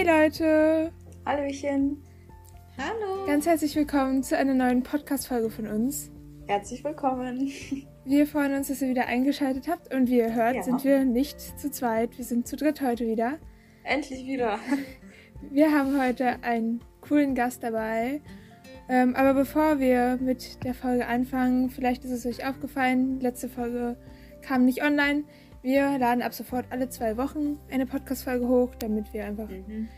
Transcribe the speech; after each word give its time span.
Hey 0.00 0.06
Leute! 0.06 0.92
Hallöchen! 1.26 2.02
Hallo! 2.78 3.26
Ganz 3.26 3.44
herzlich 3.44 3.76
willkommen 3.76 4.22
zu 4.22 4.34
einer 4.34 4.54
neuen 4.54 4.82
Podcast-Folge 4.82 5.50
von 5.50 5.66
uns. 5.66 6.10
Herzlich 6.46 6.82
willkommen! 6.82 7.52
Wir 8.06 8.26
freuen 8.26 8.54
uns, 8.54 8.68
dass 8.68 8.80
ihr 8.80 8.88
wieder 8.88 9.08
eingeschaltet 9.08 9.68
habt 9.68 9.92
und 9.92 10.08
wie 10.08 10.16
ihr 10.16 10.34
hört, 10.34 10.56
ja. 10.56 10.62
sind 10.62 10.84
wir 10.84 11.04
nicht 11.04 11.38
zu 11.38 11.70
zweit, 11.70 12.16
wir 12.16 12.24
sind 12.24 12.48
zu 12.48 12.56
dritt 12.56 12.80
heute 12.80 13.06
wieder. 13.06 13.38
Endlich 13.84 14.24
wieder! 14.26 14.58
Wir 15.50 15.70
haben 15.70 16.02
heute 16.02 16.42
einen 16.44 16.80
coolen 17.02 17.34
Gast 17.34 17.62
dabei. 17.62 18.22
Ähm, 18.88 19.14
aber 19.16 19.34
bevor 19.34 19.80
wir 19.80 20.18
mit 20.18 20.64
der 20.64 20.72
Folge 20.72 21.06
anfangen, 21.06 21.68
vielleicht 21.68 22.06
ist 22.06 22.12
es 22.12 22.24
euch 22.24 22.46
aufgefallen, 22.46 23.20
letzte 23.20 23.50
Folge 23.50 23.98
kam 24.40 24.64
nicht 24.64 24.82
online. 24.82 25.24
Wir 25.62 25.98
laden 25.98 26.22
ab 26.22 26.32
sofort 26.32 26.64
alle 26.70 26.88
zwei 26.88 27.18
Wochen 27.18 27.58
eine 27.70 27.84
Podcast-Folge 27.84 28.48
hoch, 28.48 28.74
damit 28.78 29.12
wir 29.12 29.26
einfach 29.26 29.48
mhm. 29.50 29.88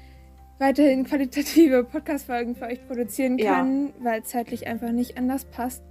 weiterhin 0.59 1.05
qualitative 1.09 1.85
Podcast-Folgen 1.85 2.57
für 2.57 2.67
euch 2.67 2.85
produzieren 2.89 3.37
können, 3.37 3.87
ja. 3.87 4.05
weil 4.05 4.23
es 4.23 4.29
zeitlich 4.29 4.67
einfach 4.67 4.91
nicht 4.91 5.17
anders 5.17 5.45
passt. 5.45 5.85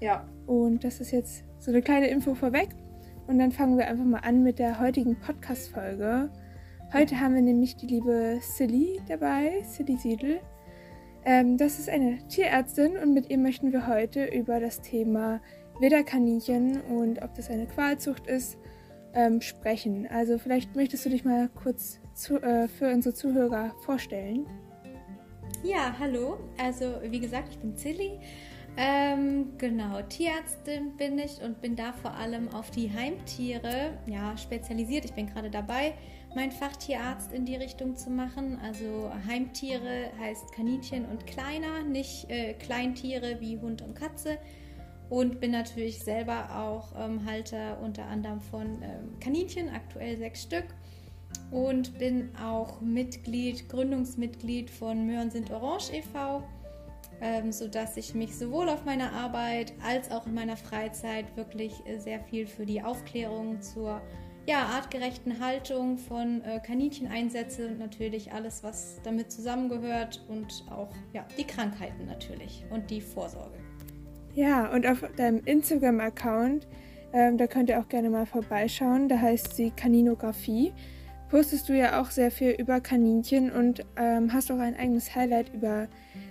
Ja. 0.00 0.26
Und 0.46 0.82
das 0.82 1.00
ist 1.00 1.12
jetzt 1.12 1.44
so 1.60 1.70
eine 1.70 1.82
kleine 1.82 2.08
Info 2.08 2.34
vorweg. 2.34 2.70
Und 3.28 3.38
dann 3.38 3.52
fangen 3.52 3.78
wir 3.78 3.86
einfach 3.86 4.04
mal 4.04 4.18
an 4.18 4.42
mit 4.42 4.58
der 4.58 4.80
heutigen 4.80 5.14
Podcast-Folge. 5.14 6.28
Heute 6.92 7.20
haben 7.20 7.36
wir 7.36 7.42
nämlich 7.42 7.76
die 7.76 7.86
liebe 7.86 8.38
Silly 8.42 9.00
dabei, 9.06 9.62
Silly 9.62 9.96
Siedel. 9.98 10.40
Ähm, 11.24 11.56
das 11.56 11.78
ist 11.78 11.88
eine 11.88 12.18
Tierärztin 12.26 12.96
und 12.96 13.14
mit 13.14 13.30
ihr 13.30 13.38
möchten 13.38 13.72
wir 13.72 13.86
heute 13.86 14.24
über 14.24 14.58
das 14.58 14.80
Thema 14.80 15.40
Widderkaninchen 15.78 16.80
und 16.80 17.22
ob 17.22 17.34
das 17.34 17.48
eine 17.48 17.66
Qualzucht 17.66 18.26
ist 18.26 18.58
ähm, 19.14 19.40
sprechen. 19.40 20.06
Also 20.10 20.38
vielleicht 20.38 20.74
möchtest 20.76 21.04
du 21.04 21.10
dich 21.10 21.24
mal 21.24 21.48
kurz 21.48 22.00
zu, 22.14 22.40
äh, 22.42 22.68
für 22.68 22.92
unsere 22.92 23.14
Zuhörer 23.14 23.74
vorstellen. 23.84 24.46
Ja, 25.62 25.94
hallo. 25.98 26.38
Also 26.58 26.94
wie 27.08 27.20
gesagt, 27.20 27.48
ich 27.50 27.58
bin 27.58 27.76
Zilli. 27.76 28.18
Ähm, 28.76 29.52
genau, 29.58 30.00
Tierärztin 30.00 30.96
bin 30.96 31.18
ich 31.18 31.42
und 31.42 31.60
bin 31.60 31.76
da 31.76 31.92
vor 31.92 32.14
allem 32.14 32.48
auf 32.48 32.70
die 32.70 32.90
Heimtiere 32.90 33.98
ja, 34.06 34.34
spezialisiert. 34.36 35.04
Ich 35.04 35.12
bin 35.12 35.26
gerade 35.26 35.50
dabei, 35.50 35.92
meinen 36.34 36.52
Fachtierarzt 36.52 37.32
in 37.32 37.44
die 37.44 37.56
Richtung 37.56 37.96
zu 37.96 38.08
machen. 38.08 38.58
Also 38.64 39.10
Heimtiere 39.28 40.10
heißt 40.18 40.52
Kaninchen 40.52 41.04
und 41.04 41.26
kleiner, 41.26 41.82
nicht 41.82 42.30
äh, 42.30 42.54
Kleintiere 42.54 43.40
wie 43.40 43.58
Hund 43.58 43.82
und 43.82 43.94
Katze 43.94 44.38
und 45.12 45.40
bin 45.40 45.50
natürlich 45.50 46.02
selber 46.02 46.48
auch 46.56 46.98
ähm, 46.98 47.26
Halter 47.26 47.78
unter 47.82 48.06
anderem 48.06 48.40
von 48.40 48.82
ähm, 48.82 49.20
Kaninchen, 49.20 49.68
aktuell 49.68 50.16
sechs 50.16 50.44
Stück. 50.44 50.64
Und 51.50 51.98
bin 51.98 52.30
auch 52.42 52.80
Mitglied, 52.80 53.68
Gründungsmitglied 53.68 54.70
von 54.70 55.06
Möhren 55.06 55.30
sind 55.30 55.50
Orange 55.50 55.92
e.V., 55.92 56.42
ähm, 57.20 57.52
sodass 57.52 57.98
ich 57.98 58.14
mich 58.14 58.38
sowohl 58.38 58.70
auf 58.70 58.86
meiner 58.86 59.12
Arbeit 59.12 59.74
als 59.86 60.10
auch 60.10 60.26
in 60.26 60.32
meiner 60.32 60.56
Freizeit 60.56 61.36
wirklich 61.36 61.74
äh, 61.84 61.98
sehr 61.98 62.20
viel 62.20 62.46
für 62.46 62.64
die 62.64 62.82
Aufklärung 62.82 63.60
zur 63.60 64.00
ja, 64.46 64.64
artgerechten 64.64 65.44
Haltung 65.44 65.98
von 65.98 66.42
äh, 66.42 66.58
Kaninchen 66.58 67.06
einsetze 67.06 67.68
und 67.68 67.78
natürlich 67.78 68.32
alles, 68.32 68.64
was 68.64 68.96
damit 69.04 69.30
zusammengehört 69.30 70.24
und 70.28 70.64
auch 70.70 70.94
ja, 71.12 71.26
die 71.36 71.44
Krankheiten 71.44 72.06
natürlich 72.06 72.64
und 72.70 72.90
die 72.90 73.02
Vorsorge. 73.02 73.61
Ja, 74.34 74.72
und 74.72 74.86
auf 74.86 75.04
deinem 75.16 75.40
Instagram-Account, 75.44 76.66
ähm, 77.12 77.36
da 77.36 77.46
könnt 77.46 77.68
ihr 77.68 77.78
auch 77.78 77.88
gerne 77.88 78.08
mal 78.08 78.26
vorbeischauen. 78.26 79.08
Da 79.08 79.18
heißt 79.18 79.54
sie 79.56 79.70
Kaninografie. 79.70 80.72
Postest 81.30 81.68
du 81.68 81.76
ja 81.76 82.00
auch 82.00 82.10
sehr 82.10 82.30
viel 82.30 82.50
über 82.50 82.80
Kaninchen 82.80 83.50
und 83.50 83.84
ähm, 83.96 84.32
hast 84.32 84.50
auch 84.50 84.58
ein 84.58 84.76
eigenes 84.76 85.14
Highlight 85.14 85.52
über 85.54 85.88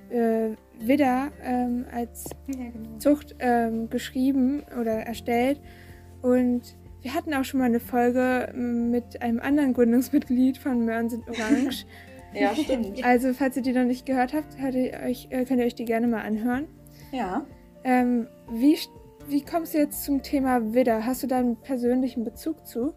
äh, 0.10 0.50
Widder 0.80 1.31
ähm, 1.44 1.86
als 1.92 2.25
ja, 2.48 2.70
genau. 2.70 2.98
Zucht 2.98 3.36
ähm, 3.40 3.90
geschrieben 3.90 4.64
oder 4.80 4.94
erstellt. 4.94 5.59
Und 6.22 6.75
wir 7.02 7.14
hatten 7.16 7.34
auch 7.34 7.44
schon 7.44 7.59
mal 7.59 7.66
eine 7.66 7.80
Folge 7.80 8.52
mit 8.56 9.22
einem 9.22 9.40
anderen 9.40 9.74
Gründungsmitglied 9.74 10.58
von 10.58 10.86
Möhren 10.86 11.09
sind 11.09 11.28
Orange. 11.28 11.86
ja, 12.34 12.56
stimmt. 12.56 13.04
Also, 13.04 13.34
falls 13.34 13.56
ihr 13.58 13.64
die 13.64 13.74
noch 13.74 13.86
nicht 13.86 14.06
gehört 14.06 14.34
habt, 14.34 14.58
könnt 14.58 14.75
ihr 14.75 15.00
euch, 15.04 15.28
äh, 15.31 15.46
könnt 15.46 15.59
ihr 15.59 15.66
euch 15.66 15.75
die 15.75 15.86
gerne 15.86 16.08
mal 16.08 16.22
anhören. 16.22 16.68
Ja. 17.12 17.46
Ähm, 17.84 18.28
wie, 18.50 18.78
wie 19.28 19.44
kommst 19.44 19.74
du 19.74 19.80
jetzt 19.80 20.03
zum 20.03 20.22
Thema 20.22 20.74
Widder? 20.74 21.06
Hast 21.06 21.24
du 21.24 21.28
da 21.28 21.40
einen 21.40 21.56
persönlichen 21.56 22.24
Bezug 22.24 22.66
zu? 22.66 22.94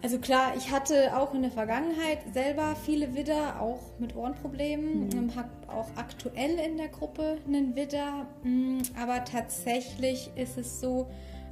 Also 0.00 0.18
klar, 0.18 0.52
ich 0.56 0.70
hatte 0.70 1.16
auch 1.16 1.34
in 1.34 1.42
der 1.42 1.50
Vergangenheit 1.50 2.18
selber 2.32 2.76
viele 2.76 3.16
Widder, 3.16 3.60
auch 3.60 3.80
mit 3.98 4.14
Ohrenproblemen. 4.14 5.06
Mhm. 5.06 5.12
Ähm, 5.12 5.36
habe 5.36 5.50
auch 5.66 5.88
aktuell 5.96 6.58
in 6.58 6.76
der 6.76 6.88
Gruppe 6.88 7.38
einen 7.46 7.74
Widder. 7.74 8.26
Mm, 8.44 8.78
aber 9.00 9.24
tatsächlich 9.24 10.30
ist 10.36 10.56
es 10.56 10.80
so, 10.80 11.08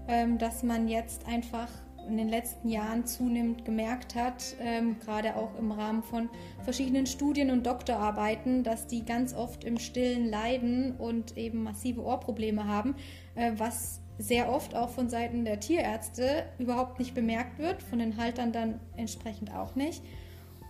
ähm, 0.06 0.38
dass 0.38 0.62
man 0.62 0.86
jetzt 0.86 1.26
einfach 1.26 1.68
in 2.08 2.16
den 2.16 2.28
letzten 2.28 2.68
Jahren 2.68 3.06
zunehmend 3.06 3.64
gemerkt 3.64 4.14
hat, 4.14 4.56
ähm, 4.60 4.96
gerade 5.00 5.36
auch 5.36 5.58
im 5.58 5.72
Rahmen 5.72 6.02
von 6.02 6.28
verschiedenen 6.64 7.06
Studien 7.06 7.50
und 7.50 7.66
Doktorarbeiten, 7.66 8.62
dass 8.62 8.86
die 8.86 9.04
ganz 9.04 9.34
oft 9.34 9.64
im 9.64 9.78
Stillen 9.78 10.28
leiden 10.28 10.96
und 10.96 11.36
eben 11.36 11.62
massive 11.62 12.02
Ohrprobleme 12.02 12.66
haben, 12.66 12.94
äh, 13.34 13.52
was 13.56 14.00
sehr 14.18 14.50
oft 14.50 14.74
auch 14.74 14.90
von 14.90 15.10
Seiten 15.10 15.44
der 15.44 15.60
Tierärzte 15.60 16.44
überhaupt 16.58 16.98
nicht 16.98 17.14
bemerkt 17.14 17.58
wird, 17.58 17.82
von 17.82 17.98
den 17.98 18.16
Haltern 18.16 18.52
dann 18.52 18.80
entsprechend 18.96 19.54
auch 19.54 19.74
nicht. 19.74 20.02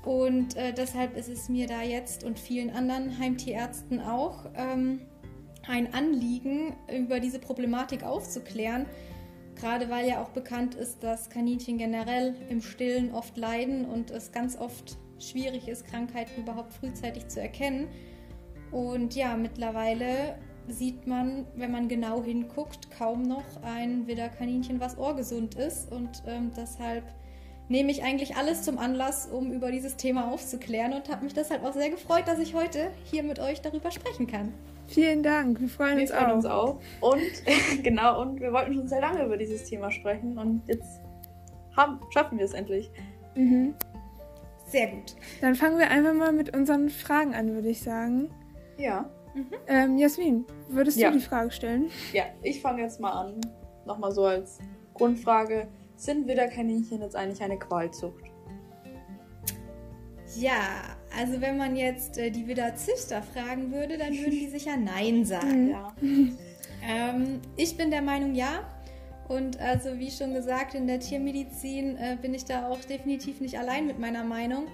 Und 0.04 0.56
äh, 0.56 0.72
deshalb 0.72 1.16
ist 1.16 1.28
es 1.28 1.48
mir 1.48 1.66
da 1.66 1.82
jetzt 1.82 2.22
und 2.22 2.38
vielen 2.38 2.70
anderen 2.70 3.18
Heimtierärzten 3.18 4.00
auch 4.00 4.46
ähm, 4.54 5.00
ein 5.68 5.92
Anliegen, 5.94 6.74
über 6.96 7.20
diese 7.20 7.38
Problematik 7.38 8.04
aufzuklären, 8.04 8.86
Gerade 9.56 9.88
weil 9.88 10.06
ja 10.08 10.22
auch 10.22 10.28
bekannt 10.30 10.74
ist, 10.74 11.02
dass 11.02 11.30
Kaninchen 11.30 11.78
generell 11.78 12.34
im 12.48 12.60
Stillen 12.60 13.12
oft 13.12 13.36
leiden 13.36 13.86
und 13.86 14.10
es 14.10 14.32
ganz 14.32 14.56
oft 14.56 14.98
schwierig 15.18 15.66
ist, 15.68 15.86
Krankheiten 15.86 16.42
überhaupt 16.42 16.74
frühzeitig 16.74 17.28
zu 17.28 17.40
erkennen. 17.40 17.88
Und 18.70 19.14
ja, 19.14 19.36
mittlerweile 19.36 20.36
sieht 20.68 21.06
man, 21.06 21.46
wenn 21.54 21.70
man 21.70 21.88
genau 21.88 22.22
hinguckt, 22.22 22.90
kaum 22.90 23.22
noch 23.22 23.44
ein 23.62 24.06
Widderkaninchen, 24.06 24.80
was 24.80 24.98
ohrgesund 24.98 25.54
ist. 25.54 25.90
Und 25.90 26.22
ähm, 26.26 26.50
deshalb 26.56 27.04
nehme 27.68 27.90
ich 27.90 28.02
eigentlich 28.02 28.36
alles 28.36 28.62
zum 28.62 28.78
Anlass, 28.78 29.26
um 29.26 29.52
über 29.52 29.70
dieses 29.70 29.96
Thema 29.96 30.30
aufzuklären 30.30 30.92
und 30.92 31.08
habe 31.08 31.24
mich 31.24 31.34
deshalb 31.34 31.64
auch 31.64 31.72
sehr 31.72 31.90
gefreut, 31.90 32.24
dass 32.26 32.38
ich 32.38 32.54
heute 32.54 32.90
hier 33.04 33.22
mit 33.22 33.38
euch 33.38 33.60
darüber 33.62 33.90
sprechen 33.90 34.26
kann. 34.26 34.52
Vielen 34.88 35.22
Dank, 35.22 35.60
wir 35.60 35.68
freuen, 35.68 35.96
wir 35.96 36.02
uns, 36.02 36.10
freuen 36.10 36.30
auch. 36.30 36.34
uns 36.34 36.46
auch. 36.46 36.80
Und 37.00 37.22
genau, 37.82 38.22
und 38.22 38.40
wir 38.40 38.52
wollten 38.52 38.74
schon 38.74 38.88
sehr 38.88 39.00
lange 39.00 39.24
über 39.24 39.36
dieses 39.36 39.64
Thema 39.64 39.90
sprechen 39.90 40.38
und 40.38 40.62
jetzt 40.66 41.00
haben, 41.76 42.00
schaffen 42.10 42.38
wir 42.38 42.44
es 42.44 42.52
endlich. 42.52 42.90
Mhm. 43.34 43.74
Sehr 44.66 44.88
gut. 44.88 45.14
Dann 45.40 45.54
fangen 45.54 45.78
wir 45.78 45.90
einfach 45.90 46.14
mal 46.14 46.32
mit 46.32 46.56
unseren 46.56 46.88
Fragen 46.88 47.34
an, 47.34 47.52
würde 47.54 47.68
ich 47.68 47.82
sagen. 47.82 48.30
Ja. 48.78 49.08
Mhm. 49.34 49.46
Ähm, 49.66 49.98
Jasmin, 49.98 50.44
würdest 50.68 50.98
ja. 50.98 51.10
du 51.10 51.18
die 51.18 51.24
Frage 51.24 51.50
stellen? 51.50 51.90
Ja, 52.12 52.24
ich 52.42 52.60
fange 52.60 52.82
jetzt 52.82 53.00
mal 53.00 53.12
an. 53.12 53.40
Nochmal 53.84 54.10
so 54.10 54.24
als 54.24 54.58
Grundfrage. 54.94 55.68
Sind 55.96 56.26
Widderkaninchen 56.26 57.00
jetzt 57.00 57.14
eigentlich 57.14 57.42
eine 57.42 57.58
Qualzucht? 57.58 58.24
Ja, 60.34 60.95
also 61.18 61.40
wenn 61.40 61.56
man 61.56 61.76
jetzt 61.76 62.18
äh, 62.18 62.30
die 62.30 62.46
Widderzüchter 62.46 63.22
fragen 63.22 63.72
würde, 63.72 63.98
dann 63.98 64.12
würden 64.12 64.30
die 64.30 64.48
sicher 64.48 64.76
Nein 64.76 65.24
sagen. 65.24 65.70
Ja. 65.70 65.94
Ähm, 66.88 67.40
ich 67.56 67.76
bin 67.76 67.90
der 67.90 68.02
Meinung 68.02 68.34
ja. 68.34 68.64
Und 69.28 69.58
also 69.60 69.98
wie 69.98 70.10
schon 70.10 70.34
gesagt, 70.34 70.74
in 70.74 70.86
der 70.86 71.00
Tiermedizin 71.00 71.96
äh, 71.96 72.16
bin 72.20 72.32
ich 72.32 72.44
da 72.44 72.68
auch 72.68 72.78
definitiv 72.80 73.40
nicht 73.40 73.58
allein 73.58 73.86
mit 73.86 73.98
meiner 73.98 74.22
Meinung. 74.22 74.66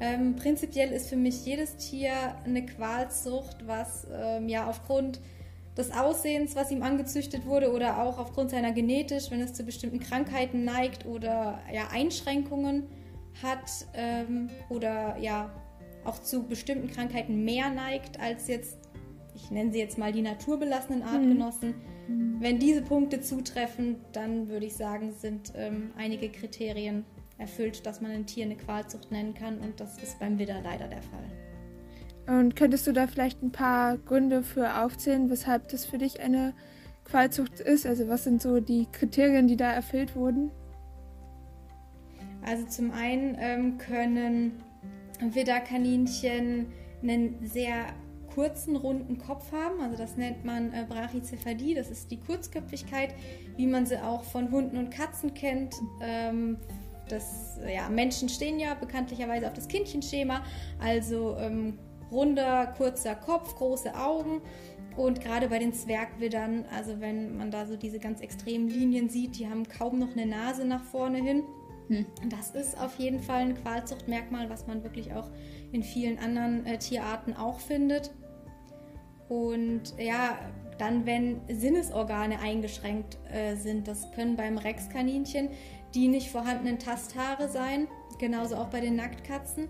Ähm, 0.00 0.34
prinzipiell 0.34 0.90
ist 0.90 1.08
für 1.08 1.16
mich 1.16 1.44
jedes 1.46 1.76
Tier 1.76 2.12
eine 2.44 2.66
Qualzucht, 2.66 3.66
was 3.66 4.08
ähm, 4.12 4.48
ja 4.48 4.68
aufgrund 4.68 5.20
des 5.76 5.92
Aussehens, 5.92 6.56
was 6.56 6.70
ihm 6.70 6.82
angezüchtet 6.82 7.46
wurde, 7.46 7.72
oder 7.72 8.02
auch 8.02 8.18
aufgrund 8.18 8.50
seiner 8.50 8.72
genetisch, 8.72 9.30
wenn 9.30 9.40
es 9.40 9.54
zu 9.54 9.64
bestimmten 9.64 10.00
Krankheiten 10.00 10.64
neigt 10.64 11.06
oder 11.06 11.60
ja, 11.72 11.88
Einschränkungen 11.92 12.88
hat 13.42 13.86
ähm, 13.94 14.50
oder 14.68 15.16
ja 15.18 15.52
auch 16.04 16.20
zu 16.20 16.44
bestimmten 16.44 16.88
Krankheiten 16.88 17.44
mehr 17.44 17.70
neigt 17.70 18.20
als 18.20 18.48
jetzt, 18.48 18.78
ich 19.34 19.50
nenne 19.50 19.72
sie 19.72 19.78
jetzt 19.78 19.98
mal 19.98 20.12
die 20.12 20.22
naturbelassenen 20.22 21.00
mhm. 21.00 21.06
Artgenossen. 21.06 21.74
Mhm. 22.08 22.36
Wenn 22.40 22.58
diese 22.58 22.82
Punkte 22.82 23.20
zutreffen, 23.20 23.96
dann 24.12 24.48
würde 24.48 24.66
ich 24.66 24.74
sagen, 24.74 25.12
sind 25.12 25.52
ähm, 25.56 25.90
einige 25.96 26.28
Kriterien 26.28 27.04
erfüllt, 27.38 27.84
dass 27.86 28.00
man 28.00 28.10
ein 28.10 28.26
Tier 28.26 28.44
eine 28.44 28.56
Qualzucht 28.56 29.10
nennen 29.10 29.34
kann 29.34 29.58
und 29.58 29.80
das 29.80 30.02
ist 30.02 30.18
beim 30.18 30.38
Widder 30.38 30.60
leider 30.62 30.86
der 30.88 31.02
Fall. 31.02 32.38
Und 32.38 32.56
könntest 32.56 32.86
du 32.86 32.92
da 32.92 33.06
vielleicht 33.06 33.42
ein 33.42 33.52
paar 33.52 33.98
Gründe 33.98 34.42
für 34.42 34.82
aufzählen, 34.82 35.28
weshalb 35.28 35.68
das 35.68 35.84
für 35.84 35.98
dich 35.98 36.20
eine 36.20 36.54
Qualzucht 37.04 37.60
ist? 37.60 37.86
Also 37.86 38.08
was 38.08 38.24
sind 38.24 38.40
so 38.40 38.60
die 38.60 38.86
Kriterien, 38.92 39.46
die 39.46 39.56
da 39.56 39.70
erfüllt 39.70 40.16
wurden? 40.16 40.50
Also 42.46 42.66
zum 42.66 42.92
einen 42.92 43.36
ähm, 43.38 43.78
können 43.78 44.62
Widderkaninchen 45.20 46.66
einen 47.02 47.46
sehr 47.46 47.86
kurzen, 48.34 48.76
runden 48.76 49.18
Kopf 49.18 49.52
haben. 49.52 49.80
Also 49.80 49.96
das 49.96 50.16
nennt 50.16 50.44
man 50.44 50.72
äh, 50.72 50.84
Brachycephadie. 50.88 51.74
Das 51.74 51.90
ist 51.90 52.10
die 52.10 52.18
Kurzköpfigkeit, 52.18 53.14
wie 53.56 53.66
man 53.66 53.86
sie 53.86 54.02
auch 54.02 54.24
von 54.24 54.50
Hunden 54.50 54.76
und 54.76 54.90
Katzen 54.90 55.34
kennt. 55.34 55.76
Ähm, 56.02 56.58
das, 57.08 57.60
ja, 57.72 57.88
Menschen 57.88 58.28
stehen 58.28 58.58
ja 58.58 58.74
bekanntlicherweise 58.74 59.46
auf 59.46 59.52
das 59.52 59.68
Kindchenschema. 59.68 60.42
Also 60.80 61.36
ähm, 61.38 61.78
runder, 62.10 62.74
kurzer 62.76 63.14
Kopf, 63.14 63.54
große 63.56 63.94
Augen. 63.94 64.40
Und 64.96 65.20
gerade 65.20 65.48
bei 65.48 65.58
den 65.58 65.72
Zwergwiddern, 65.72 66.64
also 66.74 67.00
wenn 67.00 67.36
man 67.36 67.50
da 67.50 67.66
so 67.66 67.76
diese 67.76 67.98
ganz 67.98 68.20
extremen 68.20 68.68
Linien 68.68 69.08
sieht, 69.08 69.38
die 69.38 69.48
haben 69.48 69.68
kaum 69.68 69.98
noch 69.98 70.12
eine 70.12 70.26
Nase 70.26 70.64
nach 70.64 70.84
vorne 70.84 71.18
hin. 71.18 71.42
Hm. 71.88 72.06
Das 72.30 72.50
ist 72.50 72.80
auf 72.80 72.98
jeden 72.98 73.20
Fall 73.20 73.42
ein 73.42 73.54
Qualzuchtmerkmal, 73.54 74.48
was 74.48 74.66
man 74.66 74.82
wirklich 74.82 75.12
auch 75.12 75.28
in 75.72 75.82
vielen 75.82 76.18
anderen 76.18 76.64
äh, 76.66 76.78
Tierarten 76.78 77.36
auch 77.36 77.60
findet. 77.60 78.10
Und 79.28 79.94
ja, 79.98 80.38
dann, 80.78 81.06
wenn 81.06 81.40
Sinnesorgane 81.48 82.40
eingeschränkt 82.40 83.18
äh, 83.32 83.56
sind, 83.56 83.86
das 83.86 84.10
können 84.12 84.36
beim 84.36 84.58
Rexkaninchen 84.58 85.50
die 85.94 86.08
nicht 86.08 86.30
vorhandenen 86.30 86.78
Tasthaare 86.78 87.48
sein, 87.48 87.86
genauso 88.18 88.56
auch 88.56 88.68
bei 88.68 88.80
den 88.80 88.96
Nacktkatzen. 88.96 89.68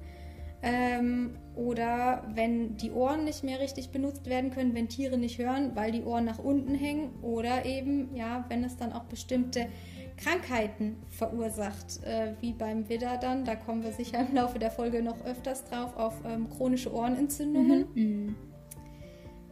Ähm, 0.63 1.37
oder 1.55 2.25
wenn 2.35 2.79
die 2.79 2.91
Ohren 2.91 3.25
nicht 3.25 3.45
mehr 3.45 3.61
richtig 3.61 3.91
benutzt 3.91 4.27
werden 4.27 4.51
können, 4.51 4.75
wenn 4.75 4.89
Tiere 4.89 5.19
nicht 5.19 5.39
hören, 5.39 5.73
weil 5.75 5.93
die 5.93 6.03
Ohren 6.03 6.25
nach 6.25 6.39
unten 6.39 6.75
hängen. 6.75 7.11
Oder 7.21 7.67
eben, 7.67 8.17
ja, 8.17 8.47
wenn 8.49 8.65
es 8.65 8.79
dann 8.79 8.95
auch 8.95 9.05
bestimmte 9.05 9.67
Krankheiten 10.17 10.97
verursacht, 11.11 12.03
äh, 12.05 12.35
wie 12.41 12.53
beim 12.53 12.89
Widder 12.89 13.19
dann. 13.19 13.45
Da 13.45 13.57
kommen 13.57 13.83
wir 13.83 13.93
sicher 13.93 14.21
im 14.29 14.35
Laufe 14.35 14.59
der 14.59 14.71
Folge 14.71 15.03
noch 15.03 15.25
öfters 15.25 15.65
drauf, 15.65 15.97
auf 15.97 16.15
ähm, 16.25 16.49
chronische 16.51 16.93
Ohrenentzündungen. 16.93 17.87
Mhm. 17.95 18.03
mhm. 18.03 18.37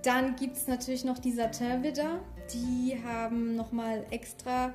Dann 0.03 0.35
gibt 0.35 0.57
es 0.57 0.67
natürlich 0.67 1.05
noch 1.05 1.21
die 1.21 1.31
Satin-Widder. 1.31 2.19
Die 2.53 2.97
haben 3.05 3.55
nochmal 3.55 4.05
extra 4.11 4.73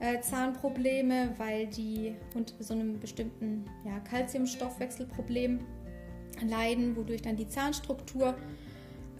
äh, 0.00 0.20
Zahnprobleme, 0.20 1.32
weil 1.38 1.66
die 1.66 2.14
unter 2.34 2.62
so 2.62 2.74
einem 2.74 3.00
bestimmten 3.00 3.64
ja, 3.86 3.98
Calciumstoffwechselproblem 4.00 5.60
leiden, 6.46 6.94
wodurch 6.94 7.22
dann 7.22 7.36
die 7.36 7.48
Zahnstruktur 7.48 8.34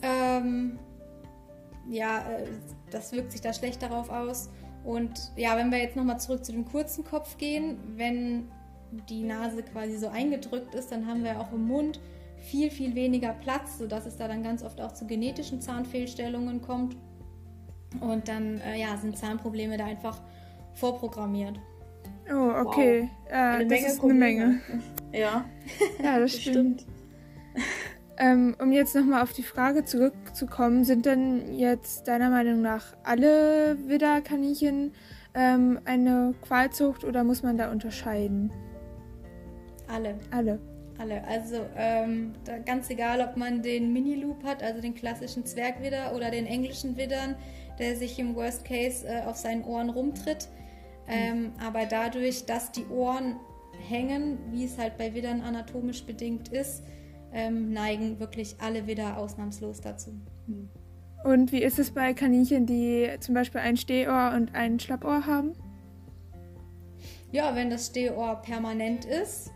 ähm, 0.03 0.79
ja, 1.89 2.19
äh, 2.31 2.47
das 2.91 3.13
wirkt 3.13 3.33
sich 3.33 3.41
da 3.41 3.53
schlecht 3.53 3.83
darauf 3.83 4.11
aus. 4.11 4.51
Und 4.87 5.33
ja, 5.35 5.57
wenn 5.57 5.73
wir 5.73 5.79
jetzt 5.79 5.97
nochmal 5.97 6.21
zurück 6.21 6.45
zu 6.45 6.53
dem 6.53 6.65
kurzen 6.65 7.05
Kopf 7.05 7.39
gehen, 7.39 7.77
wenn 7.97 8.49
die 9.09 9.25
Nase 9.25 9.65
quasi 9.65 9.97
so 9.97 10.07
eingedrückt 10.07 10.77
ist, 10.77 10.93
dann 10.93 11.09
haben 11.09 11.25
wir 11.25 11.41
auch 11.41 11.53
im 11.53 11.67
Mund 11.67 12.01
viel, 12.39 12.71
viel 12.71 12.95
weniger 12.95 13.33
Platz, 13.33 13.79
sodass 13.79 14.07
es 14.07 14.17
da 14.17 14.29
dann 14.29 14.45
ganz 14.45 14.63
oft 14.63 14.81
auch 14.81 14.93
zu 14.93 15.09
genetischen 15.09 15.61
Zahnfehlstellungen 15.61 16.63
kommt. 16.63 16.97
Und 18.01 18.29
dann 18.29 18.61
äh, 18.61 18.81
ja, 18.81 18.97
sind 18.97 19.19
Zahnprobleme 19.19 19.77
da 19.77 19.87
einfach 19.87 20.21
vorprogrammiert. 20.75 21.59
Oh, 22.31 22.53
okay. 22.65 23.11
Wow. 23.25 23.33
Äh, 23.33 23.59
das 23.59 23.69
Menge 23.69 23.87
ist 23.87 24.05
eine 24.05 24.15
Menge. 24.15 24.61
Ja. 25.13 25.47
ja, 26.03 26.19
das 26.19 26.33
stimmt. 26.33 26.85
ähm, 28.19 28.57
um 28.61 28.73
jetzt 28.73 28.95
nochmal 28.95 29.23
auf 29.23 29.33
die 29.33 29.43
Frage 29.43 29.85
zurückzukommen, 29.85 30.85
sind 30.85 31.07
denn 31.07 31.55
jetzt 31.55 32.09
deiner 32.09 32.31
Meinung 32.31 32.63
nach 32.63 32.97
alle 33.05 33.77
Widderkaninchen 33.87 34.93
ähm, 35.35 35.81
eine 35.85 36.35
Qualzucht 36.43 37.05
oder 37.05 37.25
muss 37.25 37.43
man 37.43 37.59
da 37.59 37.71
unterscheiden? 37.71 38.51
Alle. 39.89 40.19
Alle. 40.31 40.59
Alle. 40.99 41.23
Also 41.25 41.67
ähm, 41.77 42.33
ganz 42.65 42.89
egal, 42.89 43.21
ob 43.21 43.37
man 43.37 43.63
den 43.63 43.93
Mini-Loop 43.93 44.45
hat, 44.45 44.63
also 44.63 44.81
den 44.81 44.95
klassischen 44.95 45.45
Zwergwidder 45.45 46.15
oder 46.15 46.31
den 46.31 46.47
englischen 46.47 46.97
Widdern, 46.97 47.37
der 47.79 47.97
sich 47.97 48.19
im 48.19 48.35
Worst 48.35 48.65
Case 48.65 49.07
äh, 49.07 49.23
auf 49.27 49.37
seinen 49.37 49.63
Ohren 49.65 49.91
rumtritt. 49.91 50.49
Ähm, 51.09 51.53
aber 51.63 51.85
dadurch, 51.85 52.47
dass 52.47 52.73
die 52.73 52.87
Ohren 52.87 53.37
hängen, 53.89 54.39
wie 54.51 54.65
es 54.65 54.79
halt 54.79 54.97
bei 54.97 55.15
Widdern 55.15 55.43
anatomisch 55.43 56.05
bedingt 56.05 56.49
ist, 56.49 56.83
ähm, 57.37 57.73
neigen 57.73 58.19
wirklich 58.19 58.57
alle 58.61 58.87
Widder 58.87 59.19
ausnahmslos 59.19 59.83
dazu. 59.83 60.11
Hm. 60.47 60.71
Und 61.23 61.53
wie 61.53 61.63
ist 61.63 61.79
es 61.79 61.91
bei 61.91 62.15
Kaninchen, 62.15 62.67
die 62.67 63.09
zum 63.21 63.35
Beispiel 63.35 63.61
ein 63.61 63.77
Stehohr 63.77 64.33
und 64.35 64.55
ein 64.55 64.81
Schlappohr 64.81 65.27
haben? 65.27 65.53
Ja, 67.33 67.55
wenn 67.55 67.69
das 67.69 67.89
Stehohr 67.89 68.37
permanent 68.37 69.05
ist, 69.05 69.51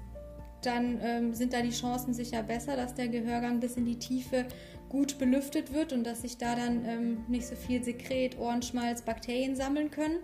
dann 0.62 0.99
ähm, 1.03 1.32
sind 1.32 1.55
da 1.55 1.62
die 1.62 1.71
Chancen 1.71 2.12
sicher 2.12 2.43
besser, 2.43 2.77
dass 2.77 2.94
der 2.94 3.09
Gehörgang 3.09 3.61
bis 3.61 3.77
in 3.77 3.87
die 3.87 3.99
Tiefe 3.99 4.44
gut 4.91 5.19
belüftet 5.19 5.73
wird 5.73 5.94
und 5.94 6.05
dass 6.05 6.23
sich 6.23 6.37
da 6.37 6.56
dann 6.56 6.85
ähm, 6.85 7.25
nicht 7.29 7.47
so 7.47 7.55
viel 7.55 7.83
Sekret, 7.83 8.38
Ohrenschmalz, 8.38 9.03
Bakterien 9.03 9.56
sammeln 9.56 9.91
können. 9.91 10.19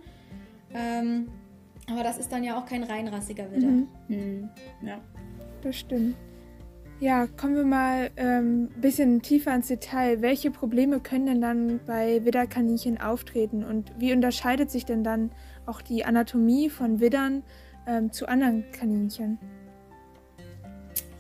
Ähm, 0.75 1.29
aber 1.89 2.03
das 2.03 2.19
ist 2.19 2.33
dann 2.33 2.45
ja 2.45 2.59
auch 2.59 2.67
kein 2.67 2.83
reinrassiger 2.83 3.51
Widder. 3.51 3.69
Mhm. 3.69 3.89
Mhm. 4.09 4.51
Ja. 4.83 5.01
Das 5.63 5.77
stimmt. 5.77 6.17
Ja, 6.99 7.27
kommen 7.27 7.57
wir 7.57 7.65
mal 7.65 8.11
ein 8.17 8.71
ähm, 8.75 8.81
bisschen 8.81 9.21
tiefer 9.21 9.55
ins 9.55 9.69
Detail. 9.69 10.23
Welche 10.23 10.51
Probleme 10.51 10.99
können 11.01 11.27
denn 11.27 11.41
dann 11.43 11.81
bei 11.87 12.25
Widderkaninchen 12.25 12.99
auftreten 12.99 13.65
und 13.65 13.93
wie 13.99 14.15
unterscheidet 14.15 14.71
sich 14.71 14.87
denn 14.87 15.05
dann 15.05 15.31
auch 15.67 15.83
die 15.83 16.07
Anatomie 16.07 16.71
von 16.71 16.99
Widdern 16.99 17.43
ähm, 17.87 18.13
zu 18.13 18.27
anderen 18.27 18.65
Kaninchen? 18.73 19.39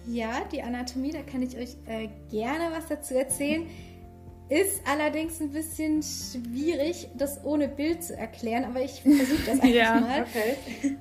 Ja, 0.07 0.45
die 0.51 0.63
Anatomie, 0.63 1.11
da 1.11 1.21
kann 1.21 1.43
ich 1.43 1.57
euch 1.59 1.77
äh, 1.87 2.09
gerne 2.31 2.71
was 2.73 2.87
dazu 2.89 3.15
erzählen. 3.15 3.67
Ist 4.49 4.81
allerdings 4.87 5.41
ein 5.43 5.51
bisschen 5.51 6.03
schwierig, 6.03 7.09
das 7.19 7.45
ohne 7.45 7.69
Bild 7.69 8.03
zu 8.03 8.17
erklären, 8.17 8.65
aber 8.65 8.81
ich 8.81 9.03
versuche 9.03 9.43
das 9.45 9.49
einfach 9.61 9.69
ja, 9.69 10.01
mal. 10.01 10.23
Okay. 10.23 10.97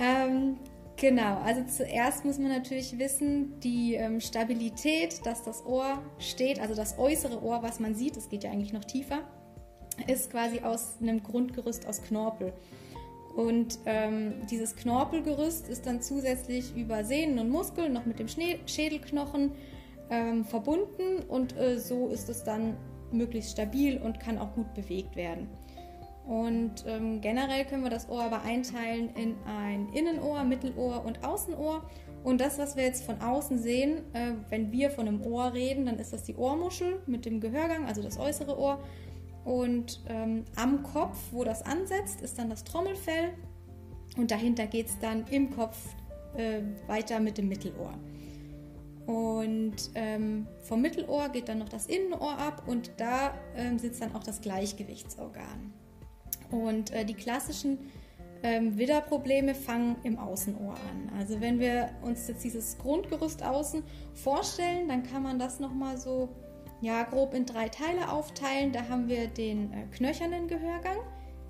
Ähm, 0.00 0.56
genau, 1.02 1.38
also 1.38 1.64
zuerst 1.64 2.24
muss 2.24 2.38
man 2.38 2.48
natürlich 2.48 2.96
wissen, 2.96 3.58
die 3.60 3.94
ähm, 3.94 4.20
Stabilität, 4.20 5.26
dass 5.26 5.42
das 5.42 5.66
Ohr 5.66 6.00
steht, 6.18 6.60
also 6.60 6.76
das 6.76 6.96
äußere 6.96 7.42
Ohr, 7.42 7.62
was 7.62 7.80
man 7.80 7.96
sieht, 7.96 8.16
das 8.16 8.28
geht 8.28 8.44
ja 8.44 8.52
eigentlich 8.52 8.72
noch 8.72 8.84
tiefer, 8.84 9.18
ist 10.06 10.30
quasi 10.30 10.60
aus 10.60 10.98
einem 11.02 11.20
Grundgerüst 11.22 11.86
aus 11.86 12.02
Knorpel. 12.02 12.52
Und 13.34 13.80
ähm, 13.84 14.34
dieses 14.48 14.76
Knorpelgerüst 14.76 15.68
ist 15.68 15.86
dann 15.86 16.02
zusätzlich 16.02 16.74
über 16.76 17.02
Sehnen 17.02 17.38
und 17.40 17.50
Muskeln 17.50 17.92
noch 17.92 18.06
mit 18.06 18.20
dem 18.20 18.28
Schnee 18.28 18.60
Schädelknochen 18.66 19.52
ähm, 20.08 20.44
verbunden 20.44 21.24
und 21.28 21.56
äh, 21.58 21.80
so 21.80 22.08
ist 22.08 22.28
es 22.28 22.44
dann 22.44 22.76
möglichst 23.10 23.50
stabil 23.50 23.98
und 23.98 24.20
kann 24.20 24.38
auch 24.38 24.54
gut 24.54 24.72
bewegt 24.74 25.16
werden. 25.16 25.48
Und 26.26 26.84
ähm, 26.86 27.20
generell 27.20 27.64
können 27.64 27.82
wir 27.82 27.90
das 27.90 28.08
Ohr 28.08 28.22
aber 28.22 28.42
einteilen 28.42 29.10
in 29.16 29.34
ein 29.44 29.88
Innenohr, 29.92 30.44
Mittelohr 30.44 31.04
und 31.04 31.24
Außenohr. 31.24 31.82
Und 32.22 32.40
das, 32.40 32.58
was 32.58 32.76
wir 32.76 32.84
jetzt 32.84 33.04
von 33.04 33.20
außen 33.20 33.58
sehen, 33.58 34.02
äh, 34.12 34.34
wenn 34.48 34.70
wir 34.70 34.90
von 34.90 35.08
einem 35.08 35.22
Ohr 35.22 35.52
reden, 35.52 35.86
dann 35.86 35.98
ist 35.98 36.12
das 36.12 36.22
die 36.22 36.36
Ohrmuschel 36.36 37.02
mit 37.06 37.24
dem 37.24 37.40
Gehörgang, 37.40 37.86
also 37.86 38.02
das 38.02 38.18
äußere 38.18 38.56
Ohr. 38.56 38.78
Und 39.44 40.00
ähm, 40.08 40.44
am 40.54 40.84
Kopf, 40.84 41.18
wo 41.32 41.42
das 41.42 41.62
ansetzt, 41.62 42.20
ist 42.20 42.38
dann 42.38 42.48
das 42.48 42.62
Trommelfell. 42.62 43.30
Und 44.16 44.30
dahinter 44.30 44.66
geht 44.66 44.86
es 44.86 44.98
dann 45.00 45.26
im 45.30 45.50
Kopf 45.50 45.76
äh, 46.36 46.60
weiter 46.86 47.18
mit 47.18 47.38
dem 47.38 47.48
Mittelohr. 47.48 47.94
Und 49.06 49.90
ähm, 49.96 50.46
vom 50.60 50.80
Mittelohr 50.80 51.28
geht 51.30 51.48
dann 51.48 51.58
noch 51.58 51.68
das 51.68 51.86
Innenohr 51.86 52.38
ab 52.38 52.62
und 52.68 52.92
da 52.98 53.34
ähm, 53.56 53.78
sitzt 53.78 54.00
dann 54.00 54.14
auch 54.14 54.22
das 54.22 54.40
Gleichgewichtsorgan. 54.40 55.72
Und 56.52 56.92
äh, 56.92 57.04
die 57.04 57.14
klassischen 57.14 57.78
ähm, 58.42 58.76
Widderprobleme 58.76 59.54
fangen 59.54 59.96
im 60.04 60.18
Außenohr 60.18 60.74
an. 60.74 61.18
Also 61.18 61.40
wenn 61.40 61.58
wir 61.58 61.90
uns 62.02 62.28
jetzt 62.28 62.44
dieses 62.44 62.78
Grundgerüst 62.78 63.42
außen 63.42 63.82
vorstellen, 64.14 64.88
dann 64.88 65.02
kann 65.02 65.22
man 65.22 65.38
das 65.38 65.60
nochmal 65.60 65.96
so 65.96 66.28
ja, 66.80 67.04
grob 67.04 67.34
in 67.34 67.46
drei 67.46 67.68
Teile 67.68 68.10
aufteilen. 68.10 68.72
Da 68.72 68.88
haben 68.88 69.08
wir 69.08 69.28
den 69.28 69.72
äh, 69.72 69.86
knöchernen 69.96 70.48
Gehörgang, 70.48 70.98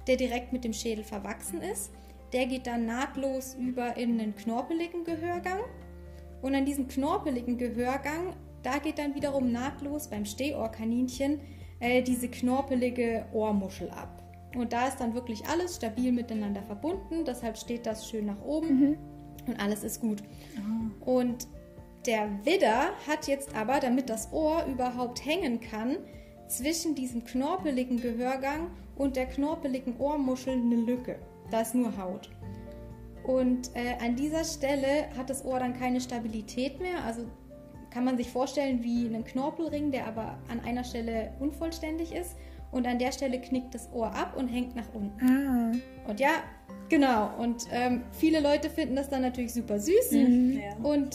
der 0.06 0.16
direkt 0.16 0.52
mit 0.52 0.64
dem 0.64 0.72
Schädel 0.72 1.04
verwachsen 1.04 1.60
ist. 1.60 1.90
Der 2.32 2.46
geht 2.46 2.66
dann 2.66 2.86
nahtlos 2.86 3.54
über 3.54 3.96
in 3.96 4.18
den 4.18 4.36
knorpeligen 4.36 5.04
Gehörgang. 5.04 5.60
Und 6.42 6.54
an 6.54 6.64
diesem 6.64 6.88
knorpeligen 6.88 7.56
Gehörgang, 7.56 8.34
da 8.62 8.78
geht 8.78 8.98
dann 8.98 9.14
wiederum 9.14 9.52
nahtlos 9.52 10.08
beim 10.08 10.24
Stehohrkaninchen 10.24 11.40
äh, 11.80 12.02
diese 12.02 12.28
knorpelige 12.28 13.26
Ohrmuschel 13.32 13.90
ab. 13.90 14.21
Und 14.56 14.72
da 14.72 14.88
ist 14.88 15.00
dann 15.00 15.14
wirklich 15.14 15.46
alles 15.46 15.76
stabil 15.76 16.12
miteinander 16.12 16.62
verbunden, 16.62 17.24
deshalb 17.24 17.56
steht 17.56 17.86
das 17.86 18.08
schön 18.08 18.26
nach 18.26 18.42
oben 18.42 18.80
mhm. 18.80 18.96
und 19.46 19.60
alles 19.60 19.82
ist 19.82 20.00
gut. 20.00 20.22
Oh. 21.04 21.18
Und 21.18 21.48
der 22.06 22.28
Widder 22.44 22.90
hat 23.06 23.28
jetzt 23.28 23.54
aber, 23.54 23.80
damit 23.80 24.10
das 24.10 24.32
Ohr 24.32 24.64
überhaupt 24.66 25.24
hängen 25.24 25.60
kann, 25.60 25.96
zwischen 26.48 26.94
diesem 26.94 27.24
knorpeligen 27.24 28.00
Gehörgang 28.00 28.70
und 28.96 29.16
der 29.16 29.26
knorpeligen 29.26 29.96
Ohrmuschel 29.98 30.54
eine 30.54 30.76
Lücke. 30.76 31.18
Da 31.50 31.62
ist 31.62 31.74
nur 31.74 31.96
Haut. 31.96 32.28
Und 33.24 33.70
äh, 33.74 34.04
an 34.04 34.16
dieser 34.16 34.44
Stelle 34.44 35.08
hat 35.16 35.30
das 35.30 35.44
Ohr 35.44 35.60
dann 35.60 35.78
keine 35.78 36.00
Stabilität 36.00 36.80
mehr. 36.80 37.04
Also 37.04 37.24
kann 37.90 38.04
man 38.04 38.16
sich 38.16 38.30
vorstellen 38.30 38.82
wie 38.82 39.06
einen 39.06 39.24
Knorpelring, 39.24 39.92
der 39.92 40.06
aber 40.06 40.38
an 40.48 40.60
einer 40.60 40.84
Stelle 40.84 41.32
unvollständig 41.40 42.12
ist. 42.12 42.36
Und 42.72 42.86
an 42.86 42.98
der 42.98 43.12
Stelle 43.12 43.40
knickt 43.40 43.74
das 43.74 43.88
Ohr 43.92 44.12
ab 44.14 44.34
und 44.36 44.48
hängt 44.48 44.74
nach 44.74 44.92
unten. 44.92 45.24
Ah. 45.24 46.08
Und 46.08 46.18
ja, 46.18 46.42
genau. 46.88 47.30
Und 47.38 47.66
ähm, 47.70 48.02
viele 48.10 48.40
Leute 48.40 48.68
finden 48.70 48.96
das 48.96 49.08
dann 49.08 49.22
natürlich 49.22 49.54
super 49.54 49.78
süß. 49.78 50.10
Mhm. 50.10 50.58
Ja. 50.58 50.76
Und 50.82 51.14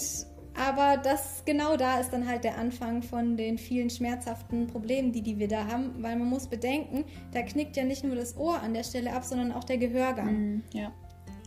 aber 0.58 0.98
das 0.98 1.44
genau 1.46 1.78
da 1.78 2.00
ist 2.00 2.12
dann 2.12 2.28
halt 2.28 2.44
der 2.44 2.58
Anfang 2.58 3.04
von 3.04 3.38
den 3.38 3.58
vielen 3.60 3.90
schmerzhaften 3.90 4.66
Problemen, 4.68 5.12
die 5.12 5.22
die 5.22 5.38
wir 5.38 5.48
da 5.48 5.68
haben, 5.68 6.02
weil 6.02 6.16
man 6.16 6.28
muss 6.28 6.48
bedenken, 6.48 7.06
da 7.32 7.44
knickt 7.44 7.78
ja 7.78 7.84
nicht 7.84 8.04
nur 8.04 8.16
das 8.16 8.38
Ohr 8.38 8.60
an 8.62 8.74
der 8.74 8.84
Stelle 8.84 9.14
ab, 9.14 9.24
sondern 9.24 9.52
auch 9.52 9.64
der 9.64 9.78
Gehörgang. 9.78 10.34
Mhm. 10.34 10.64
Ja. 10.74 10.92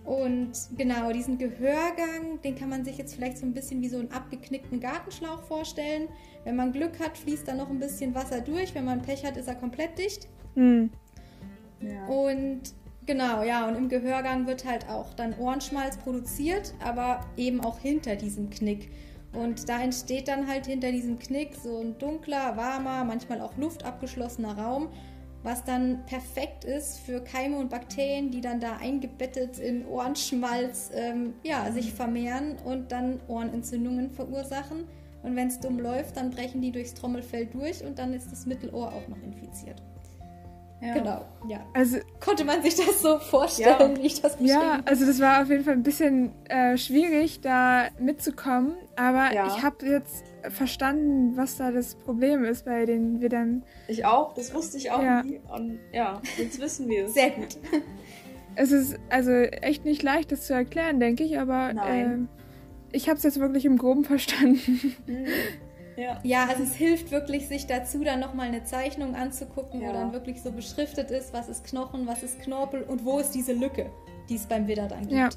Und 0.04 0.52
genau, 0.76 1.12
diesen 1.12 1.38
Gehörgang, 1.38 2.40
den 2.42 2.54
kann 2.56 2.68
man 2.68 2.84
sich 2.84 2.98
jetzt 2.98 3.14
vielleicht 3.14 3.38
so 3.38 3.46
ein 3.46 3.52
bisschen 3.52 3.82
wie 3.82 3.88
so 3.88 3.98
einen 3.98 4.10
abgeknickten 4.10 4.80
Gartenschlauch 4.80 5.42
vorstellen. 5.42 6.08
Wenn 6.44 6.56
man 6.56 6.72
Glück 6.72 6.98
hat, 6.98 7.18
fließt 7.18 7.46
da 7.48 7.54
noch 7.54 7.70
ein 7.70 7.78
bisschen 7.78 8.14
Wasser 8.14 8.40
durch. 8.40 8.74
Wenn 8.74 8.84
man 8.84 9.02
Pech 9.02 9.24
hat, 9.24 9.36
ist 9.36 9.48
er 9.48 9.54
komplett 9.54 9.98
dicht. 9.98 10.28
Hm. 10.54 10.90
Ja. 11.80 12.06
Und 12.06 12.62
genau, 13.06 13.42
ja, 13.42 13.66
und 13.68 13.74
im 13.74 13.88
Gehörgang 13.88 14.46
wird 14.46 14.64
halt 14.64 14.88
auch 14.88 15.14
dann 15.14 15.38
Ohrenschmalz 15.38 15.96
produziert, 15.98 16.74
aber 16.82 17.26
eben 17.36 17.60
auch 17.60 17.78
hinter 17.78 18.16
diesem 18.16 18.50
Knick. 18.50 18.90
Und 19.32 19.68
da 19.68 19.80
entsteht 19.80 20.28
dann 20.28 20.48
halt 20.48 20.66
hinter 20.66 20.90
diesem 20.90 21.18
Knick 21.18 21.54
so 21.54 21.80
ein 21.80 21.98
dunkler, 21.98 22.56
warmer, 22.56 23.04
manchmal 23.04 23.40
auch 23.40 23.56
luftabgeschlossener 23.56 24.58
Raum, 24.58 24.88
was 25.42 25.64
dann 25.64 26.04
perfekt 26.06 26.64
ist 26.64 26.98
für 26.98 27.20
Keime 27.20 27.56
und 27.56 27.70
Bakterien, 27.70 28.30
die 28.30 28.40
dann 28.40 28.60
da 28.60 28.76
eingebettet 28.76 29.58
in 29.58 29.86
Ohrenschmalz 29.86 30.90
ähm, 30.94 31.34
ja, 31.44 31.70
sich 31.70 31.92
vermehren 31.92 32.56
und 32.64 32.92
dann 32.92 33.20
Ohrenentzündungen 33.28 34.10
verursachen. 34.10 34.84
Und 35.22 35.36
wenn 35.36 35.48
es 35.48 35.60
dumm 35.60 35.78
läuft, 35.78 36.16
dann 36.16 36.30
brechen 36.30 36.62
die 36.62 36.72
durchs 36.72 36.94
Trommelfell 36.94 37.46
durch 37.46 37.84
und 37.84 37.98
dann 37.98 38.14
ist 38.14 38.30
das 38.32 38.46
Mittelohr 38.46 38.88
auch 38.88 39.06
noch 39.08 39.22
infiziert. 39.22 39.82
ja. 40.80 40.94
Genau, 40.94 41.24
ja. 41.46 41.60
Also 41.74 41.98
Konnte 42.20 42.44
man 42.44 42.62
sich 42.62 42.74
das 42.74 43.02
so 43.02 43.18
vorstellen, 43.18 43.76
Ja. 43.96 43.96
wie 43.98 44.06
ich 44.06 44.22
das 44.22 44.32
beschrieben 44.36 44.48
Ja, 44.60 44.80
also 44.86 45.04
das 45.04 45.20
war 45.20 45.42
auf 45.42 45.50
jeden 45.50 45.62
Fall 45.64 45.74
ein 45.74 45.82
bisschen 45.82 46.32
äh, 46.48 46.78
schwierig, 46.78 47.42
da 47.42 47.88
mitzukommen. 47.98 48.72
Aber 48.96 49.30
Ja. 49.34 49.46
ich 49.46 49.62
habe 49.62 49.84
jetzt 49.86 50.24
verstanden, 50.48 51.36
was 51.36 51.58
da 51.58 51.70
das 51.70 51.96
Problem 51.96 52.44
ist 52.44 52.64
bei 52.64 52.86
den 52.86 53.20
Widdern. 53.20 53.62
Ich 53.88 54.06
auch, 54.06 54.32
das 54.32 54.54
wusste 54.54 54.78
ich 54.78 54.90
auch 54.90 55.02
Ja. 55.02 55.22
nie. 55.22 55.38
Und 55.54 55.78
ja, 55.92 56.22
jetzt 56.38 56.58
wissen 56.58 56.88
wir 56.88 57.04
es. 57.04 57.12
Sehr 57.14 57.28
gut. 57.30 57.58
Es 58.56 58.72
ist 58.72 58.98
also 59.10 59.30
echt 59.32 59.84
nicht 59.84 60.02
leicht, 60.02 60.32
das 60.32 60.46
zu 60.46 60.54
erklären, 60.54 60.98
denke 60.98 61.24
ich, 61.24 61.38
aber 61.38 61.74
Nein. 61.74 62.28
äh, 62.30 62.40
ich 62.92 63.08
habe 63.08 63.16
es 63.18 63.22
jetzt 63.24 63.40
wirklich 63.40 63.64
im 63.64 63.78
Groben 63.78 64.04
verstanden. 64.04 64.94
Mhm. 65.06 65.26
Ja. 65.96 66.18
Ja, 66.22 66.46
also 66.48 66.62
es 66.62 66.74
hilft 66.74 67.10
wirklich, 67.10 67.46
sich 67.48 67.66
dazu 67.66 68.02
dann 68.04 68.20
nochmal 68.20 68.46
eine 68.48 68.64
Zeichnung 68.64 69.14
anzugucken, 69.14 69.82
Ja. 69.82 69.88
wo 69.88 69.92
dann 69.92 70.12
wirklich 70.12 70.40
so 70.40 70.50
beschriftet 70.50 71.10
ist, 71.10 71.32
was 71.34 71.48
ist 71.48 71.64
Knochen, 71.64 72.06
was 72.06 72.22
ist 72.22 72.40
Knorpel 72.40 72.82
und 72.82 73.04
wo 73.04 73.18
ist 73.18 73.32
diese 73.32 73.52
Lücke, 73.52 73.90
die 74.28 74.36
es 74.36 74.46
beim 74.46 74.66
Widder 74.66 74.88
dann 74.88 75.00
gibt. 75.02 75.12
Ja. 75.12 75.28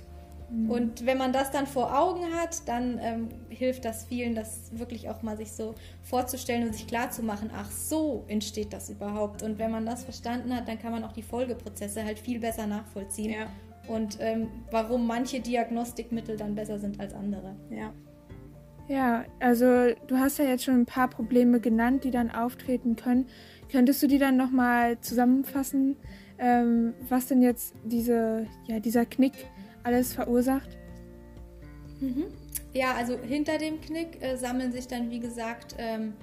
Und 0.69 1.05
wenn 1.07 1.17
man 1.17 1.33
das 1.33 1.50
dann 1.50 1.65
vor 1.65 1.98
Augen 1.98 2.31
hat, 2.39 2.67
dann 2.67 3.00
ähm, 3.01 3.29
hilft 3.50 3.86
das 3.86 4.05
vielen, 4.05 4.36
das 4.36 4.69
wirklich 4.72 5.10
auch 5.10 5.24
mal 5.24 5.36
sich 5.36 5.51
so 5.51 5.74
vorzustellen 6.03 6.67
und 6.67 6.74
sich 6.75 6.86
klar 6.86 7.10
zu 7.10 7.24
machen, 7.24 7.50
ach 7.57 7.72
so 7.72 8.24
entsteht 8.27 8.72
das 8.72 8.89
überhaupt. 8.89 9.41
Und 9.41 9.57
wenn 9.57 9.72
man 9.72 9.86
das 9.86 10.03
verstanden 10.03 10.55
hat, 10.55 10.67
dann 10.67 10.77
kann 10.77 10.91
man 10.91 11.03
auch 11.03 11.12
die 11.13 11.24
Folgeprozesse 11.24 12.05
halt 12.05 12.19
viel 12.19 12.39
besser 12.39 12.67
nachvollziehen. 12.67 13.33
Und 13.87 14.17
ähm, 14.21 14.47
warum 14.71 15.07
manche 15.07 15.39
Diagnostikmittel 15.39 16.37
dann 16.37 16.55
besser 16.55 16.79
sind 16.79 16.99
als 16.99 17.13
andere. 17.13 17.55
Ja. 17.69 17.93
Ja, 18.87 19.23
also 19.39 19.65
du 20.07 20.17
hast 20.17 20.39
ja 20.39 20.45
jetzt 20.45 20.65
schon 20.65 20.81
ein 20.81 20.85
paar 20.85 21.09
Probleme 21.09 21.61
genannt, 21.61 22.03
die 22.03 22.11
dann 22.11 22.29
auftreten 22.29 22.97
können. 22.97 23.27
Könntest 23.71 24.03
du 24.03 24.07
die 24.07 24.17
dann 24.17 24.35
nochmal 24.35 24.99
zusammenfassen, 24.99 25.95
ähm, 26.37 26.93
was 27.07 27.27
denn 27.27 27.41
jetzt 27.41 27.75
diese, 27.85 28.45
ja, 28.67 28.79
dieser 28.79 29.05
Knick 29.05 29.33
alles 29.83 30.13
verursacht? 30.13 30.77
Mhm. 32.01 32.25
Ja, 32.73 32.93
also 32.93 33.17
hinter 33.17 33.57
dem 33.57 33.79
Knick 33.79 34.21
äh, 34.21 34.35
sammeln 34.35 34.71
sich 34.73 34.87
dann, 34.87 35.09
wie 35.09 35.19
gesagt, 35.19 35.75
ähm, 35.77 36.13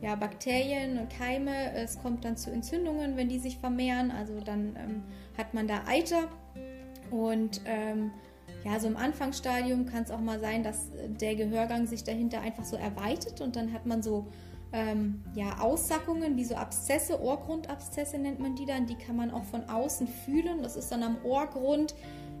ja, 0.00 0.14
Bakterien 0.14 0.98
und 0.98 1.10
Keime. 1.10 1.72
Es 1.74 1.98
kommt 2.00 2.24
dann 2.24 2.36
zu 2.36 2.50
Entzündungen, 2.50 3.16
wenn 3.16 3.28
die 3.28 3.38
sich 3.38 3.58
vermehren. 3.58 4.10
Also 4.10 4.40
dann 4.40 4.76
ähm, 4.76 5.02
hat 5.36 5.52
man 5.52 5.66
da 5.66 5.82
Eiter. 5.86 6.28
Und 7.10 7.60
ähm, 7.64 8.10
ja, 8.64 8.80
so 8.80 8.88
im 8.88 8.96
Anfangsstadium 8.96 9.86
kann 9.86 10.02
es 10.02 10.10
auch 10.10 10.20
mal 10.20 10.40
sein, 10.40 10.62
dass 10.62 10.90
der 11.20 11.36
Gehörgang 11.36 11.86
sich 11.86 12.04
dahinter 12.04 12.40
einfach 12.40 12.64
so 12.64 12.76
erweitert 12.76 13.40
und 13.40 13.56
dann 13.56 13.72
hat 13.72 13.86
man 13.86 14.02
so 14.02 14.26
ähm, 14.72 15.22
ja, 15.34 15.58
Aussackungen, 15.60 16.36
wie 16.36 16.44
so 16.44 16.54
Abszesse, 16.54 17.20
Ohrgrundabszesse 17.20 18.18
nennt 18.18 18.40
man 18.40 18.56
die 18.56 18.66
dann. 18.66 18.86
Die 18.86 18.96
kann 18.96 19.16
man 19.16 19.30
auch 19.30 19.44
von 19.44 19.64
außen 19.68 20.06
fühlen. 20.06 20.62
Das 20.62 20.76
ist 20.76 20.90
dann 20.90 21.02
am 21.02 21.18
Ohrgrund 21.24 21.94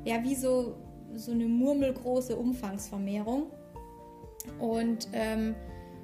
ja 0.04 0.22
wie 0.22 0.34
so, 0.34 0.76
so 1.14 1.32
eine 1.32 1.46
murmelgroße 1.46 2.36
Umfangsvermehrung. 2.36 3.44
Und 4.58 5.08
ähm, 5.12 5.54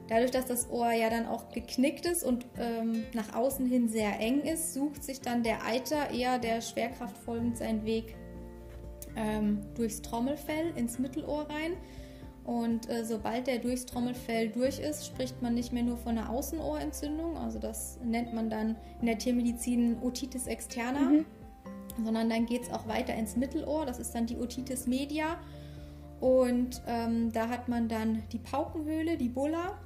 dadurch, 0.08 0.30
dass 0.30 0.46
das 0.46 0.70
Ohr 0.70 0.92
ja 0.92 1.10
dann 1.10 1.26
auch 1.26 1.48
geknickt 1.50 2.06
ist 2.06 2.24
und 2.24 2.46
ähm, 2.58 3.04
nach 3.14 3.34
außen 3.34 3.66
hin 3.66 3.88
sehr 3.88 4.18
eng 4.20 4.40
ist, 4.40 4.74
sucht 4.74 5.04
sich 5.04 5.20
dann 5.20 5.42
der 5.42 5.64
Eiter 5.64 6.10
eher 6.10 6.38
der 6.38 6.60
Schwerkraft 6.60 7.16
folgend 7.18 7.56
seinen 7.56 7.84
Weg 7.84 8.16
ähm, 9.16 9.60
durchs 9.74 10.02
Trommelfell 10.02 10.72
ins 10.76 10.98
Mittelohr 10.98 11.48
rein. 11.48 11.72
Und 12.44 12.90
äh, 12.90 13.04
sobald 13.04 13.46
der 13.46 13.58
durchs 13.58 13.86
Trommelfell 13.86 14.48
durch 14.48 14.80
ist, 14.80 15.06
spricht 15.06 15.40
man 15.42 15.54
nicht 15.54 15.72
mehr 15.72 15.84
nur 15.84 15.96
von 15.96 16.18
einer 16.18 16.28
Außenohrentzündung, 16.28 17.36
also 17.36 17.60
das 17.60 18.00
nennt 18.04 18.34
man 18.34 18.50
dann 18.50 18.76
in 19.00 19.06
der 19.06 19.16
Tiermedizin 19.18 19.98
Otitis 20.02 20.48
externa, 20.48 21.00
Mhm. 21.00 21.24
sondern 22.04 22.28
dann 22.28 22.46
geht 22.46 22.62
es 22.62 22.72
auch 22.72 22.88
weiter 22.88 23.14
ins 23.14 23.36
Mittelohr, 23.36 23.86
das 23.86 24.00
ist 24.00 24.12
dann 24.14 24.26
die 24.26 24.36
Otitis 24.36 24.88
media. 24.88 25.36
Und 26.20 26.82
ähm, 26.86 27.32
da 27.32 27.48
hat 27.48 27.68
man 27.68 27.88
dann 27.88 28.22
die 28.32 28.38
Paukenhöhle, 28.38 29.16
die 29.16 29.28
Bulla. 29.28 29.78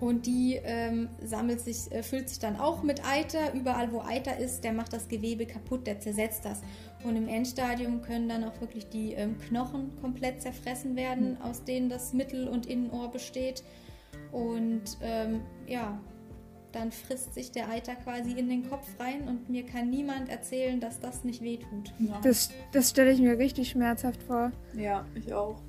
Und 0.00 0.26
die 0.26 0.60
ähm, 0.62 1.08
sammelt 1.24 1.60
sich, 1.60 1.90
äh, 1.90 2.02
füllt 2.02 2.28
sich 2.28 2.38
dann 2.38 2.56
auch 2.56 2.82
mit 2.82 3.04
Eiter. 3.06 3.54
Überall, 3.54 3.92
wo 3.92 4.00
Eiter 4.00 4.36
ist, 4.36 4.62
der 4.62 4.72
macht 4.72 4.92
das 4.92 5.08
Gewebe 5.08 5.46
kaputt, 5.46 5.86
der 5.86 6.00
zersetzt 6.00 6.44
das. 6.44 6.62
Und 7.04 7.16
im 7.16 7.28
Endstadium 7.28 8.02
können 8.02 8.28
dann 8.28 8.44
auch 8.44 8.60
wirklich 8.60 8.88
die 8.88 9.12
ähm, 9.12 9.38
Knochen 9.38 9.92
komplett 10.00 10.42
zerfressen 10.42 10.96
werden, 10.96 11.40
aus 11.40 11.64
denen 11.64 11.88
das 11.88 12.12
Mittel- 12.12 12.48
und 12.48 12.66
Innenohr 12.66 13.10
besteht. 13.10 13.62
Und 14.32 14.98
ähm, 15.02 15.40
ja, 15.66 15.98
dann 16.72 16.92
frisst 16.92 17.32
sich 17.32 17.52
der 17.52 17.70
Eiter 17.70 17.94
quasi 17.96 18.32
in 18.32 18.48
den 18.48 18.68
Kopf 18.68 18.86
rein 18.98 19.26
und 19.26 19.48
mir 19.48 19.64
kann 19.64 19.88
niemand 19.88 20.28
erzählen, 20.28 20.78
dass 20.78 21.00
das 21.00 21.24
nicht 21.24 21.40
wehtut. 21.40 21.92
Ja. 21.98 22.20
Das, 22.22 22.50
das 22.72 22.90
stelle 22.90 23.12
ich 23.12 23.20
mir 23.20 23.38
richtig 23.38 23.70
schmerzhaft 23.70 24.22
vor. 24.22 24.52
ja, 24.74 25.06
ich 25.14 25.32
auch. 25.32 25.62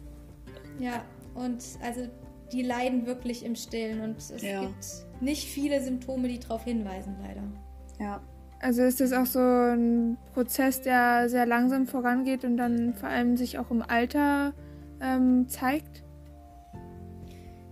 Ja, 0.80 1.06
und 1.34 1.64
also 1.82 2.08
die 2.52 2.62
leiden 2.62 3.06
wirklich 3.06 3.44
im 3.46 3.56
Stillen 3.56 4.02
und 4.02 4.18
es 4.18 4.42
Ja. 4.42 4.62
gibt 4.62 4.86
nicht 5.22 5.48
viele 5.48 5.82
Symptome, 5.82 6.28
die 6.28 6.40
darauf 6.40 6.64
hinweisen, 6.64 7.16
leider. 7.22 7.44
Ja. 8.00 8.22
Also 8.60 8.82
ist 8.84 9.00
das 9.00 9.14
auch 9.14 9.26
so 9.28 9.40
ein 9.40 10.18
Prozess, 10.34 10.82
der 10.82 11.30
sehr 11.30 11.46
langsam 11.46 11.86
vorangeht 11.86 12.44
und 12.44 12.58
dann 12.58 12.94
vor 12.96 13.10
allem 13.10 13.38
sich 13.38 13.60
auch 13.60 13.70
im 13.70 13.84
Alter 13.84 14.54
ähm, 15.00 15.48
zeigt? 15.48 16.04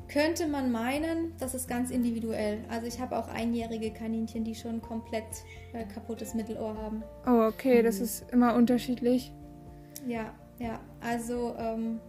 Könnte 0.07 0.47
man 0.47 0.71
meinen, 0.71 1.33
das 1.39 1.55
ist 1.55 1.67
ganz 1.67 1.89
individuell. 1.89 2.59
Also 2.69 2.85
ich 2.87 2.99
habe 3.01 3.17
auch 3.17 3.27
einjährige 3.27 3.91
Kaninchen, 3.91 4.43
die 4.43 4.53
schon 4.55 4.79
komplett 4.81 5.23
äh, 5.73 5.83
kaputtes 5.85 6.35
Mittelohr 6.35 6.77
haben. 6.77 7.03
Oh, 7.25 7.47
okay, 7.47 7.81
das 7.81 7.97
Mhm. 7.97 8.03
ist 8.03 8.31
immer 8.31 8.55
unterschiedlich. 8.55 9.33
Ja, 10.07 10.31
ja. 10.59 10.79
Also 11.01 11.55
ähm, 11.57 11.99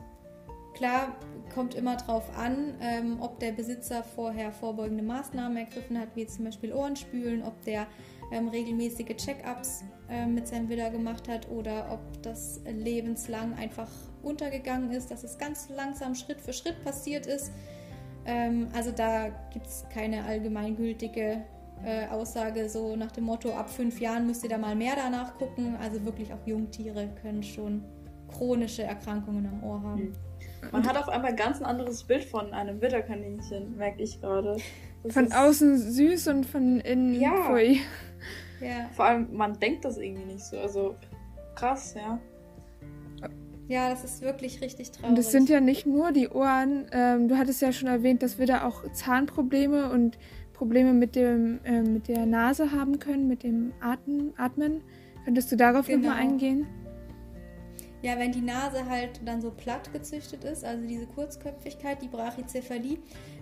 klar 0.77 1.17
kommt 1.55 1.75
immer 1.75 1.97
drauf 1.97 2.37
an, 2.37 2.75
ähm, 2.81 3.19
ob 3.21 3.41
der 3.41 3.53
Besitzer 3.53 4.03
vorher 4.03 4.53
vorbeugende 4.53 5.03
Maßnahmen 5.03 5.57
ergriffen 5.57 5.99
hat, 5.99 6.09
wie 6.15 6.27
zum 6.27 6.45
Beispiel 6.45 6.73
Ohrenspülen, 6.73 7.43
ob 7.43 7.63
der 7.65 7.87
ähm, 8.31 8.49
regelmäßige 8.49 9.17
Check-ups 9.17 9.85
ähm, 10.11 10.35
mit 10.35 10.47
seinem 10.47 10.69
Widder 10.69 10.91
gemacht 10.91 11.29
hat 11.29 11.49
oder 11.51 11.91
ob 11.91 12.23
das 12.23 12.61
lebenslang 12.67 13.55
einfach 13.55 13.89
untergegangen 14.23 14.91
ist, 14.91 15.11
dass 15.11 15.25
es 15.25 15.39
ganz 15.39 15.69
langsam 15.69 16.15
Schritt 16.15 16.41
für 16.41 16.53
Schritt 16.53 16.83
passiert 16.85 17.27
ist. 17.27 17.53
Ähm, 18.27 18.69
also 18.75 18.91
da 18.91 19.29
gibt 19.53 19.67
es 19.67 19.85
keine 19.93 20.25
allgemeingültige 20.25 21.45
äh, 21.85 22.07
Aussage 22.09 22.69
so 22.69 22.97
nach 22.97 23.13
dem 23.13 23.25
Motto, 23.25 23.53
ab 23.53 23.71
fünf 23.71 24.01
Jahren 24.01 24.27
müsst 24.27 24.43
ihr 24.43 24.51
da 24.51 24.59
mal 24.59 24.75
mehr 24.75 24.95
danach 24.97 25.39
gucken. 25.39 25.77
Also 25.77 26.05
wirklich 26.05 26.33
auch 26.33 26.47
Jungtiere 26.47 27.09
können 27.23 27.43
schon 27.43 27.85
chronische 28.29 28.83
Erkrankungen 28.83 29.47
am 29.47 29.63
Ohr 29.63 29.83
haben. 29.83 30.13
Man 30.73 30.87
hat 30.87 30.97
auf 30.97 31.09
einmal 31.09 31.35
ganz 31.35 31.61
ein 31.61 31.67
anderes 31.67 32.05
Bild 32.05 32.25
von 32.25 32.53
einem 32.53 32.81
Witterkaninchen, 32.81 33.77
merke 33.77 34.03
ich 34.03 34.21
gerade. 34.21 34.57
Von 35.09 35.33
außen 35.33 35.79
süß 35.79 36.29
und 36.29 36.47
von 36.47 36.81
innen 36.81 37.21
Ja. 37.21 37.45
pfui. 37.45 37.81
Ja. 38.61 38.89
Vor 38.95 39.05
allem, 39.05 39.29
man 39.37 39.59
denkt 39.61 39.85
das 39.85 39.99
irgendwie 39.99 40.25
nicht 40.25 40.45
so. 40.45 40.59
Also 40.59 40.97
krass, 41.55 41.95
ja. 41.97 42.19
Ja, 43.69 43.91
das 43.91 44.05
ist 44.05 44.23
wirklich 44.23 44.61
richtig 44.61 44.93
traurig. 44.93 45.11
Und 45.11 45.19
es 45.19 45.33
sind 45.33 45.49
ja 45.49 45.61
nicht 45.61 45.87
nur 45.87 46.13
die 46.13 46.29
Ohren. 46.29 46.87
Ähm, 46.93 47.27
du 47.29 47.37
hattest 47.37 47.61
ja 47.63 47.73
schon 47.73 47.89
erwähnt, 47.89 48.23
dass 48.23 48.39
wir 48.39 48.47
da 48.47 48.65
auch 48.65 48.91
Zahnprobleme 48.93 49.91
und 49.91 50.19
Probleme 50.53 50.93
mit, 50.93 51.17
dem, 51.17 51.59
äh, 51.65 51.83
mit 51.83 52.07
der 52.09 52.27
Nase 52.27 52.71
haben 52.71 52.99
können, 52.99 53.27
mit 53.27 53.43
dem 53.43 53.73
Atmen. 53.81 54.33
Atmen. 54.37 54.83
Könntest 55.25 55.51
du 55.51 55.57
darauf 55.57 55.89
genau. 55.89 56.09
nochmal 56.09 56.23
eingehen? 56.23 56.67
Ja, 58.03 58.19
wenn 58.19 58.33
die 58.33 58.43
Nase 58.43 58.87
halt 58.87 59.21
dann 59.25 59.41
so 59.41 59.51
platt 59.51 59.93
gezüchtet 59.93 60.45
ist, 60.45 60.65
also 60.65 60.87
diese 60.87 61.07
Kurzköpfigkeit, 61.07 62.03
die 62.03 62.09
Brachycephalie, 62.09 62.99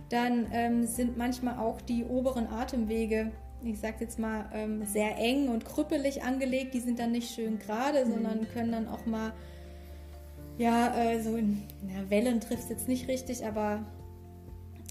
dann 0.09 0.47
ähm, 0.53 0.87
sind 0.87 1.17
manchmal 1.17 1.59
auch 1.59 1.81
die 1.81 2.05
oberen 2.05 2.47
Atemwege, 2.47 3.33
ich 3.63 3.81
sag 3.81 4.01
jetzt 4.01 4.19
mal, 4.19 4.49
ähm, 4.53 4.85
sehr 4.85 5.17
eng 5.17 5.49
und 5.49 5.65
krüppelig 5.65 6.23
angelegt. 6.23 6.75
Die 6.75 6.81
sind 6.81 6.99
dann 6.99 7.13
nicht 7.13 7.35
schön 7.35 7.59
gerade, 7.59 8.05
mhm. 8.05 8.11
sondern 8.11 8.49
können 8.53 8.73
dann 8.73 8.89
auch 8.89 9.07
mal, 9.07 9.33
ja, 10.59 10.95
äh, 10.97 11.21
so 11.21 11.37
in 11.37 11.63
na, 11.83 12.09
Wellen 12.11 12.41
trifft 12.41 12.65
es 12.65 12.69
jetzt 12.69 12.89
nicht 12.89 13.09
richtig, 13.09 13.45
aber 13.45 13.85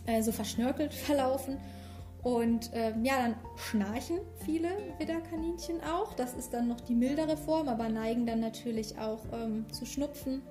äh, 0.06 0.22
so 0.22 0.32
verschnörkelt 0.32 0.94
verlaufen. 0.94 1.58
Und 2.24 2.72
ähm, 2.74 3.04
ja, 3.04 3.18
dann 3.18 3.36
schnarchen 3.58 4.20
viele 4.46 4.70
Widderkaninchen 4.98 5.82
auch. 5.84 6.14
Das 6.14 6.34
ist 6.34 6.54
dann 6.54 6.70
noch 6.70 6.80
die 6.80 6.96
mildere 6.96 7.36
Form, 7.36 7.68
aber 7.68 7.90
neigen 7.90 8.26
dann 8.26 8.40
natürlich 8.40 8.98
auch 8.98 9.20
ähm, 9.34 9.66
zu 9.72 9.86
Schnupfen, 9.86 10.42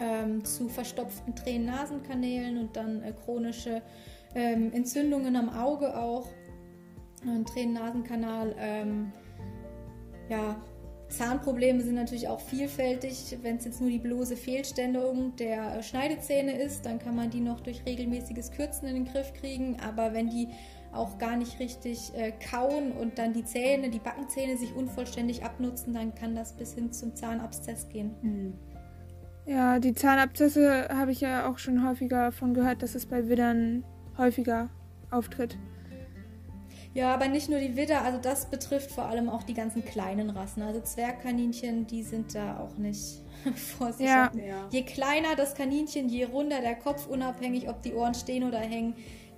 ähm, 0.00 0.44
zu 0.44 0.68
verstopften 0.68 1.34
Tränen-Nasenkanälen 1.34 2.58
und 2.58 2.76
dann 2.76 3.02
äh, 3.02 3.12
chronische 3.12 3.80
ähm, 4.34 4.72
Entzündungen 4.72 5.34
am 5.36 5.48
Auge 5.48 5.96
auch. 5.96 6.28
Tränen-Nasenkanal, 7.52 8.54
ähm, 8.56 9.10
ja, 10.28 10.62
Zahnprobleme 11.08 11.82
sind 11.82 11.94
natürlich 11.94 12.28
auch 12.28 12.40
vielfältig. 12.40 13.38
Wenn 13.42 13.56
es 13.56 13.64
jetzt 13.64 13.80
nur 13.80 13.90
die 13.90 13.98
bloße 13.98 14.36
Fehlstellung 14.36 15.34
der 15.36 15.78
äh, 15.78 15.82
Schneidezähne 15.82 16.60
ist, 16.60 16.84
dann 16.84 16.98
kann 16.98 17.14
man 17.14 17.30
die 17.30 17.40
noch 17.40 17.60
durch 17.60 17.84
regelmäßiges 17.86 18.50
Kürzen 18.50 18.88
in 18.88 18.94
den 18.94 19.04
Griff 19.04 19.32
kriegen. 19.34 19.78
Aber 19.80 20.12
wenn 20.12 20.28
die 20.28 20.48
auch 20.92 21.18
gar 21.18 21.36
nicht 21.36 21.60
richtig 21.60 22.12
äh, 22.14 22.32
kauen 22.50 22.92
und 22.92 23.18
dann 23.18 23.32
die 23.32 23.44
Zähne, 23.44 23.90
die 23.90 23.98
Backenzähne 23.98 24.56
sich 24.56 24.74
unvollständig 24.74 25.44
abnutzen, 25.44 25.94
dann 25.94 26.14
kann 26.14 26.34
das 26.34 26.54
bis 26.54 26.74
hin 26.74 26.92
zum 26.92 27.14
Zahnabszess 27.14 27.88
gehen. 27.88 28.14
Mhm. 28.22 28.54
Ja, 29.46 29.78
die 29.78 29.94
Zahnabzesse 29.94 30.88
habe 30.88 31.12
ich 31.12 31.20
ja 31.20 31.48
auch 31.48 31.58
schon 31.58 31.86
häufiger 31.86 32.32
von 32.32 32.52
gehört, 32.52 32.82
dass 32.82 32.96
es 32.96 33.06
bei 33.06 33.28
Widdern 33.28 33.84
häufiger 34.18 34.70
auftritt. 35.10 35.56
Ja, 36.96 37.12
aber 37.12 37.28
nicht 37.28 37.50
nur 37.50 37.58
die 37.58 37.76
Widder, 37.76 38.00
also 38.00 38.18
das 38.18 38.46
betrifft 38.46 38.90
vor 38.90 39.04
allem 39.04 39.28
auch 39.28 39.42
die 39.42 39.52
ganzen 39.52 39.84
kleinen 39.84 40.30
Rassen. 40.30 40.62
Also 40.62 40.80
Zwergkaninchen, 40.80 41.86
die 41.86 42.02
sind 42.02 42.34
da 42.34 42.58
auch 42.58 42.78
nicht 42.78 43.22
vorsichtig. 43.54 44.06
Ja. 44.06 44.32
Ja. 44.34 44.66
Je 44.70 44.82
kleiner 44.82 45.36
das 45.36 45.54
Kaninchen, 45.54 46.08
je 46.08 46.24
runder 46.24 46.62
der 46.62 46.74
Kopf, 46.74 47.06
unabhängig 47.06 47.68
ob 47.68 47.82
die 47.82 47.92
Ohren 47.92 48.14
stehen 48.14 48.44
oder 48.44 48.60
hängen, 48.60 48.94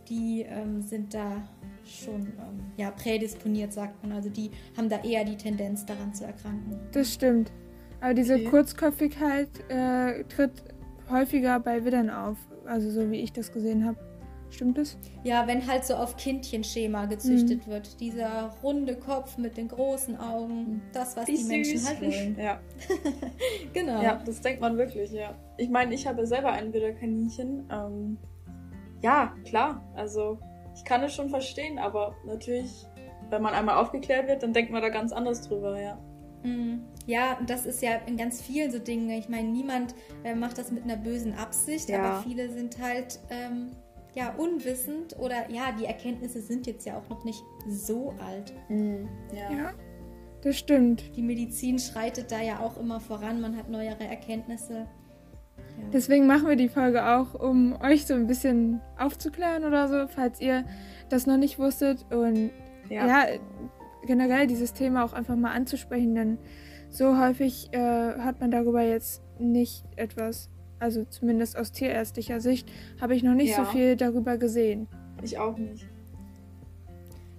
die 0.09 0.47
ähm, 0.49 0.83
sind 0.83 1.12
da 1.15 1.49
schon 1.85 2.29
ähm, 2.38 2.61
ja, 2.77 2.93
prädisponiert, 2.93 3.73
sagt 3.73 4.05
man. 4.05 4.12
Also 4.12 4.29
die 4.29 4.53
haben 4.77 4.88
da 4.88 5.03
eher 5.03 5.25
die 5.25 5.37
Tendenz 5.37 5.85
daran 5.85 6.15
zu 6.15 6.27
erkranken. 6.27 6.79
Das 6.93 7.12
stimmt. 7.12 7.50
Aber 8.00 8.15
diese 8.15 8.35
okay. 8.35 8.45
Kurzköpfigkeit 8.45 9.49
äh, 9.69 10.23
tritt 10.29 10.62
häufiger 11.11 11.59
bei 11.59 11.85
Widdern 11.85 12.09
auf. 12.09 12.38
Also 12.67 12.88
so 12.93 13.11
wie 13.11 13.17
ich 13.17 13.33
das 13.33 13.50
gesehen 13.50 13.85
habe. 13.85 13.99
Stimmt 14.50 14.78
das? 14.78 14.97
Ja, 15.25 15.47
wenn 15.47 15.67
halt 15.67 15.85
so 15.85 15.95
auf 15.95 16.17
Kindchenschema 16.17 17.07
gezüchtet 17.07 17.67
mhm. 17.67 17.71
wird. 17.71 18.00
Dieser 18.00 18.55
runde 18.62 18.97
Kopf 18.97 19.37
mit 19.37 19.57
den 19.57 19.69
großen 19.69 20.19
Augen, 20.19 20.83
das, 20.93 21.17
was 21.17 21.26
Wie 21.26 21.37
die 21.37 21.45
Menschen 21.45 21.85
halt 21.87 22.00
wollen. 22.00 22.38
Ja. 22.38 22.61
genau. 23.75 24.02
Ja, 24.02 24.23
das 24.25 24.40
denkt 24.40 24.61
man 24.61 24.78
wirklich, 24.78 25.11
ja. 25.12 25.35
Ich 25.59 25.69
meine, 25.69 25.95
ich 25.95 26.07
habe 26.07 26.26
selber 26.26 26.52
ein 26.52 26.73
Widderkaninchen. 26.73 27.69
Ähm, 27.71 28.18
ja, 29.03 29.35
klar. 29.44 29.83
Also, 29.94 30.38
ich 30.75 30.85
kann 30.85 31.03
es 31.03 31.14
schon 31.14 31.29
verstehen, 31.29 31.79
aber 31.79 32.16
natürlich, 32.25 32.87
wenn 33.31 33.42
man 33.42 33.53
einmal 33.53 33.77
aufgeklärt 33.77 34.29
wird, 34.29 34.42
dann 34.42 34.53
denkt 34.53 34.72
man 34.72 34.81
da 34.81 34.88
ganz 34.88 35.12
anders 35.12 35.46
drüber, 35.46 35.81
ja. 35.81 35.99
Mhm. 36.42 36.85
Ja, 37.07 37.38
das 37.46 37.66
ist 37.66 37.83
ja 37.83 37.96
in 38.07 38.16
ganz 38.16 38.40
vielen 38.40 38.70
so 38.70 38.79
Dingen. 38.79 39.11
Ich 39.11 39.29
meine, 39.29 39.49
niemand 39.49 39.94
äh, 40.25 40.35
macht 40.35 40.59
das 40.59 40.70
mit 40.70 40.85
einer 40.85 40.96
bösen 40.96 41.35
Absicht, 41.35 41.88
ja. 41.88 42.01
aber 42.01 42.22
viele 42.22 42.51
sind 42.51 42.81
halt 42.81 43.18
ähm, 43.31 43.72
ja, 44.18 44.35
unwissend 44.37 45.16
oder 45.16 45.48
ja, 45.48 45.70
die 45.78 45.85
Erkenntnisse 45.85 46.40
sind 46.40 46.66
jetzt 46.66 46.85
ja 46.85 46.98
auch 46.98 47.09
noch 47.09 47.24
nicht 47.24 47.44
so 47.68 48.12
alt. 48.18 48.52
Mhm. 48.68 49.09
Ja. 49.33 49.57
ja. 49.57 49.72
das 50.42 50.59
stimmt. 50.59 51.04
Die 51.14 51.22
Medizin 51.22 51.78
schreitet 51.78 52.33
da 52.33 52.42
ja 52.42 52.59
auch 52.59 52.81
immer 52.81 52.98
voran, 52.98 53.40
man 53.40 53.57
hat 53.57 53.70
neuere 53.70 54.04
Erkenntnisse. 54.04 54.74
Ja. 54.74 55.85
Deswegen 55.92 56.26
machen 56.26 56.48
wir 56.48 56.57
die 56.57 56.68
Folge 56.68 57.07
auch, 57.07 57.35
um 57.35 57.81
euch 57.81 58.07
so 58.07 58.14
ein 58.14 58.26
bisschen 58.26 58.81
aufzuklären 58.98 59.64
oder 59.64 59.87
so, 59.87 60.09
falls 60.09 60.40
ihr 60.40 60.64
das 61.11 61.26
noch 61.26 61.37
nicht 61.37 61.61
wusstet 61.61 62.04
und 62.11 62.50
ja, 62.90 63.07
ja 63.07 63.26
generell 64.04 64.48
dieses 64.48 64.72
Thema 64.72 65.04
auch 65.04 65.12
einfach 65.12 65.37
mal 65.37 65.52
anzusprechen, 65.52 66.16
denn 66.16 66.38
so 66.88 67.18
häufig 67.18 67.68
äh, 67.72 68.18
hat 68.18 68.40
man 68.40 68.50
darüber 68.50 68.83
jetzt 68.83 69.22
nicht 69.38 69.85
etwas 69.94 70.50
also 70.81 71.05
zumindest 71.05 71.57
aus 71.57 71.73
tierärztlicher 71.73 72.41
Sicht, 72.41 72.71
habe 73.01 73.14
ich 73.14 73.23
noch 73.23 73.35
nicht 73.35 73.57
ja. 73.57 73.64
so 73.64 73.71
viel 73.71 73.97
darüber 73.97 74.38
gesehen. 74.38 74.88
Ich 75.23 75.38
auch 75.38 75.57
nicht. 75.57 75.87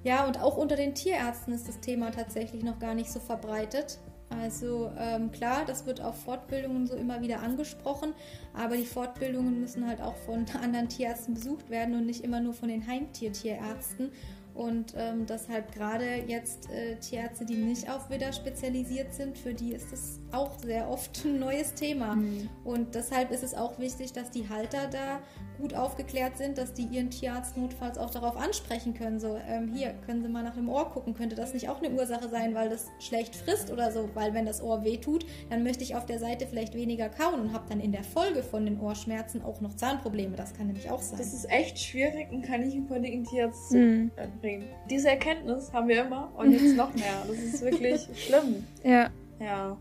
Ja, 0.04 0.26
und 0.26 0.42
auch 0.42 0.58
unter 0.58 0.76
den 0.76 0.96
Tierärzten 0.96 1.54
ist 1.54 1.68
das 1.68 1.80
Thema 1.80 2.12
tatsächlich 2.12 2.64
noch 2.64 2.80
gar 2.80 2.96
nicht 2.96 3.12
so 3.12 3.20
verbreitet. 3.20 4.00
Also 4.30 4.92
ähm, 4.98 5.32
klar, 5.32 5.64
das 5.66 5.86
wird 5.86 6.02
auf 6.02 6.16
Fortbildungen 6.24 6.86
so 6.86 6.96
immer 6.96 7.22
wieder 7.22 7.42
angesprochen, 7.42 8.14
aber 8.54 8.78
die 8.78 8.86
Fortbildungen 8.86 9.60
müssen 9.60 9.88
halt 9.88 10.02
auch 10.02 10.16
von 10.16 10.46
anderen 10.62 10.88
Tierärzten 10.88 11.34
besucht 11.34 11.70
werden 11.70 11.96
und 11.96 12.06
nicht 12.06 12.24
immer 12.24 12.40
nur 12.40 12.54
von 12.54 12.70
den 12.70 12.86
Heimtiertierärzten. 12.86 14.12
Und 14.60 14.94
ähm, 14.98 15.26
deshalb 15.26 15.72
gerade 15.72 16.16
jetzt 16.28 16.70
äh, 16.70 16.98
Tierärzte, 16.98 17.46
die 17.46 17.56
nicht 17.56 17.90
auf 17.90 18.10
Widder 18.10 18.34
spezialisiert 18.34 19.14
sind, 19.14 19.38
für 19.38 19.54
die 19.54 19.72
ist 19.72 19.94
es 19.94 20.20
auch 20.34 20.60
sehr 20.60 20.90
oft 20.90 21.24
ein 21.24 21.40
neues 21.40 21.76
Thema. 21.76 22.18
Mhm. 22.18 22.50
Und 22.66 22.94
deshalb 22.94 23.32
ist 23.32 23.42
es 23.42 23.54
auch 23.54 23.80
wichtig, 23.80 24.12
dass 24.12 24.32
die 24.32 24.50
Halter 24.50 24.90
da 24.92 25.22
gut 25.60 25.74
aufgeklärt 25.74 26.38
sind, 26.38 26.58
dass 26.58 26.74
die 26.74 26.84
ihren 26.84 27.10
Tierarzt 27.10 27.58
notfalls 27.58 27.98
auch 27.98 28.10
darauf 28.10 28.36
ansprechen 28.38 28.94
können. 28.94 29.20
So, 29.20 29.38
ähm, 29.48 29.74
hier, 29.74 29.94
können 30.06 30.22
Sie 30.22 30.30
mal 30.30 30.44
nach 30.44 30.56
dem 30.56 30.70
Ohr 30.70 30.90
gucken, 30.90 31.14
könnte 31.14 31.36
das 31.36 31.54
nicht 31.54 31.70
auch 31.70 31.82
eine 31.82 31.92
Ursache 31.92 32.28
sein, 32.30 32.56
weil 32.56 32.70
das 32.70 32.88
schlecht 33.00 33.36
frisst 33.36 33.72
oder 33.72 33.92
so? 33.92 34.10
Weil 34.14 34.34
wenn 34.34 34.46
das 34.46 34.62
Ohr 34.62 34.84
wehtut, 34.84 35.26
dann 35.50 35.64
möchte 35.64 35.84
ich 35.84 35.96
auf 35.96 36.06
der 36.06 36.20
Seite 36.20 36.48
vielleicht 36.48 36.74
weniger 36.74 37.10
kauen 37.10 37.40
und 37.40 37.54
habe 37.54 37.66
dann 37.70 37.80
in 37.80 37.92
der 37.92 38.04
Folge 38.04 38.44
von 38.44 38.66
den 38.66 38.80
Ohrschmerzen 38.80 39.42
auch 39.42 39.62
noch 39.62 39.74
Zahnprobleme. 39.74 40.36
Das 40.36 40.54
kann 40.54 40.68
nämlich 40.68 40.90
auch 40.90 41.02
sein. 41.02 41.18
Das 41.18 41.34
ist 41.34 41.50
echt 41.50 41.80
schwierig, 41.80 42.30
einen 42.30 42.42
Kaninchenkundigen 42.42 43.24
Tierarzt 43.24 43.72
mhm. 43.72 44.12
zu 44.16 44.22
bringen. 44.50 44.68
Diese 44.90 45.10
Erkenntnis 45.10 45.72
haben 45.74 45.88
wir 45.88 46.06
immer 46.06 46.32
und 46.38 46.52
jetzt 46.52 46.76
noch 46.76 46.94
mehr. 46.96 47.06
Das 47.28 47.38
ist 47.38 47.62
wirklich 47.62 48.08
schlimm. 48.16 48.66
Ja. 48.84 49.10
Ja. 49.40 49.78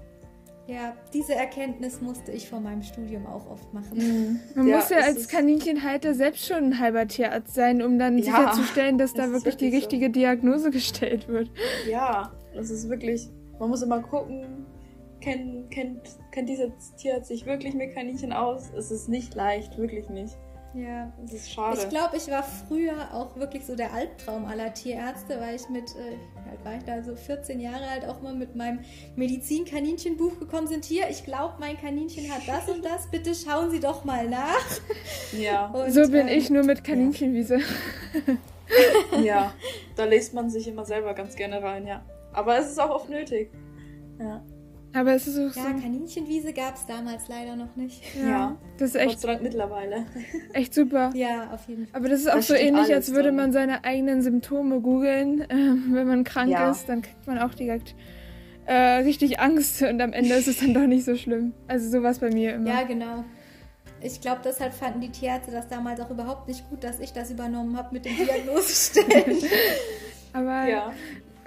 Ja, 0.67 0.95
diese 1.15 1.35
Erkenntnis 1.35 2.03
musste 2.03 2.31
ich 2.31 2.47
vor 2.47 2.61
meinem 2.61 2.83
Studium 2.83 3.27
auch 3.27 3.49
oft 3.51 3.73
machen. 3.73 3.97
Mhm. 3.97 4.41
Man 4.55 4.69
ja, 4.69 4.77
muss 4.77 4.91
ja 4.91 4.99
als 4.99 5.27
Kaninchenhalter 5.27 6.13
selbst 6.13 6.47
schon 6.47 6.59
ein 6.59 6.79
halber 6.79 7.09
Tierarzt 7.09 7.55
sein, 7.55 7.81
um 7.81 7.99
dann 7.99 8.19
ja, 8.19 8.25
sicherzustellen, 8.25 8.99
dass 8.99 9.15
da 9.15 9.33
wirklich, 9.33 9.57
die 9.57 9.69
richtige 9.69 10.07
so. 10.07 10.13
Diagnose 10.13 10.71
gestellt 10.71 11.27
wird. 11.27 11.51
Ja, 11.91 12.33
das 12.55 12.69
ist 12.69 12.91
wirklich, 12.91 13.31
man 13.59 13.71
muss 13.71 13.81
immer 13.81 14.03
gucken, 14.03 14.67
kennt, 15.23 15.71
kennt, 15.71 16.03
kennt 16.33 16.51
dieser 16.51 16.69
Tierarzt 16.99 17.29
sich 17.29 17.47
wirklich 17.47 17.73
mit 17.73 17.95
Kaninchen 17.95 18.35
aus? 18.35 18.71
Es 18.77 18.91
ist 18.91 19.09
nicht 19.09 19.35
leicht, 19.35 19.79
wirklich 19.79 20.11
nicht. 20.11 20.37
Ja, 20.75 21.11
das 21.23 21.33
ist 21.33 21.51
schade. 21.53 21.79
Ich 21.81 21.89
glaube, 21.89 22.17
ich 22.17 22.29
war 22.29 22.43
früher 22.43 23.15
auch 23.15 23.37
wirklich 23.37 23.65
so 23.65 23.75
der 23.75 23.93
Albtraum 23.93 24.45
aller 24.45 24.75
Tierärzte, 24.75 25.41
weil 25.41 25.57
ich 25.57 25.69
mit, 25.71 25.85
äh, 25.97 26.19
halt 26.49 26.65
war 26.65 26.77
ich 26.77 26.85
da 26.85 27.03
so 27.03 27.17
14 27.17 27.59
Jahre 27.59 27.87
alt, 27.89 28.05
auch 28.07 28.21
mal 28.21 28.35
mit 28.35 28.55
meinem 28.55 28.81
Medizin-Kaninchenbuch 29.17 30.39
gekommen 30.39 30.67
sind. 30.67 30.85
Hier, 30.85 31.09
ich 31.09 31.25
glaube, 31.25 31.55
mein 31.59 31.79
Kaninchen 31.79 32.31
hat 32.31 32.43
das 32.47 32.69
und 32.69 32.85
das, 32.85 33.11
bitte 33.11 33.35
schauen 33.35 33.71
Sie 33.71 33.81
doch 33.81 34.05
mal 34.05 34.29
nach. 34.29 34.49
Ja. 35.39 35.67
Und, 35.67 35.93
so 35.93 36.03
bin 36.11 36.27
ähm, 36.27 36.39
ich 36.39 36.49
nur 36.49 36.65
mit 36.65 36.85
Kaninchenwiese. 36.85 37.59
Ja. 39.13 39.21
ja, 39.23 39.55
da 39.95 40.05
lässt 40.05 40.33
man 40.33 40.49
sich 40.49 40.67
immer 40.69 40.85
selber 40.85 41.13
ganz 41.15 41.37
gerne 41.37 41.63
rein, 41.63 41.87
ja. 41.87 42.03
Aber 42.33 42.59
es 42.59 42.71
ist 42.71 42.81
auch 42.81 42.91
oft 42.91 43.09
nötig. 43.09 43.51
Ja. 44.19 44.43
Aber 44.95 45.15
es 45.15 45.27
ist 45.27 45.37
auch 45.39 45.55
ja, 45.55 45.63
so. 45.63 45.83
Kaninchenwiese 45.83 46.53
gab 46.53 46.75
es 46.75 46.87
damals 46.87 47.29
leider 47.29 47.57
noch 47.57 47.77
nicht. 47.77 48.03
Ja. 48.17 48.29
ja. 48.29 48.57
Das 48.79 48.91
ist 48.91 48.97
echt. 48.97 49.09
Gott 49.09 49.21
sei 49.21 49.29
Dank 49.29 49.43
mittlerweile. 49.43 50.07
Echt 50.53 50.75
super. 50.75 51.11
Ja, 51.15 51.51
auf 51.53 51.69
jeden 51.69 51.87
Fall. 51.87 52.01
Aber 52.01 52.09
das 52.09 52.21
ist 52.21 52.29
auch 52.29 52.37
das 52.37 52.49
so 52.49 52.55
ähnlich, 52.55 52.93
als 52.93 53.13
würde 53.13 53.33
man 53.33 53.53
seine 53.53 53.85
eigenen 53.85 54.23
Symptome 54.23 54.81
googeln. 54.81 55.45
Äh, 55.49 55.55
wenn 55.55 56.07
man 56.07 56.25
krank 56.25 56.51
ja. 56.51 56.71
ist, 56.71 56.89
dann 56.89 57.03
kriegt 57.03 57.27
man 57.27 57.39
auch 57.39 57.55
direkt 57.55 57.95
äh, 58.67 58.75
richtig 58.75 59.41
Angst 59.41 59.83
und 59.83 60.01
am 60.01 60.13
Ende 60.13 60.35
ist 60.35 60.47
es 60.47 60.61
dann 60.61 60.75
doch 60.75 60.87
nicht 60.87 61.05
so 61.05 61.17
schlimm. 61.17 61.55
Also 61.67 61.89
sowas 61.89 62.19
bei 62.19 62.31
mir 62.31 62.55
immer. 62.55 62.69
Ja, 62.69 62.83
genau. 62.83 63.25
Ich 64.01 64.21
glaube, 64.21 64.41
deshalb 64.45 64.75
fanden 64.75 65.01
die 65.01 65.11
Tierärzte 65.11 65.51
das 65.51 65.69
damals 65.69 66.01
auch 66.01 66.11
überhaupt 66.11 66.49
nicht 66.49 66.69
gut, 66.69 66.85
dass 66.85 67.01
ich 67.01 67.13
das 67.13 67.31
übernommen 67.31 67.77
habe 67.77 67.95
mit 67.95 68.05
dem 68.05 68.17
Diagnosestellen. 68.27 69.39
Aber 70.33 70.69
ja 70.69 70.93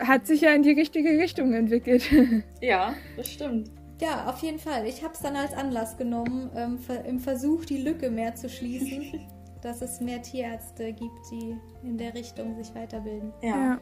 hat 0.07 0.27
sich 0.27 0.41
ja 0.41 0.53
in 0.53 0.63
die 0.63 0.71
richtige 0.71 1.09
Richtung 1.09 1.53
entwickelt. 1.53 2.03
Ja, 2.61 2.93
das 3.17 3.31
stimmt. 3.31 3.71
ja, 3.99 4.29
auf 4.29 4.39
jeden 4.39 4.59
Fall. 4.59 4.85
Ich 4.85 5.03
habe 5.03 5.13
es 5.13 5.19
dann 5.21 5.35
als 5.35 5.53
Anlass 5.53 5.97
genommen, 5.97 6.51
ähm, 6.55 6.79
im 7.05 7.19
Versuch, 7.19 7.65
die 7.65 7.77
Lücke 7.77 8.11
mehr 8.11 8.35
zu 8.35 8.49
schließen, 8.49 9.27
dass 9.61 9.81
es 9.81 9.99
mehr 9.99 10.21
Tierärzte 10.21 10.93
gibt, 10.93 11.31
die 11.31 11.57
in 11.83 11.97
der 11.97 12.13
Richtung 12.13 12.55
sich 12.55 12.73
weiterbilden. 12.75 13.33
Ja. 13.41 13.49
ja. 13.49 13.81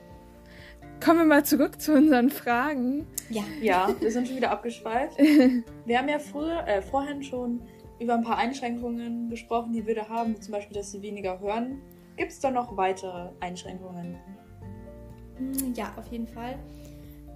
Kommen 1.03 1.19
wir 1.19 1.25
mal 1.25 1.45
zurück 1.45 1.79
zu 1.79 1.93
unseren 1.93 2.29
Fragen. 2.29 3.05
Ja. 3.29 3.43
Ja, 3.61 3.95
wir 3.99 4.11
sind 4.11 4.27
schon 4.27 4.37
wieder 4.37 4.51
abgeschweift. 4.51 5.17
wir 5.85 5.97
haben 5.97 6.09
ja 6.09 6.19
früher, 6.19 6.65
äh, 6.67 6.81
vorhin 6.81 7.23
schon 7.23 7.61
über 7.99 8.15
ein 8.15 8.23
paar 8.23 8.37
Einschränkungen 8.37 9.29
gesprochen, 9.29 9.73
die 9.73 9.85
wir 9.85 9.95
da 9.95 10.07
haben, 10.07 10.35
wie 10.35 10.39
zum 10.39 10.53
Beispiel, 10.53 10.75
dass 10.75 10.91
sie 10.91 11.01
weniger 11.01 11.39
hören. 11.39 11.81
Gibt 12.15 12.31
es 12.31 12.39
da 12.39 12.51
noch 12.51 12.75
weitere 12.75 13.29
Einschränkungen? 13.39 14.17
Ja, 15.75 15.93
auf 15.97 16.07
jeden 16.11 16.27
Fall. 16.27 16.57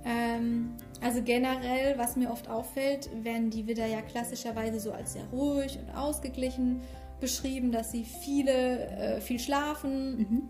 Ähm, 0.06 0.72
also 1.02 1.22
generell, 1.22 1.98
was 1.98 2.16
mir 2.16 2.30
oft 2.32 2.50
auffällt, 2.50 3.10
werden 3.24 3.50
die 3.50 3.68
Widder 3.68 3.86
ja 3.86 4.02
klassischerweise 4.02 4.80
so 4.80 4.92
als 4.92 5.14
sehr 5.14 5.26
ruhig 5.32 5.80
und 5.80 5.96
ausgeglichen 5.96 6.82
beschrieben, 7.20 7.72
dass 7.72 7.92
sie 7.92 8.04
viele, 8.04 8.88
äh, 8.88 9.22
viel 9.22 9.40
schlafen. 9.40 10.18
Mhm. 10.18 10.50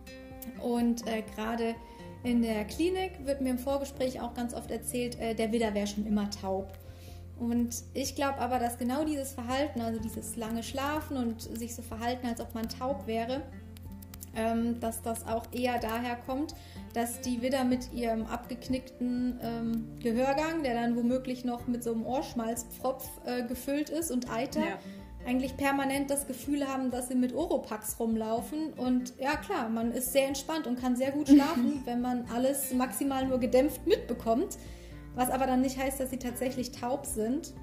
Und 0.61 1.07
äh, 1.07 1.21
gerade 1.21 1.75
in 2.23 2.41
der 2.41 2.65
Klinik 2.65 3.25
wird 3.25 3.41
mir 3.41 3.51
im 3.51 3.59
Vorgespräch 3.59 4.21
auch 4.21 4.33
ganz 4.33 4.53
oft 4.53 4.71
erzählt, 4.71 5.19
äh, 5.19 5.35
der 5.35 5.51
Widder 5.51 5.73
wäre 5.73 5.87
schon 5.87 6.05
immer 6.05 6.29
taub. 6.29 6.73
Und 7.37 7.83
ich 7.93 8.15
glaube 8.15 8.39
aber, 8.39 8.59
dass 8.59 8.77
genau 8.77 9.03
dieses 9.03 9.33
Verhalten, 9.33 9.81
also 9.81 9.99
dieses 9.99 10.35
lange 10.35 10.63
Schlafen 10.63 11.17
und 11.17 11.41
sich 11.41 11.75
so 11.75 11.81
verhalten, 11.81 12.27
als 12.27 12.39
ob 12.39 12.53
man 12.55 12.69
taub 12.69 13.07
wäre, 13.07 13.41
ähm, 14.35 14.79
dass 14.79 15.01
das 15.01 15.27
auch 15.27 15.45
eher 15.51 15.79
daher 15.79 16.15
kommt, 16.15 16.55
dass 16.93 17.21
die 17.21 17.41
Widder 17.41 17.63
mit 17.63 17.91
ihrem 17.91 18.25
abgeknickten 18.25 19.39
ähm, 19.41 19.87
Gehörgang, 20.01 20.63
der 20.63 20.75
dann 20.75 20.95
womöglich 20.95 21.43
noch 21.43 21.67
mit 21.67 21.83
so 21.83 21.91
einem 21.91 22.05
Ohrschmalzpfropf 22.05 23.09
äh, 23.25 23.43
gefüllt 23.43 23.89
ist 23.89 24.11
und 24.11 24.31
Eiter, 24.31 24.59
ja. 24.59 24.79
eigentlich 25.25 25.57
permanent 25.57 26.11
das 26.11 26.27
Gefühl 26.27 26.67
haben, 26.67 26.91
dass 26.91 27.07
sie 27.07 27.15
mit 27.15 27.33
Oropax 27.33 27.99
rumlaufen. 27.99 28.73
Und 28.73 29.13
ja 29.19 29.35
klar, 29.37 29.69
man 29.69 29.91
ist 29.91 30.13
sehr 30.13 30.27
entspannt 30.27 30.67
und 30.67 30.79
kann 30.79 30.95
sehr 30.95 31.11
gut 31.11 31.27
schlafen, 31.29 31.81
wenn 31.85 32.01
man 32.01 32.25
alles 32.33 32.73
maximal 32.73 33.25
nur 33.25 33.39
gedämpft 33.39 33.87
mitbekommt. 33.87 34.57
Was 35.15 35.29
aber 35.29 35.47
dann 35.47 35.61
nicht 35.61 35.77
heißt, 35.77 35.99
dass 35.99 36.11
sie 36.11 36.17
tatsächlich 36.17 36.71
taub 36.71 37.05
sind. 37.05 37.53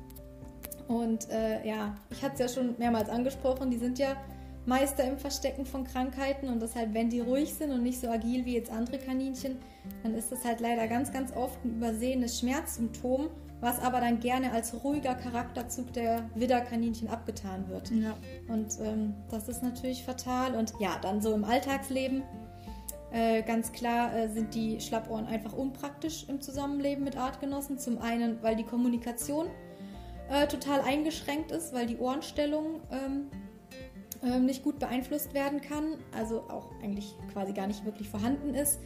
Und 0.88 1.31
äh, 1.31 1.66
ja, 1.66 1.95
ich 2.11 2.23
hatte 2.23 2.35
es 2.35 2.40
ja 2.40 2.49
schon 2.49 2.75
mehrmals 2.79 3.09
angesprochen, 3.09 3.71
die 3.71 3.79
sind 3.79 4.01
ja 4.01 4.16
Meister 4.70 5.02
im 5.02 5.18
Verstecken 5.18 5.66
von 5.66 5.83
Krankheiten 5.83 6.48
und 6.48 6.62
deshalb, 6.62 6.94
wenn 6.94 7.11
die 7.11 7.18
ruhig 7.18 7.52
sind 7.52 7.72
und 7.72 7.83
nicht 7.83 8.00
so 8.00 8.09
agil 8.09 8.44
wie 8.44 8.54
jetzt 8.54 8.70
andere 8.70 8.98
Kaninchen, 8.98 9.59
dann 10.04 10.14
ist 10.14 10.30
das 10.30 10.44
halt 10.44 10.61
leider 10.61 10.87
ganz, 10.87 11.12
ganz 11.12 11.35
oft 11.35 11.62
ein 11.64 11.78
übersehenes 11.78 12.38
Schmerzsymptom, 12.38 13.30
was 13.61 13.80
aber 13.80 14.00
dann 14.00 14.20
gerne 14.20 14.52
als 14.52 14.85
ruhiger 14.85 15.16
Charakterzug 15.16 15.92
der 15.92 16.30
Widderkaninchen 16.37 17.09
abgetan 17.09 17.68
wird. 17.68 17.90
Ja. 17.90 18.16
Und 18.46 18.78
ähm, 18.80 19.14
das 19.28 19.48
ist 19.48 19.61
natürlich 19.64 20.04
fatal. 20.04 20.54
Und 20.54 20.72
ja, 20.78 20.98
dann 21.02 21.20
so 21.20 21.35
im 21.35 21.42
Alltagsleben, 21.42 22.22
äh, 23.11 23.42
ganz 23.42 23.72
klar 23.72 24.14
äh, 24.14 24.28
sind 24.28 24.54
die 24.54 24.80
Schlappohren 24.80 25.26
einfach 25.26 25.52
unpraktisch 25.52 26.26
im 26.28 26.40
Zusammenleben 26.40 27.02
mit 27.02 27.16
Artgenossen. 27.16 27.76
Zum 27.76 27.98
einen, 27.98 28.40
weil 28.40 28.54
die 28.54 28.62
Kommunikation 28.62 29.48
äh, 30.30 30.46
total 30.46 30.83
eingeschränkt 30.83 31.50
ist, 31.50 31.74
weil 31.74 31.87
die 31.87 31.96
Ohrenstellung 31.96 32.80
ähm, 32.92 33.26
nicht 34.22 34.62
gut 34.62 34.78
beeinflusst 34.78 35.35
werden 35.35 35.61
kann, 35.61 35.94
also 36.16 36.40
auch 36.48 36.70
eigentlich 36.83 37.16
quasi 37.33 37.52
gar 37.52 37.66
nicht 37.66 37.85
wirklich 37.85 38.09
vorhanden 38.09 38.54
ist. 38.54 38.80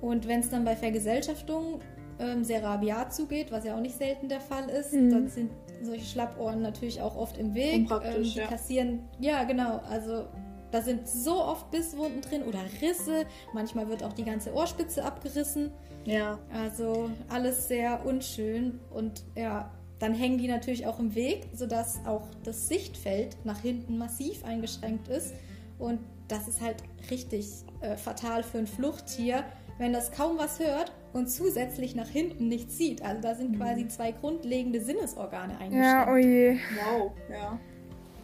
Und 0.00 0.28
wenn 0.28 0.40
es 0.40 0.50
dann 0.50 0.64
bei 0.64 0.76
Vergesellschaftung 0.76 1.80
ähm, 2.18 2.44
sehr 2.44 2.62
rabiat 2.62 3.14
zugeht, 3.14 3.50
was 3.50 3.64
ja 3.64 3.74
auch 3.76 3.80
nicht 3.80 3.96
selten 3.96 4.28
der 4.28 4.40
Fall 4.40 4.68
ist, 4.68 4.92
mhm. 4.92 5.10
dann 5.10 5.28
sind 5.28 5.50
solche 5.82 6.04
Schlappohren 6.04 6.62
natürlich 6.62 7.00
auch 7.00 7.16
oft 7.16 7.38
im 7.38 7.54
Weg. 7.54 7.90
Ähm, 7.90 8.22
die 8.22 8.30
ja. 8.30 8.46
kassieren, 8.46 9.00
ja 9.18 9.44
genau, 9.44 9.80
also 9.90 10.26
da 10.70 10.82
sind 10.82 11.08
so 11.08 11.42
oft 11.42 11.70
Bisswunden 11.70 12.20
drin 12.20 12.42
oder 12.42 12.60
Risse. 12.82 13.24
Manchmal 13.54 13.88
wird 13.88 14.02
auch 14.02 14.12
die 14.12 14.24
ganze 14.24 14.52
Ohrspitze 14.52 15.04
abgerissen. 15.04 15.72
Ja. 16.04 16.38
Also 16.52 17.10
alles 17.28 17.68
sehr 17.68 18.04
unschön 18.04 18.80
und 18.90 19.24
ja, 19.36 19.72
dann 19.98 20.14
hängen 20.14 20.38
die 20.38 20.48
natürlich 20.48 20.86
auch 20.86 20.98
im 20.98 21.14
Weg, 21.14 21.48
sodass 21.54 22.00
auch 22.04 22.28
das 22.44 22.68
Sichtfeld 22.68 23.36
nach 23.44 23.60
hinten 23.60 23.98
massiv 23.98 24.44
eingeschränkt 24.44 25.08
ist. 25.08 25.34
Und 25.78 26.00
das 26.28 26.48
ist 26.48 26.60
halt 26.60 26.76
richtig 27.10 27.46
äh, 27.80 27.96
fatal 27.96 28.42
für 28.42 28.58
ein 28.58 28.66
Fluchttier, 28.66 29.44
wenn 29.78 29.92
das 29.92 30.10
kaum 30.12 30.38
was 30.38 30.58
hört 30.58 30.92
und 31.12 31.30
zusätzlich 31.30 31.94
nach 31.94 32.08
hinten 32.08 32.48
nichts 32.48 32.76
sieht. 32.76 33.02
Also 33.02 33.22
da 33.22 33.34
sind 33.34 33.52
mhm. 33.52 33.58
quasi 33.58 33.88
zwei 33.88 34.12
grundlegende 34.12 34.80
Sinnesorgane 34.80 35.58
eingeschränkt. 35.58 35.84
Ja, 35.84 36.12
oh 36.12 36.16
je. 36.16 36.58
Wow, 36.76 37.12
ja. 37.30 37.58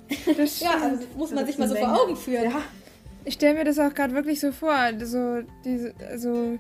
ja, 0.60 0.80
also 0.82 1.04
muss 1.16 1.30
man 1.30 1.46
sich 1.46 1.56
mal 1.58 1.68
so 1.68 1.74
vor 1.74 2.02
Augen 2.02 2.16
führen. 2.16 2.44
Ja. 2.44 2.62
Ich 3.24 3.34
stelle 3.34 3.54
mir 3.54 3.64
das 3.64 3.78
auch 3.78 3.94
gerade 3.94 4.14
wirklich 4.14 4.40
so 4.40 4.52
vor, 4.52 4.76
so 5.04 5.42
diese, 5.64 5.94
also 6.10 6.58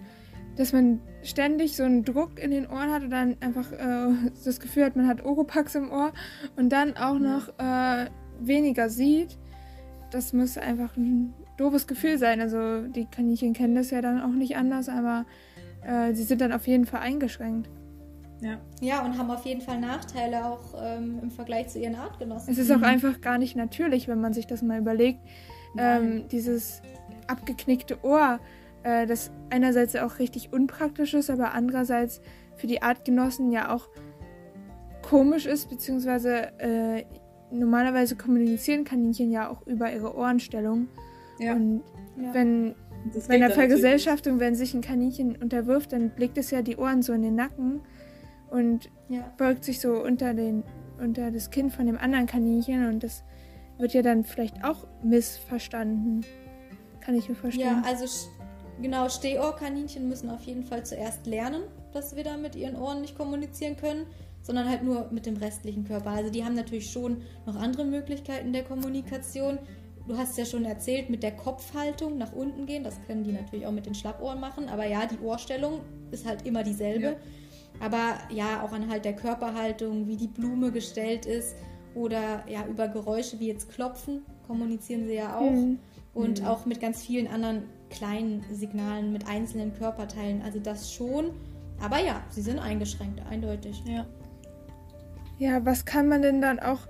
dass 0.56 0.72
man 0.72 1.00
ständig 1.22 1.76
so 1.76 1.84
einen 1.84 2.04
Druck 2.04 2.38
in 2.38 2.50
den 2.50 2.66
Ohren 2.66 2.90
hat 2.92 3.02
und 3.02 3.10
dann 3.10 3.36
einfach 3.40 3.72
äh, 3.72 4.30
das 4.44 4.60
Gefühl 4.60 4.84
hat, 4.84 4.96
man 4.96 5.06
hat 5.06 5.24
Oropax 5.24 5.74
im 5.74 5.90
Ohr 5.90 6.12
und 6.56 6.70
dann 6.70 6.96
auch 6.96 7.18
noch 7.18 7.48
äh, 7.58 8.06
weniger 8.40 8.88
sieht. 8.88 9.38
Das 10.10 10.32
muss 10.32 10.58
einfach 10.58 10.96
ein 10.96 11.32
doofes 11.56 11.86
Gefühl 11.86 12.18
sein. 12.18 12.40
Also 12.40 12.82
die 12.88 13.06
Kaninchen 13.06 13.54
kennen 13.54 13.74
das 13.74 13.90
ja 13.90 14.02
dann 14.02 14.20
auch 14.20 14.32
nicht 14.32 14.56
anders, 14.56 14.88
aber 14.88 15.24
äh, 15.86 16.12
sie 16.12 16.24
sind 16.24 16.40
dann 16.40 16.52
auf 16.52 16.66
jeden 16.66 16.84
Fall 16.84 17.00
eingeschränkt. 17.00 17.70
Ja. 18.42 18.58
ja, 18.80 19.04
und 19.04 19.16
haben 19.16 19.30
auf 19.30 19.46
jeden 19.46 19.60
Fall 19.60 19.78
Nachteile 19.78 20.44
auch 20.44 20.74
ähm, 20.76 21.20
im 21.22 21.30
Vergleich 21.30 21.68
zu 21.68 21.78
ihren 21.78 21.94
Artgenossen. 21.94 22.52
Es 22.52 22.58
ist 22.58 22.72
auch 22.72 22.82
einfach 22.82 23.20
gar 23.20 23.38
nicht 23.38 23.54
natürlich, 23.54 24.08
wenn 24.08 24.20
man 24.20 24.32
sich 24.32 24.48
das 24.48 24.62
mal 24.62 24.80
überlegt. 24.80 25.20
Ähm, 25.78 26.26
dieses 26.28 26.82
abgeknickte 27.28 28.04
Ohr 28.04 28.40
äh, 28.84 29.06
das 29.06 29.30
einerseits 29.50 29.96
auch 29.96 30.18
richtig 30.18 30.52
unpraktisch 30.52 31.14
ist, 31.14 31.30
aber 31.30 31.52
andererseits 31.52 32.20
für 32.56 32.66
die 32.66 32.82
Artgenossen 32.82 33.50
ja 33.50 33.74
auch 33.74 33.88
komisch 35.02 35.46
ist, 35.46 35.68
beziehungsweise 35.68 36.58
äh, 36.58 37.04
normalerweise 37.50 38.16
kommunizieren 38.16 38.84
Kaninchen 38.84 39.30
ja 39.30 39.48
auch 39.48 39.66
über 39.66 39.92
ihre 39.92 40.16
Ohrenstellung. 40.16 40.88
Ja. 41.38 41.54
Und 41.54 41.82
ja. 42.16 42.34
wenn 42.34 42.74
das 43.12 43.28
bei 43.28 43.34
einer 43.34 43.50
Vergesellschaftung, 43.50 44.40
wenn 44.40 44.54
sich 44.54 44.74
ein 44.74 44.80
Kaninchen 44.80 45.36
unterwirft, 45.36 45.92
dann 45.92 46.10
blickt 46.10 46.38
es 46.38 46.50
ja 46.50 46.62
die 46.62 46.76
Ohren 46.76 47.02
so 47.02 47.12
in 47.12 47.22
den 47.22 47.34
Nacken 47.34 47.80
und 48.50 48.90
ja. 49.08 49.32
beugt 49.36 49.64
sich 49.64 49.80
so 49.80 49.92
unter, 50.02 50.34
den, 50.34 50.62
unter 51.00 51.30
das 51.30 51.50
Kinn 51.50 51.70
von 51.70 51.86
dem 51.86 51.98
anderen 51.98 52.26
Kaninchen 52.26 52.86
und 52.86 53.02
das 53.02 53.24
wird 53.78 53.94
ja 53.94 54.02
dann 54.02 54.24
vielleicht 54.24 54.64
auch 54.64 54.86
missverstanden. 55.02 56.24
Kann 57.00 57.16
ich 57.16 57.28
mir 57.28 57.34
vorstellen. 57.34 57.82
Ja, 57.82 57.90
also 57.90 58.06
Genau, 58.82 59.08
Stehohrkaninchen 59.08 60.08
müssen 60.08 60.28
auf 60.28 60.42
jeden 60.42 60.64
Fall 60.64 60.84
zuerst 60.84 61.26
lernen, 61.26 61.62
dass 61.92 62.16
wir 62.16 62.24
da 62.24 62.36
mit 62.36 62.56
ihren 62.56 62.76
Ohren 62.76 63.00
nicht 63.00 63.16
kommunizieren 63.16 63.76
können, 63.76 64.06
sondern 64.42 64.68
halt 64.68 64.82
nur 64.82 65.08
mit 65.12 65.24
dem 65.24 65.36
restlichen 65.36 65.84
Körper. 65.84 66.10
Also 66.10 66.30
die 66.30 66.44
haben 66.44 66.54
natürlich 66.54 66.90
schon 66.90 67.22
noch 67.46 67.54
andere 67.54 67.84
Möglichkeiten 67.84 68.52
der 68.52 68.64
Kommunikation. 68.64 69.58
Du 70.08 70.18
hast 70.18 70.36
ja 70.36 70.44
schon 70.44 70.64
erzählt, 70.64 71.10
mit 71.10 71.22
der 71.22 71.30
Kopfhaltung 71.30 72.18
nach 72.18 72.32
unten 72.32 72.66
gehen, 72.66 72.82
das 72.82 72.96
können 73.06 73.22
die 73.22 73.30
natürlich 73.30 73.66
auch 73.66 73.72
mit 73.72 73.86
den 73.86 73.94
Schlappohren 73.94 74.40
machen, 74.40 74.68
aber 74.68 74.84
ja, 74.84 75.06
die 75.06 75.18
Ohrstellung 75.20 75.82
ist 76.10 76.26
halt 76.26 76.44
immer 76.44 76.64
dieselbe. 76.64 77.04
Ja. 77.04 77.16
Aber 77.78 78.18
ja, 78.34 78.64
auch 78.64 78.72
anhalt 78.72 79.04
der 79.04 79.14
Körperhaltung, 79.14 80.08
wie 80.08 80.16
die 80.16 80.26
Blume 80.26 80.72
gestellt 80.72 81.24
ist 81.24 81.54
oder 81.94 82.44
ja, 82.48 82.66
über 82.66 82.88
Geräusche 82.88 83.38
wie 83.38 83.46
jetzt 83.46 83.70
Klopfen 83.70 84.22
kommunizieren 84.46 85.06
sie 85.06 85.14
ja 85.14 85.38
auch. 85.38 85.50
Mhm. 85.50 85.78
Und 86.14 86.42
mhm. 86.42 86.46
auch 86.46 86.66
mit 86.66 86.80
ganz 86.80 87.02
vielen 87.02 87.26
anderen 87.26 87.62
kleinen 87.92 88.44
Signalen 88.50 89.12
mit 89.12 89.28
einzelnen 89.28 89.72
Körperteilen. 89.74 90.42
Also 90.42 90.58
das 90.58 90.92
schon. 90.92 91.30
Aber 91.80 91.98
ja, 91.98 92.22
sie 92.30 92.42
sind 92.42 92.58
eingeschränkt, 92.58 93.20
eindeutig. 93.30 93.82
Ja. 93.86 94.06
Ja, 95.38 95.64
was 95.64 95.84
kann 95.84 96.08
man 96.08 96.22
denn 96.22 96.40
dann 96.40 96.60
auch 96.60 96.80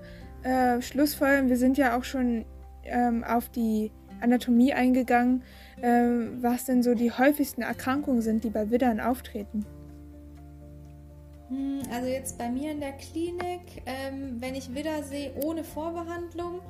äh, 0.42 0.80
schlussfolgern? 0.82 1.48
Wir 1.48 1.56
sind 1.56 1.78
ja 1.78 1.96
auch 1.96 2.04
schon 2.04 2.44
ähm, 2.84 3.24
auf 3.24 3.48
die 3.48 3.90
Anatomie 4.20 4.72
eingegangen, 4.72 5.42
ähm, 5.82 6.38
was 6.40 6.64
denn 6.64 6.82
so 6.82 6.94
die 6.94 7.10
häufigsten 7.10 7.62
Erkrankungen 7.62 8.22
sind, 8.22 8.44
die 8.44 8.50
bei 8.50 8.70
Widdern 8.70 9.00
auftreten. 9.00 9.64
Hm, 11.48 11.82
also 11.92 12.08
jetzt 12.08 12.38
bei 12.38 12.48
mir 12.50 12.70
in 12.70 12.80
der 12.80 12.92
Klinik, 12.92 13.82
ähm, 13.86 14.36
wenn 14.38 14.54
ich 14.54 14.74
Widder 14.74 15.02
sehe 15.02 15.32
ohne 15.44 15.64
Vorbehandlung, 15.64 16.60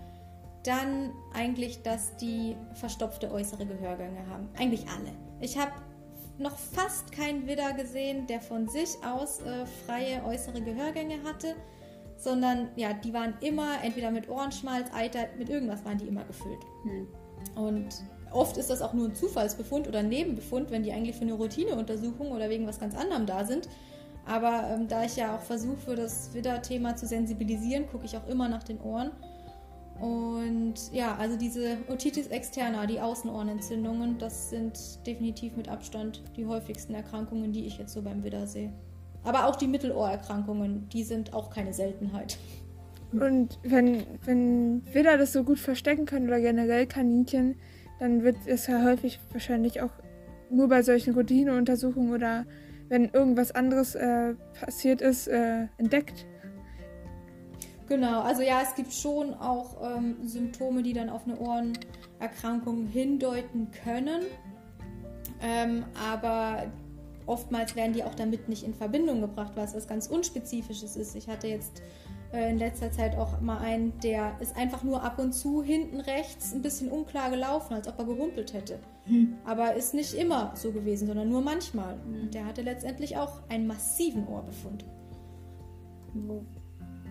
dann 0.65 1.13
eigentlich, 1.35 1.83
dass 1.83 2.17
die 2.17 2.57
verstopfte 2.75 3.31
äußere 3.31 3.67
Gehörgänge 3.67 4.27
haben. 4.29 4.49
Eigentlich 4.57 4.87
alle. 4.89 5.13
Ich 5.41 5.59
habe 5.59 5.73
noch 6.39 6.57
fast 6.57 7.13
keinen 7.13 7.47
Widder 7.47 7.73
gesehen, 7.73 8.27
der 8.27 8.41
von 8.41 8.69
sich 8.69 8.91
aus 9.05 9.41
äh, 9.41 9.67
freie 9.87 10.25
äußere 10.25 10.61
Gehörgänge 10.61 11.23
hatte, 11.25 11.55
sondern 12.17 12.69
ja, 12.77 12.93
die 12.93 13.13
waren 13.13 13.35
immer 13.41 13.83
entweder 13.83 14.11
mit 14.11 14.29
Ohrenschmalz, 14.29 14.89
Eiter, 14.95 15.27
mit 15.39 15.49
irgendwas 15.49 15.85
waren 15.85 15.99
die 15.99 16.07
immer 16.07 16.25
gefüllt. 16.25 16.61
Hm. 16.85 17.09
Und 17.57 17.89
oft 18.31 18.57
ist 18.57 18.71
das 18.71 18.83
auch 18.83 18.93
nur 18.93 19.09
ein 19.09 19.15
Zufallsbefund 19.15 19.89
oder 19.89 20.01
ein 20.01 20.09
Nebenbefund, 20.09 20.71
wenn 20.71 20.83
die 20.83 20.93
eigentlich 20.93 21.17
für 21.17 21.23
eine 21.23 21.35
Routineuntersuchung 21.35 22.31
oder 22.31 22.49
wegen 22.49 22.67
was 22.67 22.79
ganz 22.79 22.97
anderem 22.97 23.27
da 23.27 23.45
sind. 23.45 23.69
Aber 24.25 24.69
ähm, 24.71 24.87
da 24.87 25.05
ich 25.05 25.17
ja 25.17 25.37
auch 25.37 25.41
versuche, 25.41 25.77
für 25.79 25.97
das 25.97 26.33
Widder-Thema 26.33 26.95
zu 26.95 27.07
sensibilisieren, 27.07 27.89
gucke 27.89 28.05
ich 28.05 28.17
auch 28.17 28.29
immer 28.29 28.49
nach 28.49 28.63
den 28.63 28.81
Ohren. 28.81 29.11
Und 30.03 30.75
ja, 30.93 31.15
also 31.15 31.37
diese 31.37 31.77
Otitis 31.89 32.27
externa, 32.27 32.87
die 32.87 32.99
Außenohrenentzündungen, 32.99 34.19
das 34.19 34.51
sind 34.51 35.07
definitiv 35.07 35.57
mit 35.57 35.69
Abstand 35.69 36.25
die 36.37 36.45
häufigsten 36.45 36.93
Erkrankungen, 36.93 37.53
die 37.53 37.67
ich 37.67 37.79
jetzt 37.79 37.93
so 37.93 38.03
beim 38.03 38.25
Widder 38.25 38.49
sehe. 38.49 38.73
Aber 39.23 39.47
auch 39.47 39.55
die 39.55 39.69
Mittelohrerkrankungen, 39.69 40.89
die 40.89 41.05
sind 41.05 41.33
auch 41.33 41.51
keine 41.51 41.73
Seltenheit. 41.73 42.37
Und 43.13 43.61
wenn, 43.63 44.03
wenn 44.25 44.83
Widder 44.93 45.19
das 45.19 45.33
so 45.33 45.45
gut 45.45 45.61
verstecken 45.61 46.05
können 46.05 46.27
oder 46.27 46.41
generell 46.41 46.87
Kaninchen, 46.87 47.55
dann 48.01 48.25
wird 48.25 48.39
es 48.47 48.67
ja 48.67 48.83
häufig 48.83 49.21
wahrscheinlich 49.31 49.83
auch 49.83 49.93
nur 50.51 50.69
bei 50.69 50.83
solchen 50.83 51.15
Routineuntersuchungen 51.15 52.13
oder 52.13 52.45
wenn 52.89 53.09
irgendwas 53.11 53.53
anderes 53.53 53.95
äh, 53.95 54.35
passiert 54.61 55.01
ist, 55.01 55.29
äh, 55.29 55.69
entdeckt. 55.79 56.27
Genau, 57.93 58.23
also 58.23 58.41
ja, 58.41 58.63
es 58.63 58.75
gibt 58.75 58.91
schon 58.91 59.35
auch 59.35 59.77
ähm, 59.83 60.17
Symptome, 60.27 60.83
die 60.83 60.95
dann 60.95 61.11
auf 61.11 61.27
eine 61.27 61.39
Ohrenerkrankung 61.39 62.87
hindeuten 62.87 63.71
können. 63.85 64.23
Ähm, 65.43 65.85
aber 66.11 66.73
oftmals 67.27 67.77
werden 67.77 67.93
die 67.93 68.03
auch 68.03 68.15
damit 68.15 68.49
nicht 68.49 68.63
in 68.63 68.73
Verbindung 68.73 69.21
gebracht, 69.21 69.53
was 69.57 69.75
was 69.75 69.87
ganz 69.87 70.07
Unspezifisches 70.07 70.97
ist. 70.97 71.15
Ich 71.17 71.29
hatte 71.29 71.49
jetzt 71.49 71.83
äh, 72.33 72.49
in 72.49 72.59
letzter 72.59 72.91
Zeit 72.91 73.15
auch 73.15 73.43
mal 73.43 73.59
einen, 73.59 73.93
der 74.01 74.39
ist 74.41 74.57
einfach 74.57 74.83
nur 74.83 75.03
ab 75.03 75.19
und 75.19 75.35
zu 75.35 75.63
hinten 75.63 76.01
rechts 76.01 76.55
ein 76.55 76.63
bisschen 76.63 76.91
unklar 76.91 77.29
gelaufen, 77.29 77.75
als 77.75 77.89
ob 77.89 77.99
er 77.99 78.07
gerumpelt 78.07 78.55
hätte. 78.55 78.79
Hm. 79.05 79.37
Aber 79.45 79.75
ist 79.75 79.93
nicht 79.93 80.15
immer 80.15 80.53
so 80.57 80.73
gewesen, 80.73 81.09
sondern 81.09 81.29
nur 81.29 81.43
manchmal. 81.43 81.97
Hm. 82.07 82.31
Der 82.31 82.47
hatte 82.47 82.63
letztendlich 82.63 83.19
auch 83.19 83.43
einen 83.51 83.67
massiven 83.67 84.27
Ohrbefund. 84.27 84.83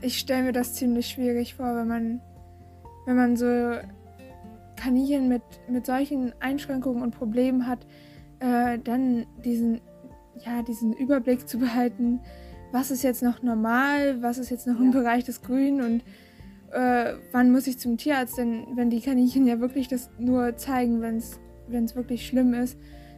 Ich 0.01 0.17
stelle 0.17 0.43
mir 0.43 0.51
das 0.51 0.73
ziemlich 0.73 1.07
schwierig 1.07 1.55
vor, 1.55 1.75
wenn 1.75 1.87
man, 1.87 2.21
wenn 3.05 3.15
man 3.15 3.35
so 3.35 3.45
Kaninchen 4.75 5.27
mit, 5.27 5.43
mit 5.69 5.85
solchen 5.85 6.33
Einschränkungen 6.39 7.03
und 7.03 7.11
Problemen 7.11 7.67
hat, 7.67 7.85
äh, 8.39 8.79
dann 8.79 9.27
diesen, 9.45 9.81
ja, 10.43 10.63
diesen 10.63 10.93
Überblick 10.93 11.47
zu 11.47 11.59
behalten, 11.59 12.19
was 12.71 12.89
ist 12.89 13.03
jetzt 13.03 13.21
noch 13.21 13.43
normal, 13.43 14.21
was 14.23 14.37
ist 14.37 14.49
jetzt 14.49 14.65
noch 14.65 14.79
ja. 14.79 14.85
im 14.85 14.91
Bereich 14.91 15.23
des 15.23 15.41
Grünen 15.41 15.81
und 15.81 16.03
äh, 16.71 17.13
wann 17.31 17.51
muss 17.51 17.67
ich 17.67 17.77
zum 17.77 17.97
Tierarzt, 17.97 18.37
denn 18.37 18.65
wenn 18.75 18.89
die 18.89 19.01
Kaninchen 19.01 19.45
ja 19.45 19.59
wirklich 19.59 19.87
das 19.87 20.09
nur 20.17 20.55
zeigen, 20.57 21.01
wenn 21.01 21.17
es 21.17 21.95
wirklich 21.95 22.25
schlimm 22.25 22.53
ist, 22.53 22.77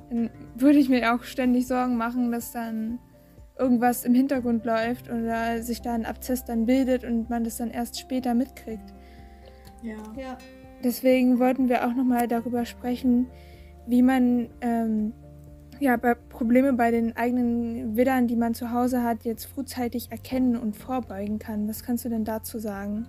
dann 0.09 0.29
würde 0.55 0.79
ich 0.79 0.89
mir 0.89 1.13
auch 1.13 1.23
ständig 1.23 1.67
Sorgen 1.67 1.95
machen, 1.95 2.31
dass 2.31 2.51
dann 2.51 2.99
irgendwas 3.57 4.03
im 4.03 4.13
Hintergrund 4.13 4.65
läuft 4.65 5.09
oder 5.09 5.61
sich 5.61 5.81
da 5.81 5.93
ein 5.93 6.05
Abzess 6.05 6.43
dann 6.45 6.65
bildet 6.65 7.03
und 7.03 7.29
man 7.29 7.43
das 7.43 7.57
dann 7.57 7.69
erst 7.69 7.99
später 7.99 8.33
mitkriegt. 8.33 8.93
Ja. 9.81 9.97
ja. 10.17 10.37
Deswegen 10.83 11.39
wollten 11.39 11.69
wir 11.69 11.87
auch 11.87 11.93
nochmal 11.93 12.27
darüber 12.27 12.65
sprechen, 12.65 13.27
wie 13.85 14.01
man 14.01 14.49
ähm, 14.61 15.13
ja, 15.79 15.97
bei 15.97 16.15
Probleme 16.15 16.73
bei 16.73 16.91
den 16.91 17.15
eigenen 17.15 17.95
Widdern, 17.95 18.27
die 18.27 18.35
man 18.35 18.53
zu 18.53 18.71
Hause 18.71 19.03
hat, 19.03 19.25
jetzt 19.25 19.45
frühzeitig 19.45 20.11
erkennen 20.11 20.55
und 20.55 20.75
vorbeugen 20.75 21.39
kann. 21.39 21.67
Was 21.67 21.83
kannst 21.83 22.05
du 22.05 22.09
denn 22.09 22.23
dazu 22.23 22.59
sagen? 22.59 23.07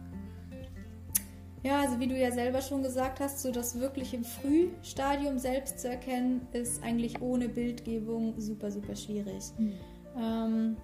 Ja, 1.63 1.81
also 1.81 1.99
wie 1.99 2.07
du 2.07 2.15
ja 2.15 2.31
selber 2.31 2.61
schon 2.61 2.83
gesagt 2.83 3.21
hast, 3.21 3.41
so 3.41 3.51
das 3.51 3.81
wirklich 3.81 4.13
im 4.13 4.23
Frühstadium 4.23 5.39
selbst 5.39 5.79
zu 5.79 5.89
erkennen, 5.89 6.47
ist 6.53 6.83
eigentlich 6.83 7.23
ohne 7.23 7.49
Bildgebung 7.49 8.35
super, 8.39 8.71
super 8.71 8.95
schwierig. 8.95 9.45
Mhm. 9.57 9.73
Ähm, 10.17 10.77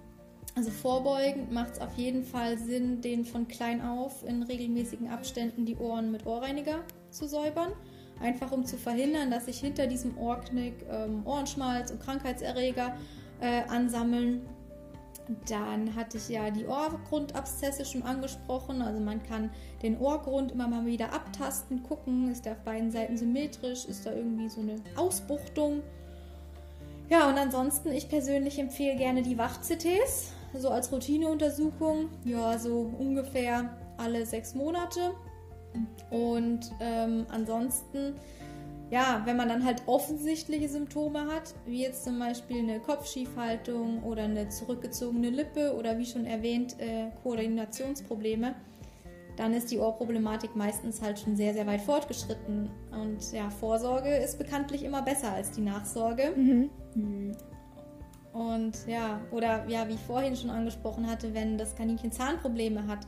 also 0.55 0.69
vorbeugend 0.69 1.51
macht 1.51 1.73
es 1.73 1.79
auf 1.79 1.97
jeden 1.97 2.23
Fall 2.23 2.57
Sinn, 2.57 3.01
den 3.01 3.23
von 3.23 3.47
klein 3.47 3.81
auf 3.81 4.25
in 4.27 4.43
regelmäßigen 4.43 5.09
Abständen 5.09 5.65
die 5.65 5.77
Ohren 5.77 6.11
mit 6.11 6.25
Ohrreiniger 6.25 6.79
zu 7.09 7.27
säubern 7.27 7.71
einfach 8.21 8.51
um 8.51 8.65
zu 8.65 8.77
verhindern, 8.77 9.31
dass 9.31 9.45
sich 9.45 9.59
hinter 9.59 9.87
diesem 9.87 10.17
Ohrknick 10.17 10.85
ähm, 10.89 11.25
Ohrenschmalz 11.25 11.91
und 11.91 11.99
Krankheitserreger 11.99 12.95
äh, 13.41 13.63
ansammeln. 13.69 14.41
Dann 15.47 15.95
hatte 15.95 16.17
ich 16.17 16.29
ja 16.29 16.49
die 16.51 16.65
Ohrgrundabszesse 16.65 17.85
schon 17.85 18.03
angesprochen. 18.03 18.81
Also 18.81 18.99
man 18.99 19.23
kann 19.23 19.49
den 19.81 19.97
Ohrgrund 19.97 20.51
immer 20.51 20.67
mal 20.67 20.85
wieder 20.85 21.13
abtasten, 21.13 21.83
gucken, 21.83 22.29
ist 22.31 22.45
der 22.45 22.53
auf 22.53 22.63
beiden 22.63 22.91
Seiten 22.91 23.17
symmetrisch, 23.17 23.85
ist 23.85 24.05
da 24.05 24.13
irgendwie 24.13 24.49
so 24.49 24.61
eine 24.61 24.75
Ausbuchtung. 24.95 25.81
Ja, 27.11 27.27
und 27.27 27.37
ansonsten, 27.37 27.91
ich 27.91 28.07
persönlich 28.07 28.57
empfehle 28.57 28.95
gerne 28.95 29.21
die 29.21 29.37
Wach-CTs, 29.37 30.31
so 30.57 30.69
als 30.69 30.93
Routineuntersuchung. 30.93 32.07
Ja, 32.23 32.57
so 32.57 32.89
ungefähr 32.97 33.77
alle 33.97 34.25
sechs 34.25 34.55
Monate. 34.55 35.11
Und 36.09 36.71
ähm, 36.79 37.25
ansonsten, 37.29 38.15
ja, 38.91 39.23
wenn 39.25 39.35
man 39.35 39.49
dann 39.49 39.65
halt 39.65 39.83
offensichtliche 39.87 40.69
Symptome 40.69 41.27
hat, 41.27 41.53
wie 41.65 41.81
jetzt 41.81 42.05
zum 42.05 42.17
Beispiel 42.17 42.59
eine 42.59 42.79
Kopfschiefhaltung 42.79 44.03
oder 44.03 44.23
eine 44.23 44.47
zurückgezogene 44.47 45.31
Lippe 45.31 45.75
oder 45.75 45.97
wie 45.97 46.05
schon 46.05 46.23
erwähnt, 46.23 46.77
äh, 46.79 47.09
Koordinationsprobleme, 47.23 48.55
dann 49.35 49.53
ist 49.53 49.71
die 49.71 49.79
Ohrproblematik 49.79 50.55
meistens 50.55 51.01
halt 51.01 51.19
schon 51.19 51.35
sehr, 51.35 51.53
sehr 51.53 51.65
weit 51.67 51.81
fortgeschritten. 51.81 52.69
Und 52.91 53.31
ja, 53.31 53.49
Vorsorge 53.49 54.15
ist 54.15 54.37
bekanntlich 54.37 54.83
immer 54.83 55.01
besser 55.01 55.31
als 55.33 55.51
die 55.51 55.61
Nachsorge. 55.61 56.33
Mhm. 56.35 56.69
Mhm. 56.95 57.31
Und 58.33 58.87
ja, 58.87 59.21
oder 59.31 59.67
ja, 59.67 59.87
wie 59.87 59.93
ich 59.93 59.99
vorhin 59.99 60.35
schon 60.35 60.49
angesprochen 60.49 61.09
hatte, 61.09 61.33
wenn 61.33 61.57
das 61.57 61.75
Kaninchen 61.75 62.11
Zahnprobleme 62.11 62.87
hat, 62.87 63.05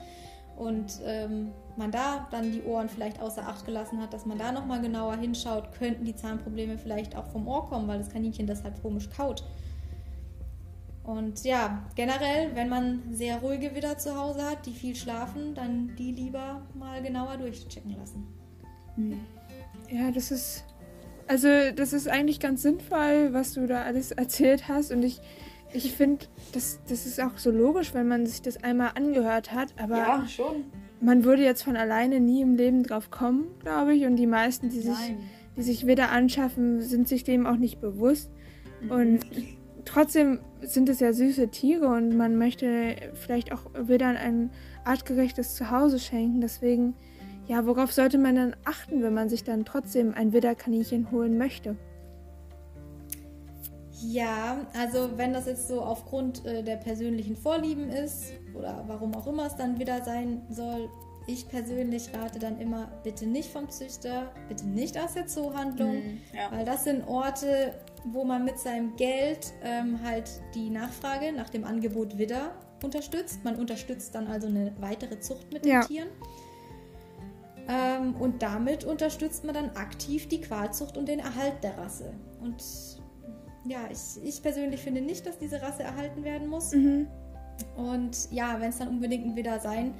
und 0.55 1.01
ähm, 1.03 1.51
man 1.77 1.91
da 1.91 2.27
dann 2.31 2.51
die 2.51 2.62
Ohren 2.63 2.88
vielleicht 2.88 3.19
außer 3.21 3.47
Acht 3.47 3.65
gelassen 3.65 3.99
hat, 3.99 4.13
dass 4.13 4.25
man 4.25 4.38
da 4.38 4.51
nochmal 4.51 4.81
genauer 4.81 5.15
hinschaut, 5.15 5.71
könnten 5.71 6.05
die 6.05 6.15
Zahnprobleme 6.15 6.77
vielleicht 6.77 7.15
auch 7.15 7.25
vom 7.27 7.47
Ohr 7.47 7.67
kommen, 7.67 7.88
weil 7.88 7.97
das 7.97 8.09
Kaninchen 8.09 8.45
deshalb 8.45 8.81
komisch 8.81 9.09
kaut. 9.09 9.43
Und 11.03 11.43
ja, 11.43 11.85
generell, 11.95 12.55
wenn 12.55 12.69
man 12.69 13.01
sehr 13.11 13.37
ruhige 13.37 13.75
Widder 13.75 13.97
zu 13.97 14.17
Hause 14.17 14.43
hat, 14.43 14.65
die 14.65 14.71
viel 14.71 14.95
schlafen, 14.95 15.53
dann 15.53 15.95
die 15.97 16.11
lieber 16.11 16.61
mal 16.75 17.01
genauer 17.01 17.37
durchchecken 17.37 17.95
lassen. 17.97 18.25
Hm. 18.95 19.19
Ja, 19.89 20.11
das 20.11 20.31
ist. 20.31 20.63
Also, 21.27 21.47
das 21.75 21.93
ist 21.93 22.07
eigentlich 22.07 22.39
ganz 22.39 22.61
sinnvoll, 22.61 23.33
was 23.33 23.53
du 23.53 23.65
da 23.67 23.83
alles 23.83 24.11
erzählt 24.11 24.67
hast. 24.67 24.91
Und 24.91 25.03
ich 25.03 25.21
ich 25.73 25.91
finde, 25.91 26.25
das, 26.53 26.79
das 26.87 27.05
ist 27.05 27.19
auch 27.19 27.37
so 27.37 27.51
logisch, 27.51 27.93
wenn 27.93 28.07
man 28.07 28.25
sich 28.25 28.41
das 28.41 28.63
einmal 28.63 28.91
angehört 28.95 29.51
hat, 29.51 29.73
aber 29.81 29.97
ja, 29.97 30.27
schon. 30.27 30.65
man 31.01 31.23
würde 31.23 31.43
jetzt 31.43 31.63
von 31.63 31.75
alleine 31.75 32.19
nie 32.19 32.41
im 32.41 32.55
Leben 32.55 32.83
drauf 32.83 33.09
kommen, 33.09 33.47
glaube 33.59 33.95
ich. 33.95 34.05
Und 34.05 34.15
die 34.15 34.27
meisten, 34.27 34.69
die 34.69 34.81
sich, 34.81 35.15
die 35.57 35.63
sich 35.63 35.87
wieder 35.87 36.11
anschaffen, 36.11 36.81
sind 36.81 37.07
sich 37.07 37.23
dem 37.23 37.47
auch 37.47 37.57
nicht 37.57 37.81
bewusst. 37.81 38.31
Mhm. 38.81 38.91
Und 38.91 39.25
trotzdem 39.85 40.39
sind 40.61 40.89
es 40.89 40.99
ja 40.99 41.13
süße 41.13 41.49
Tiere 41.49 41.87
und 41.87 42.15
man 42.15 42.37
möchte 42.37 42.95
vielleicht 43.13 43.51
auch 43.51 43.65
wieder 43.77 44.07
ein 44.07 44.51
artgerechtes 44.83 45.55
Zuhause 45.55 45.99
schenken. 45.99 46.41
Deswegen, 46.41 46.95
ja, 47.47 47.65
worauf 47.65 47.91
sollte 47.91 48.17
man 48.17 48.35
dann 48.35 48.55
achten, 48.65 49.03
wenn 49.03 49.13
man 49.13 49.29
sich 49.29 49.43
dann 49.43 49.65
trotzdem 49.65 50.13
ein 50.13 50.33
Widderkaninchen 50.33 51.11
holen 51.11 51.37
möchte? 51.37 51.75
Ja, 54.05 54.57
also 54.77 55.11
wenn 55.17 55.31
das 55.33 55.45
jetzt 55.45 55.67
so 55.67 55.81
aufgrund 55.81 56.45
äh, 56.45 56.61
der 56.61 56.75
persönlichen 56.75 57.37
Vorlieben 57.37 57.89
ist 57.89 58.33
oder 58.53 58.83
warum 58.87 59.15
auch 59.15 59.27
immer 59.27 59.45
es 59.45 59.55
dann 59.55 59.79
wieder 59.79 60.03
sein 60.03 60.41
soll, 60.49 60.89
ich 61.25 61.47
persönlich 61.47 62.09
rate 62.13 62.37
dann 62.37 62.59
immer, 62.59 62.91
bitte 63.03 63.25
nicht 63.25 63.49
vom 63.49 63.69
Züchter, 63.69 64.31
bitte 64.49 64.67
nicht 64.67 64.99
aus 64.99 65.13
der 65.13 65.27
Zoohandlung, 65.27 65.95
mhm, 65.95 66.21
ja. 66.35 66.51
weil 66.51 66.65
das 66.65 66.83
sind 66.83 67.07
Orte, 67.07 67.75
wo 68.05 68.23
man 68.23 68.43
mit 68.43 68.59
seinem 68.59 68.95
Geld 68.95 69.53
ähm, 69.63 69.99
halt 70.03 70.29
die 70.55 70.69
Nachfrage 70.69 71.31
nach 71.31 71.49
dem 71.49 71.63
Angebot 71.63 72.17
wieder 72.17 72.51
unterstützt. 72.83 73.43
Man 73.43 73.55
unterstützt 73.55 74.13
dann 74.15 74.27
also 74.27 74.47
eine 74.47 74.73
weitere 74.79 75.19
Zucht 75.19 75.51
mit 75.53 75.65
den 75.65 75.71
ja. 75.71 75.81
Tieren. 75.81 76.09
Ähm, 77.67 78.15
und 78.15 78.41
damit 78.41 78.83
unterstützt 78.83 79.45
man 79.45 79.55
dann 79.55 79.69
aktiv 79.71 80.27
die 80.27 80.41
Qualzucht 80.41 80.97
und 80.97 81.07
den 81.07 81.19
Erhalt 81.19 81.63
der 81.63 81.77
Rasse. 81.77 82.13
Und 82.41 82.61
ja, 83.65 83.79
ich, 83.89 84.21
ich 84.23 84.41
persönlich 84.41 84.81
finde 84.81 85.01
nicht, 85.01 85.25
dass 85.25 85.37
diese 85.37 85.61
Rasse 85.61 85.83
erhalten 85.83 86.23
werden 86.23 86.49
muss. 86.49 86.73
Mhm. 86.73 87.07
Und 87.77 88.31
ja, 88.31 88.59
wenn 88.59 88.69
es 88.69 88.79
dann 88.79 88.89
unbedingt 88.89 89.25
ein 89.25 89.35
Widder 89.35 89.59
sein 89.59 89.93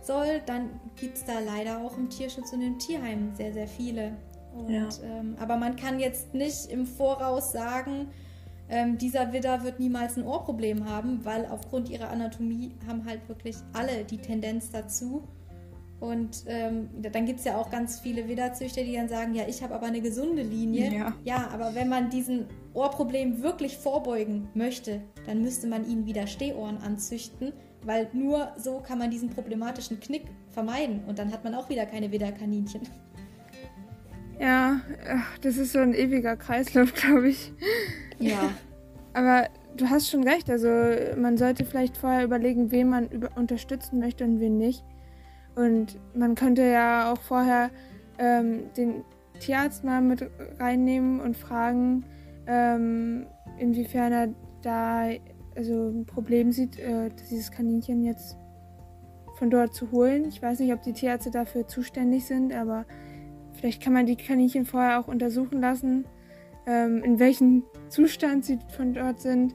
soll, 0.00 0.42
dann 0.46 0.80
gibt 0.96 1.18
es 1.18 1.24
da 1.24 1.38
leider 1.38 1.78
auch 1.78 1.96
im 1.96 2.10
Tierschutz 2.10 2.52
und 2.52 2.62
im 2.62 2.78
Tierheim 2.78 3.34
sehr, 3.34 3.52
sehr 3.52 3.68
viele. 3.68 4.16
Und, 4.54 4.70
ja. 4.72 4.88
ähm, 5.04 5.36
aber 5.40 5.56
man 5.56 5.76
kann 5.76 5.98
jetzt 5.98 6.34
nicht 6.34 6.70
im 6.70 6.86
Voraus 6.86 7.52
sagen, 7.52 8.08
ähm, 8.68 8.96
dieser 8.96 9.32
Widder 9.32 9.62
wird 9.62 9.78
niemals 9.78 10.16
ein 10.16 10.24
Ohrproblem 10.24 10.88
haben, 10.88 11.24
weil 11.24 11.46
aufgrund 11.46 11.90
ihrer 11.90 12.10
Anatomie 12.10 12.74
haben 12.86 13.04
halt 13.04 13.28
wirklich 13.28 13.56
alle 13.72 14.04
die 14.04 14.18
Tendenz 14.18 14.70
dazu. 14.70 15.24
Und 16.00 16.44
ähm, 16.46 16.88
dann 17.00 17.24
gibt 17.24 17.38
es 17.38 17.44
ja 17.44 17.56
auch 17.56 17.70
ganz 17.70 18.00
viele 18.00 18.28
Widderzüchter, 18.28 18.82
die 18.82 18.94
dann 18.94 19.08
sagen, 19.08 19.34
ja, 19.34 19.44
ich 19.48 19.62
habe 19.62 19.74
aber 19.74 19.86
eine 19.86 20.00
gesunde 20.00 20.42
Linie. 20.42 20.92
Ja. 20.92 21.14
ja, 21.24 21.48
aber 21.52 21.74
wenn 21.74 21.88
man 21.88 22.10
diesen 22.10 22.46
Ohrproblem 22.74 23.42
wirklich 23.42 23.78
vorbeugen 23.78 24.48
möchte, 24.54 25.00
dann 25.26 25.40
müsste 25.40 25.66
man 25.66 25.88
ihnen 25.88 26.04
wieder 26.04 26.26
Stehohren 26.26 26.78
anzüchten, 26.78 27.52
weil 27.84 28.08
nur 28.12 28.52
so 28.58 28.80
kann 28.80 28.98
man 28.98 29.10
diesen 29.10 29.30
problematischen 29.30 30.00
Knick 30.00 30.24
vermeiden 30.50 31.04
und 31.06 31.18
dann 31.18 31.32
hat 31.32 31.44
man 31.44 31.54
auch 31.54 31.68
wieder 31.68 31.86
keine 31.86 32.10
Widderkaninchen. 32.10 32.82
Ja, 34.38 34.80
das 35.42 35.56
ist 35.56 35.72
so 35.72 35.78
ein 35.78 35.94
ewiger 35.94 36.36
Kreislauf, 36.36 36.92
glaube 36.94 37.28
ich. 37.28 37.52
Ja. 38.18 38.50
Aber 39.12 39.48
du 39.76 39.88
hast 39.90 40.10
schon 40.10 40.26
recht, 40.26 40.50
also 40.50 40.68
man 41.16 41.36
sollte 41.36 41.64
vielleicht 41.64 41.96
vorher 41.96 42.24
überlegen, 42.24 42.70
wen 42.70 42.88
man 42.88 43.08
unterstützen 43.36 43.98
möchte 43.98 44.24
und 44.24 44.40
wen 44.40 44.58
nicht. 44.58 44.84
Und 45.54 45.98
man 46.14 46.34
könnte 46.34 46.62
ja 46.62 47.12
auch 47.12 47.20
vorher 47.20 47.70
ähm, 48.18 48.72
den 48.76 49.04
Tierarzt 49.38 49.84
mal 49.84 50.00
mit 50.00 50.28
reinnehmen 50.58 51.20
und 51.20 51.36
fragen, 51.36 52.04
ähm, 52.46 53.26
inwiefern 53.58 54.12
er 54.12 54.28
da 54.62 55.08
also 55.56 55.88
ein 55.88 56.06
Problem 56.06 56.52
sieht, 56.52 56.78
äh, 56.78 57.10
dieses 57.30 57.50
Kaninchen 57.50 58.02
jetzt 58.02 58.36
von 59.38 59.50
dort 59.50 59.74
zu 59.74 59.90
holen. 59.90 60.26
Ich 60.28 60.42
weiß 60.42 60.60
nicht, 60.60 60.72
ob 60.72 60.82
die 60.82 60.92
Tierärzte 60.92 61.30
dafür 61.30 61.66
zuständig 61.66 62.26
sind, 62.26 62.52
aber 62.52 62.84
vielleicht 63.54 63.82
kann 63.82 63.92
man 63.92 64.06
die 64.06 64.16
Kaninchen 64.16 64.66
vorher 64.66 65.00
auch 65.00 65.08
untersuchen 65.08 65.60
lassen, 65.60 66.06
ähm, 66.66 67.02
in 67.02 67.18
welchem 67.18 67.64
Zustand 67.88 68.44
sie 68.44 68.58
von 68.76 68.94
dort 68.94 69.20
sind. 69.20 69.54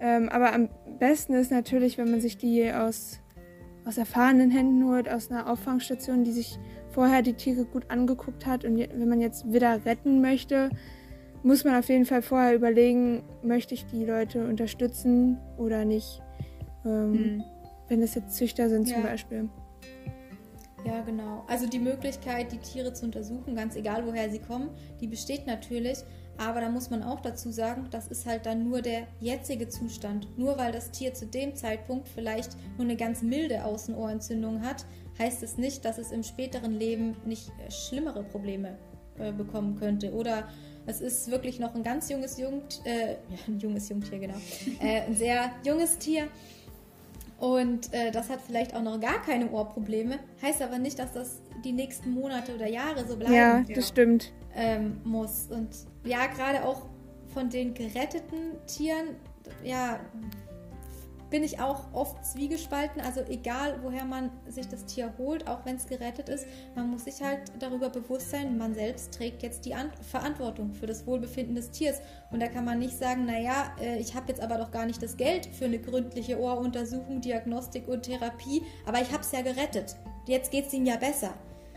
Ähm, 0.00 0.28
aber 0.28 0.52
am 0.52 0.68
besten 0.98 1.34
ist 1.34 1.50
natürlich, 1.50 1.98
wenn 1.98 2.10
man 2.10 2.20
sich 2.20 2.36
die 2.36 2.72
aus 2.72 3.20
aus 3.86 3.98
erfahrenen 3.98 4.50
Händen 4.50 4.84
holt, 4.84 5.08
aus 5.08 5.30
einer 5.30 5.48
Auffangstation, 5.48 6.24
die 6.24 6.32
sich 6.32 6.58
vorher 6.90 7.22
die 7.22 7.34
Tiere 7.34 7.64
gut 7.64 7.88
angeguckt 7.88 8.44
hat. 8.44 8.64
Und 8.64 8.76
wenn 8.78 9.08
man 9.08 9.20
jetzt 9.20 9.50
wieder 9.52 9.84
retten 9.84 10.20
möchte, 10.20 10.70
muss 11.44 11.64
man 11.64 11.76
auf 11.76 11.88
jeden 11.88 12.04
Fall 12.04 12.20
vorher 12.20 12.54
überlegen, 12.54 13.22
möchte 13.42 13.74
ich 13.74 13.86
die 13.86 14.04
Leute 14.04 14.44
unterstützen 14.46 15.38
oder 15.56 15.84
nicht. 15.84 16.20
Ähm, 16.84 17.10
mhm. 17.12 17.44
Wenn 17.88 18.00
das 18.00 18.16
jetzt 18.16 18.34
Züchter 18.34 18.68
sind 18.68 18.88
ja. 18.88 18.94
zum 18.94 19.04
Beispiel. 19.04 19.48
Ja, 20.86 21.00
genau. 21.00 21.44
Also 21.48 21.66
die 21.66 21.80
Möglichkeit, 21.80 22.52
die 22.52 22.58
Tiere 22.58 22.92
zu 22.92 23.06
untersuchen, 23.06 23.56
ganz 23.56 23.74
egal 23.74 24.06
woher 24.06 24.30
sie 24.30 24.38
kommen, 24.38 24.70
die 25.00 25.08
besteht 25.08 25.46
natürlich. 25.46 25.98
Aber 26.38 26.60
da 26.60 26.68
muss 26.68 26.90
man 26.90 27.02
auch 27.02 27.20
dazu 27.20 27.50
sagen, 27.50 27.88
das 27.90 28.08
ist 28.08 28.26
halt 28.26 28.46
dann 28.46 28.68
nur 28.68 28.82
der 28.82 29.08
jetzige 29.20 29.68
Zustand. 29.68 30.28
Nur 30.38 30.58
weil 30.58 30.70
das 30.70 30.90
Tier 30.90 31.12
zu 31.12 31.26
dem 31.26 31.56
Zeitpunkt 31.56 32.08
vielleicht 32.08 32.56
nur 32.76 32.84
eine 32.84 32.96
ganz 32.96 33.22
milde 33.22 33.64
Außenohrentzündung 33.64 34.62
hat, 34.62 34.84
heißt 35.18 35.42
es 35.42 35.56
nicht, 35.56 35.84
dass 35.84 35.98
es 35.98 36.12
im 36.12 36.22
späteren 36.22 36.72
Leben 36.72 37.16
nicht 37.24 37.48
äh, 37.48 37.70
schlimmere 37.70 38.22
Probleme 38.22 38.76
äh, 39.18 39.32
bekommen 39.32 39.76
könnte. 39.76 40.12
Oder 40.12 40.46
es 40.84 41.00
ist 41.00 41.30
wirklich 41.30 41.58
noch 41.58 41.74
ein 41.74 41.82
ganz 41.82 42.10
junges 42.10 42.38
Jungtier, 42.38 42.84
äh, 42.84 43.10
ja, 43.30 43.38
ein 43.48 43.58
junges 43.58 43.88
Jungtier, 43.88 44.18
genau, 44.18 44.36
äh, 44.80 45.00
ein 45.00 45.16
sehr 45.16 45.50
junges 45.64 45.98
Tier. 45.98 46.28
Und 47.38 47.92
äh, 47.92 48.10
das 48.10 48.30
hat 48.30 48.40
vielleicht 48.40 48.74
auch 48.74 48.82
noch 48.82 48.98
gar 48.98 49.20
keine 49.22 49.50
Ohrprobleme, 49.50 50.18
heißt 50.40 50.62
aber 50.62 50.78
nicht, 50.78 50.98
dass 50.98 51.12
das 51.12 51.42
die 51.64 51.72
nächsten 51.72 52.10
Monate 52.10 52.54
oder 52.54 52.66
Jahre 52.66 53.06
so 53.06 53.16
bleiben. 53.16 53.34
Ja, 53.34 53.60
das 53.60 53.68
ja. 53.76 53.82
stimmt. 53.82 54.32
Ähm, 54.54 55.00
muss. 55.04 55.48
Und 55.50 55.68
ja, 56.04 56.26
gerade 56.26 56.64
auch 56.64 56.86
von 57.34 57.50
den 57.50 57.74
geretteten 57.74 58.52
Tieren, 58.66 59.16
ja, 59.62 60.00
bin 61.30 61.42
ich 61.42 61.60
auch 61.60 61.92
oft 61.92 62.24
zwiegespalten. 62.24 63.00
Also 63.00 63.20
egal, 63.28 63.78
woher 63.82 64.04
man 64.04 64.30
sich 64.46 64.68
das 64.68 64.84
Tier 64.86 65.12
holt, 65.18 65.48
auch 65.48 65.64
wenn 65.64 65.76
es 65.76 65.86
gerettet 65.86 66.28
ist, 66.28 66.46
man 66.74 66.90
muss 66.90 67.04
sich 67.04 67.22
halt 67.22 67.40
darüber 67.58 67.90
bewusst 67.90 68.30
sein, 68.30 68.56
man 68.58 68.74
selbst 68.74 69.14
trägt 69.14 69.42
jetzt 69.42 69.64
die 69.64 69.74
An 69.74 69.90
Verantwortung 70.02 70.72
für 70.72 70.86
das 70.86 71.06
Wohlbefinden 71.06 71.54
des 71.54 71.70
Tiers. 71.70 72.00
Und 72.30 72.40
da 72.40 72.48
kann 72.48 72.64
man 72.64 72.78
nicht 72.78 72.96
sagen, 72.96 73.26
naja, 73.26 73.74
äh, 73.80 73.98
ich 73.98 74.14
habe 74.14 74.28
jetzt 74.28 74.40
aber 74.40 74.58
doch 74.58 74.70
gar 74.70 74.86
nicht 74.86 75.02
das 75.02 75.16
Geld 75.16 75.46
für 75.46 75.66
eine 75.66 75.78
gründliche 75.78 76.38
Ohruntersuchung, 76.40 77.20
Diagnostik 77.20 77.88
und 77.88 78.02
Therapie, 78.02 78.62
aber 78.86 79.00
ich 79.00 79.10
habe 79.12 79.22
es 79.22 79.32
ja 79.32 79.42
gerettet. 79.42 79.96
Jetzt 80.26 80.50
geht 80.50 80.66
es 80.66 80.72
ihm 80.72 80.86
ja 80.86 80.96
besser. 80.96 81.34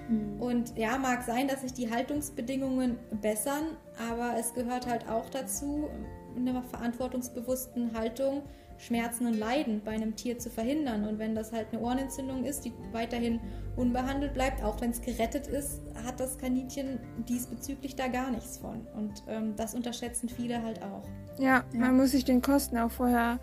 Mhm. 0.09 0.41
Und 0.41 0.77
ja, 0.77 0.97
mag 0.97 1.23
sein, 1.23 1.47
dass 1.47 1.61
sich 1.61 1.73
die 1.73 1.91
Haltungsbedingungen 1.91 2.97
bessern, 3.21 3.77
aber 4.09 4.37
es 4.37 4.53
gehört 4.53 4.87
halt 4.87 5.07
auch 5.07 5.29
dazu, 5.29 5.87
in 6.35 6.47
einer 6.47 6.63
verantwortungsbewussten 6.63 7.93
Haltung 7.97 8.43
Schmerzen 8.79 9.27
und 9.27 9.37
Leiden 9.37 9.81
bei 9.83 9.91
einem 9.91 10.15
Tier 10.15 10.39
zu 10.39 10.49
verhindern. 10.49 11.05
Und 11.05 11.19
wenn 11.19 11.35
das 11.35 11.51
halt 11.51 11.67
eine 11.71 11.81
Ohrenentzündung 11.81 12.45
ist, 12.45 12.61
die 12.61 12.73
weiterhin 12.91 13.39
unbehandelt 13.75 14.33
bleibt, 14.33 14.63
auch 14.63 14.79
wenn 14.81 14.91
es 14.91 15.01
gerettet 15.01 15.47
ist, 15.47 15.81
hat 16.05 16.19
das 16.19 16.37
Kaninchen 16.37 16.99
diesbezüglich 17.27 17.95
da 17.95 18.07
gar 18.07 18.31
nichts 18.31 18.57
von. 18.57 18.87
Und 18.95 19.23
ähm, 19.27 19.53
das 19.57 19.75
unterschätzen 19.75 20.29
viele 20.29 20.63
halt 20.63 20.81
auch. 20.81 21.03
Ja, 21.37 21.63
ja, 21.73 21.79
man 21.79 21.97
muss 21.97 22.11
sich 22.11 22.23
den 22.23 22.41
Kosten 22.41 22.77
auch 22.77 22.91
vorher 22.91 23.39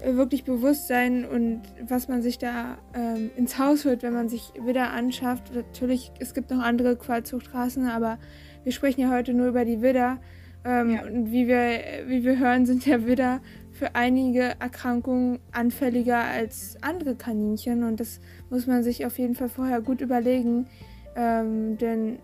äh, 0.00 0.14
wirklich 0.14 0.44
bewusst 0.44 0.86
sein 0.86 1.24
und 1.24 1.62
was 1.88 2.06
man 2.06 2.22
sich 2.22 2.38
da 2.38 2.78
ähm, 2.94 3.30
ins 3.36 3.58
Haus 3.58 3.84
holt, 3.84 4.04
wenn 4.04 4.12
man 4.12 4.28
sich 4.28 4.52
Widder 4.60 4.92
anschafft. 4.92 5.52
Natürlich, 5.52 6.12
es 6.20 6.32
gibt 6.32 6.50
noch 6.50 6.60
andere 6.60 6.96
Qualzuchtrassen, 6.96 7.88
aber 7.88 8.18
wir 8.62 8.72
sprechen 8.72 9.00
ja 9.00 9.10
heute 9.10 9.34
nur 9.34 9.48
über 9.48 9.64
die 9.64 9.82
Widder. 9.82 10.18
Ähm, 10.64 10.90
ja. 10.90 11.04
Und 11.04 11.32
wie 11.32 11.48
wir, 11.48 11.80
wie 12.06 12.24
wir 12.24 12.38
hören, 12.38 12.66
sind 12.66 12.86
ja 12.86 13.04
Widder 13.04 13.40
für 13.76 13.94
einige 13.94 14.56
Erkrankungen 14.58 15.38
anfälliger 15.52 16.18
als 16.18 16.76
andere 16.80 17.14
Kaninchen. 17.14 17.84
Und 17.84 18.00
das 18.00 18.20
muss 18.48 18.66
man 18.66 18.82
sich 18.82 19.04
auf 19.04 19.18
jeden 19.18 19.34
Fall 19.34 19.48
vorher 19.48 19.80
gut 19.80 20.00
überlegen. 20.00 20.66
Ähm, 21.14 21.76
denn 21.78 22.18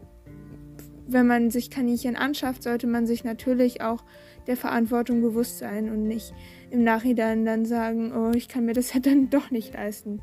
wenn 1.07 1.27
man 1.27 1.51
sich 1.51 1.71
Kaninchen 1.71 2.17
anschafft, 2.17 2.63
sollte 2.63 2.87
man 2.87 3.07
sich 3.07 3.23
natürlich 3.23 3.83
auch 3.83 4.03
der 4.47 4.57
Verantwortung 4.57 5.21
bewusst 5.21 5.59
sein 5.59 5.91
und 5.91 6.09
nicht 6.09 6.33
im 6.71 6.85
Nachhinein 6.85 7.45
dann 7.45 7.67
sagen, 7.67 8.13
oh, 8.13 8.33
ich 8.35 8.49
kann 8.49 8.65
mir 8.65 8.73
das 8.73 8.95
ja 8.95 9.01
dann 9.01 9.29
doch 9.29 9.51
nicht 9.51 9.75
leisten. 9.75 10.21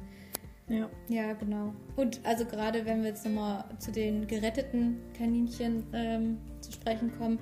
Ja. 0.68 0.90
Ja, 1.08 1.34
genau. 1.34 1.74
Und 1.96 2.22
also 2.24 2.46
gerade 2.46 2.86
wenn 2.86 3.02
wir 3.02 3.10
jetzt 3.10 3.26
nochmal 3.26 3.66
zu 3.80 3.92
den 3.92 4.28
geretteten 4.28 4.98
Kaninchen 5.18 5.84
ähm, 5.94 6.38
zu 6.62 6.72
sprechen 6.72 7.12
kommen, 7.18 7.40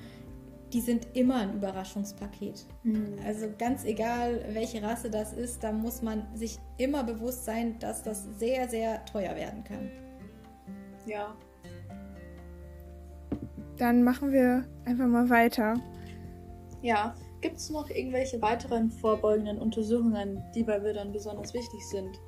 die 0.74 0.82
sind 0.82 1.08
immer 1.16 1.36
ein 1.36 1.54
Überraschungspaket. 1.56 2.66
Mhm. 2.84 3.16
Also 3.26 3.48
ganz 3.58 3.86
egal, 3.86 4.44
welche 4.52 4.82
Rasse 4.82 5.10
das 5.10 5.34
ist, 5.34 5.64
da 5.64 5.72
muss 5.72 6.02
man 6.02 6.28
sich 6.36 6.60
immer 6.78 7.04
bewusst 7.04 7.46
sein, 7.46 7.80
dass 7.80 8.04
das 8.04 8.26
sehr, 8.38 8.68
sehr 8.68 9.04
teuer 9.06 9.36
werden 9.36 9.64
kann. 9.64 9.90
Ja. 11.06 11.36
Dann 13.78 14.04
machen 14.04 14.32
wir 14.32 14.66
einfach 14.86 15.08
mal 15.08 15.30
weiter. 15.30 15.76
Ja. 16.82 17.16
Gibt 17.40 17.58
es 17.58 17.70
noch 17.70 17.88
irgendwelche 17.90 18.42
weiteren 18.42 18.90
vorbeugenden 18.90 19.60
Untersuchungen, 19.60 20.44
die 20.56 20.64
bei 20.64 20.82
Wildern 20.82 21.12
besonders 21.12 21.54
wichtig 21.54 21.88
sind? 21.88 22.20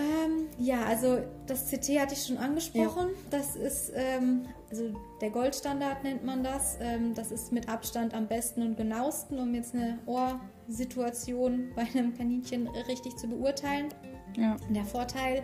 Ähm, 0.00 0.46
ja, 0.58 0.82
also 0.84 1.18
das 1.46 1.66
CT 1.66 2.00
hatte 2.00 2.14
ich 2.14 2.24
schon 2.24 2.38
angesprochen. 2.38 3.08
Ja. 3.08 3.14
Das 3.30 3.56
ist 3.56 3.92
ähm, 3.94 4.46
also 4.70 4.94
der 5.20 5.30
Goldstandard 5.30 6.04
nennt 6.04 6.24
man 6.24 6.44
das. 6.44 6.78
Ähm, 6.80 7.14
das 7.14 7.32
ist 7.32 7.52
mit 7.52 7.68
Abstand 7.68 8.14
am 8.14 8.28
besten 8.28 8.62
und 8.62 8.76
genauesten, 8.76 9.38
um 9.38 9.54
jetzt 9.54 9.74
eine 9.74 9.98
Ohrsituation 10.06 11.72
bei 11.76 11.82
einem 11.82 12.16
Kaninchen 12.16 12.68
richtig 12.88 13.16
zu 13.16 13.28
beurteilen. 13.28 13.88
Ja. 14.36 14.56
Der 14.68 14.84
Vorteil 14.84 15.42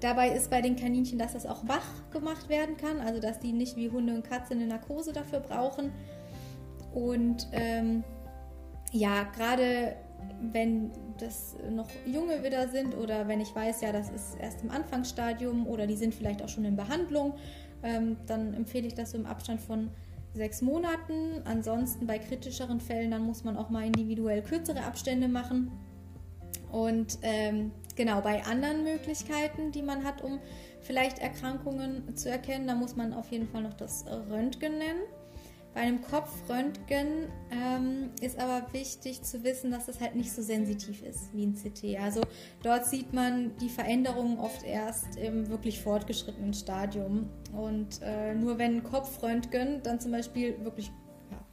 dabei 0.00 0.30
ist 0.30 0.50
bei 0.50 0.60
den 0.60 0.76
Kaninchen, 0.76 1.18
dass 1.18 1.32
das 1.34 1.46
auch 1.46 1.66
wach 1.68 2.10
gemacht 2.10 2.48
werden 2.48 2.76
kann, 2.76 3.00
also 3.00 3.20
dass 3.20 3.38
die 3.38 3.52
nicht 3.52 3.76
wie 3.76 3.88
Hunde 3.88 4.14
und 4.14 4.28
Katzen 4.28 4.58
eine 4.58 4.66
Narkose 4.66 5.12
dafür 5.12 5.40
brauchen. 5.40 5.92
Und 6.92 7.46
ähm, 7.52 8.02
ja, 8.90 9.24
gerade 9.36 9.96
wenn 10.40 10.90
das 11.16 11.56
noch 11.70 11.88
junge 12.06 12.42
Widder 12.42 12.68
sind 12.68 12.96
oder 12.96 13.28
wenn 13.28 13.40
ich 13.40 13.54
weiß, 13.54 13.80
ja, 13.80 13.92
das 13.92 14.10
ist 14.10 14.36
erst 14.40 14.62
im 14.62 14.70
Anfangsstadium 14.70 15.66
oder 15.66 15.86
die 15.86 15.96
sind 15.96 16.14
vielleicht 16.14 16.42
auch 16.42 16.48
schon 16.48 16.64
in 16.64 16.76
Behandlung, 16.76 17.34
ähm, 17.82 18.16
dann 18.26 18.54
empfehle 18.54 18.86
ich 18.86 18.94
das 18.94 19.12
so 19.12 19.18
im 19.18 19.26
Abstand 19.26 19.60
von 19.60 19.90
sechs 20.34 20.62
Monaten. 20.62 21.42
Ansonsten 21.44 22.06
bei 22.06 22.18
kritischeren 22.18 22.80
Fällen, 22.80 23.10
dann 23.10 23.22
muss 23.22 23.44
man 23.44 23.56
auch 23.56 23.70
mal 23.70 23.84
individuell 23.86 24.42
kürzere 24.42 24.84
Abstände 24.84 25.28
machen. 25.28 25.72
Und 26.70 27.18
ähm, 27.22 27.72
genau, 27.94 28.20
bei 28.20 28.44
anderen 28.44 28.84
Möglichkeiten, 28.84 29.72
die 29.72 29.82
man 29.82 30.04
hat, 30.04 30.22
um 30.22 30.40
vielleicht 30.80 31.18
Erkrankungen 31.18 32.16
zu 32.16 32.30
erkennen, 32.30 32.66
da 32.66 32.74
muss 32.74 32.96
man 32.96 33.12
auf 33.14 33.30
jeden 33.30 33.48
Fall 33.48 33.62
noch 33.62 33.74
das 33.74 34.04
Röntgen 34.30 34.78
nennen. 34.78 35.00
Bei 35.76 35.82
einem 35.82 36.00
Kopfröntgen 36.00 37.28
ähm, 37.50 38.08
ist 38.22 38.38
aber 38.38 38.66
wichtig 38.72 39.20
zu 39.20 39.44
wissen, 39.44 39.70
dass 39.70 39.84
das 39.84 40.00
halt 40.00 40.14
nicht 40.14 40.32
so 40.32 40.40
sensitiv 40.40 41.02
ist 41.02 41.34
wie 41.34 41.44
ein 41.44 41.54
CT. 41.54 42.02
Also 42.02 42.22
dort 42.62 42.86
sieht 42.86 43.12
man 43.12 43.54
die 43.58 43.68
Veränderungen 43.68 44.38
oft 44.38 44.64
erst 44.64 45.16
im 45.18 45.50
wirklich 45.50 45.82
fortgeschrittenen 45.82 46.54
Stadium. 46.54 47.28
Und 47.52 48.00
äh, 48.00 48.34
nur 48.34 48.56
wenn 48.56 48.76
ein 48.76 48.84
Kopfröntgen 48.84 49.82
dann 49.82 50.00
zum 50.00 50.12
Beispiel 50.12 50.56
wirklich 50.64 50.90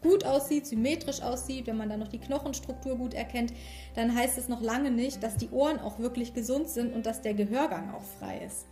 gut 0.01 0.23
aussieht, 0.23 0.67
symmetrisch 0.67 1.21
aussieht, 1.21 1.67
wenn 1.67 1.75
man 1.75 1.89
dann 1.89 1.99
noch 1.99 2.07
die 2.07 2.19
Knochenstruktur 2.19 2.95
gut 2.95 3.13
erkennt, 3.13 3.51
dann 3.93 4.15
heißt 4.15 4.37
es 4.37 4.47
noch 4.47 4.61
lange 4.61 4.89
nicht, 4.89 5.21
dass 5.21 5.35
die 5.35 5.49
Ohren 5.49 5.79
auch 5.79 5.99
wirklich 5.99 6.33
gesund 6.33 6.69
sind 6.69 6.95
und 6.95 7.05
dass 7.05 7.21
der 7.21 7.33
Gehörgang 7.33 7.93
auch 7.93 8.03
frei 8.03 8.45
ist. 8.45 8.67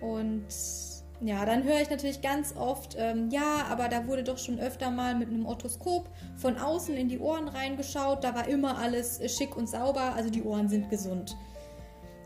Und 0.00 0.44
ja, 1.20 1.44
dann 1.44 1.62
höre 1.64 1.80
ich 1.80 1.90
natürlich 1.90 2.20
ganz 2.22 2.54
oft, 2.56 2.96
ähm, 2.98 3.30
ja, 3.30 3.66
aber 3.70 3.88
da 3.88 4.06
wurde 4.06 4.24
doch 4.24 4.38
schon 4.38 4.58
öfter 4.58 4.90
mal 4.90 5.14
mit 5.14 5.28
einem 5.28 5.46
Otoskop 5.46 6.08
von 6.36 6.58
außen 6.58 6.94
in 6.96 7.08
die 7.08 7.18
Ohren 7.18 7.48
reingeschaut, 7.48 8.24
da 8.24 8.34
war 8.34 8.48
immer 8.48 8.78
alles 8.78 9.20
schick 9.36 9.56
und 9.56 9.68
sauber, 9.68 10.14
also 10.14 10.30
die 10.30 10.42
Ohren 10.42 10.68
sind 10.68 10.90
gesund. 10.90 11.36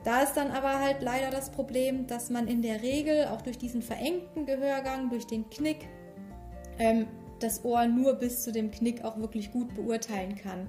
Da 0.05 0.23
ist 0.23 0.35
dann 0.37 0.51
aber 0.51 0.81
halt 0.81 1.03
leider 1.03 1.31
das 1.31 1.51
Problem, 1.51 2.07
dass 2.07 2.31
man 2.31 2.49
in 2.49 2.63
der 2.63 2.83
Regel 2.83 3.27
auch 3.27 3.43
durch 3.43 3.59
diesen 3.59 3.83
verengten 3.83 4.47
Gehörgang, 4.47 5.11
durch 5.11 5.27
den 5.27 5.49
Knick, 5.51 5.89
ähm, 6.79 7.07
das 7.41 7.65
Ohr 7.65 7.87
nur 7.87 8.15
bis 8.15 8.43
zu 8.43 8.53
dem 8.53 8.71
Knick 8.71 9.05
auch 9.05 9.19
wirklich 9.19 9.53
gut 9.53 9.75
beurteilen 9.75 10.35
kann. 10.37 10.69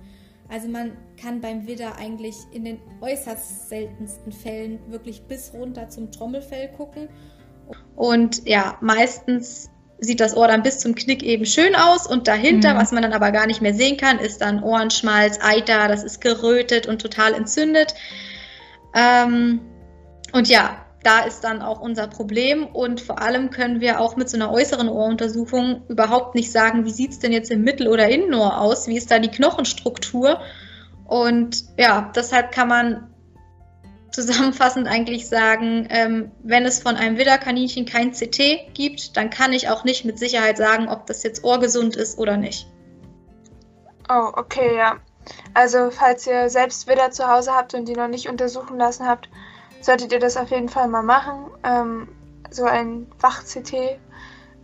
Also 0.50 0.68
man 0.68 0.98
kann 1.16 1.42
beim 1.42 1.68
Widder 1.68 1.96
eigentlich 1.98 2.36
in 2.52 2.66
den 2.66 2.80
äußerst 3.02 3.70
seltensten 3.70 4.32
Fällen 4.32 4.80
wirklich 4.92 5.22
bis 5.24 5.54
runter 5.54 5.90
zum 5.90 6.12
Trommelfell 6.12 6.70
gucken. 6.70 7.08
Und 7.96 8.48
ja, 8.48 8.78
meistens 8.82 9.70
sieht 10.00 10.22
das 10.22 10.36
Ohr 10.36 10.48
dann 10.48 10.64
bis 10.64 10.80
zum 10.80 10.96
Knick 10.96 11.24
eben 11.24 11.46
schön 11.46 11.76
aus 11.76 12.08
und 12.08 12.28
dahinter, 12.28 12.74
mhm. 12.74 12.78
was 12.78 12.92
man 12.92 13.04
dann 13.04 13.14
aber 13.14 13.32
gar 13.32 13.48
nicht 13.48 13.62
mehr 13.62 13.74
sehen 13.74 13.98
kann, 13.98 14.20
ist 14.20 14.42
dann 14.42 14.64
Ohrenschmalz, 14.64 15.40
Eiter, 15.42 15.88
das 15.88 16.04
ist 16.04 16.22
gerötet 16.22 16.88
und 16.88 17.02
total 17.02 17.34
entzündet. 17.34 17.94
Ähm, 18.96 19.60
und 20.32 20.48
ja, 20.48 20.86
da 21.04 21.22
ist 21.22 21.42
dann 21.42 21.62
auch 21.62 21.82
unser 21.82 22.08
Problem 22.08 22.66
und 22.66 23.02
vor 23.02 23.22
allem 23.22 23.50
können 23.50 23.82
wir 23.82 24.00
auch 24.00 24.16
mit 24.16 24.30
so 24.30 24.38
einer 24.38 24.52
äußeren 24.52 24.90
Ohruntersuchung 24.90 25.84
überhaupt 25.88 26.36
nicht 26.36 26.52
sagen, 26.52 26.86
wie 26.86 26.92
sieht 26.92 27.12
es 27.12 27.20
denn 27.20 27.32
jetzt 27.32 27.52
im 27.52 27.64
Mittel- 27.64 27.88
oder 27.88 28.10
Innenohr 28.10 28.60
aus, 28.60 28.88
wie 28.88 28.98
ist 28.98 29.12
da 29.12 29.20
die 29.20 29.32
Knochenstruktur 29.32 30.40
und 31.06 31.64
ja, 31.78 32.12
deshalb 32.16 32.52
kann 32.52 32.68
man 32.68 33.09
zusammenfassend 34.12 34.88
eigentlich 34.88 35.28
sagen, 35.28 35.88
ähm, 35.90 36.32
wenn 36.44 36.66
es 36.66 36.82
von 36.82 36.96
einem 36.96 37.18
Widderkaninchen 37.18 37.86
kein 37.86 38.12
CT 38.12 38.74
gibt, 38.74 39.18
dann 39.18 39.30
kann 39.30 39.54
ich 39.54 39.70
auch 39.70 39.84
nicht 39.84 40.06
mit 40.06 40.20
Sicherheit 40.20 40.58
sagen, 40.58 40.90
ob 40.90 41.06
das 41.06 41.24
jetzt 41.24 41.44
ohrgesund 41.44 41.96
ist 41.96 42.18
oder 42.18 42.38
nicht. 42.38 42.68
Oh, 44.10 44.32
okay, 44.36 44.76
ja. 44.76 44.98
Also 45.54 45.92
falls 45.92 46.26
ihr 46.26 46.50
selbst 46.50 46.88
Widder 46.88 47.12
zu 47.12 47.28
Hause 47.28 47.54
habt 47.54 47.74
und 47.74 47.86
die 47.86 47.94
noch 47.94 48.08
nicht 48.08 48.28
untersuchen 48.28 48.78
lassen 48.78 49.08
habt, 49.08 49.30
solltet 49.82 50.12
ihr 50.12 50.20
das 50.20 50.38
auf 50.38 50.50
jeden 50.50 50.70
Fall 50.70 50.88
mal 50.88 51.04
machen. 51.04 51.52
Ähm, 51.64 52.08
so 52.50 52.66
ein 52.66 53.08
Wach-CT. 53.20 54.00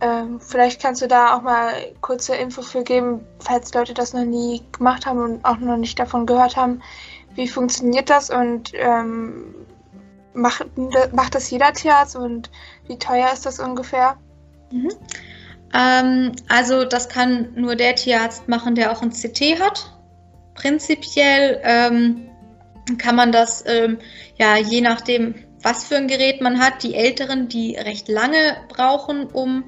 Ähm, 0.00 0.40
vielleicht 0.40 0.82
kannst 0.82 1.00
du 1.00 1.08
da 1.08 1.36
auch 1.36 1.42
mal 1.42 1.72
kurze 2.00 2.34
Info 2.34 2.60
für 2.60 2.82
geben, 2.82 3.26
falls 3.38 3.72
Leute 3.72 3.94
das 3.94 4.12
noch 4.12 4.24
nie 4.24 4.62
gemacht 4.72 5.06
haben 5.06 5.20
und 5.20 5.44
auch 5.44 5.56
noch 5.58 5.78
nicht 5.78 5.98
davon 5.98 6.26
gehört 6.26 6.56
haben. 6.56 6.82
Wie 7.36 7.46
funktioniert 7.46 8.10
das 8.10 8.30
und 8.30 8.72
ähm, 8.74 9.54
macht, 10.34 10.66
macht 11.12 11.34
das 11.34 11.50
jeder 11.50 11.72
Tierarzt 11.72 12.16
und 12.16 12.50
wie 12.86 12.98
teuer 12.98 13.32
ist 13.32 13.46
das 13.46 13.60
ungefähr? 13.60 14.16
Mhm. 14.70 14.90
Ähm, 15.74 16.32
also 16.48 16.84
das 16.84 17.08
kann 17.08 17.52
nur 17.54 17.76
der 17.76 17.94
Tierarzt 17.94 18.48
machen, 18.48 18.74
der 18.74 18.92
auch 18.92 19.02
ein 19.02 19.10
CT 19.10 19.60
hat. 19.60 19.92
Prinzipiell 20.54 21.60
ähm, 21.62 22.28
kann 22.98 23.16
man 23.16 23.32
das 23.32 23.64
ähm, 23.66 23.98
ja 24.38 24.56
je 24.56 24.80
nachdem, 24.80 25.34
was 25.62 25.84
für 25.84 25.96
ein 25.96 26.08
Gerät 26.08 26.40
man 26.40 26.60
hat, 26.60 26.82
die 26.82 26.94
Älteren, 26.94 27.48
die 27.48 27.76
recht 27.76 28.08
lange 28.08 28.56
brauchen, 28.68 29.26
um 29.26 29.64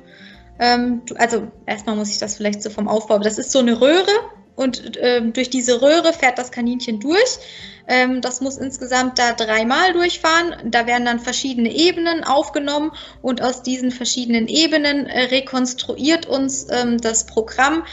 ähm, 0.59 1.03
also 1.17 1.49
erstmal 1.67 1.97
muss 1.97 2.11
ich 2.11 2.19
das 2.19 2.37
vielleicht 2.37 2.63
so 2.63 2.71
vom 2.71 2.89
Aufbau, 2.89 3.19
das 3.19 3.39
ist 3.39 3.53
so 3.53 3.59
eine 3.59 3.81
Röhre 3.81 4.11
und 4.59 4.99
ähm, 5.01 5.33
durch 5.33 5.51
diese 5.51 5.81
Röhre 5.81 6.13
fährt 6.13 6.37
das 6.37 6.51
Kaninchen 6.51 6.99
durch. 6.99 7.39
Ähm, 7.87 8.21
das 8.21 8.41
muss 8.41 8.57
insgesamt 8.57 9.17
da 9.17 9.33
dreimal 9.33 9.93
durchfahren. 9.93 10.57
Da 10.65 10.85
werden 10.89 11.05
dann 11.05 11.21
verschiedene 11.21 11.73
Ebenen 11.73 12.25
aufgenommen 12.25 12.91
und 13.23 13.41
aus 13.41 13.63
diesen 13.63 13.93
verschiedenen 13.93 14.49
Ebenen 14.49 15.07
äh, 15.07 15.27
rekonstruiert 15.27 16.27
uns 16.27 16.67
ähm, 16.71 16.99
das 16.99 17.25
Programm 17.27 17.85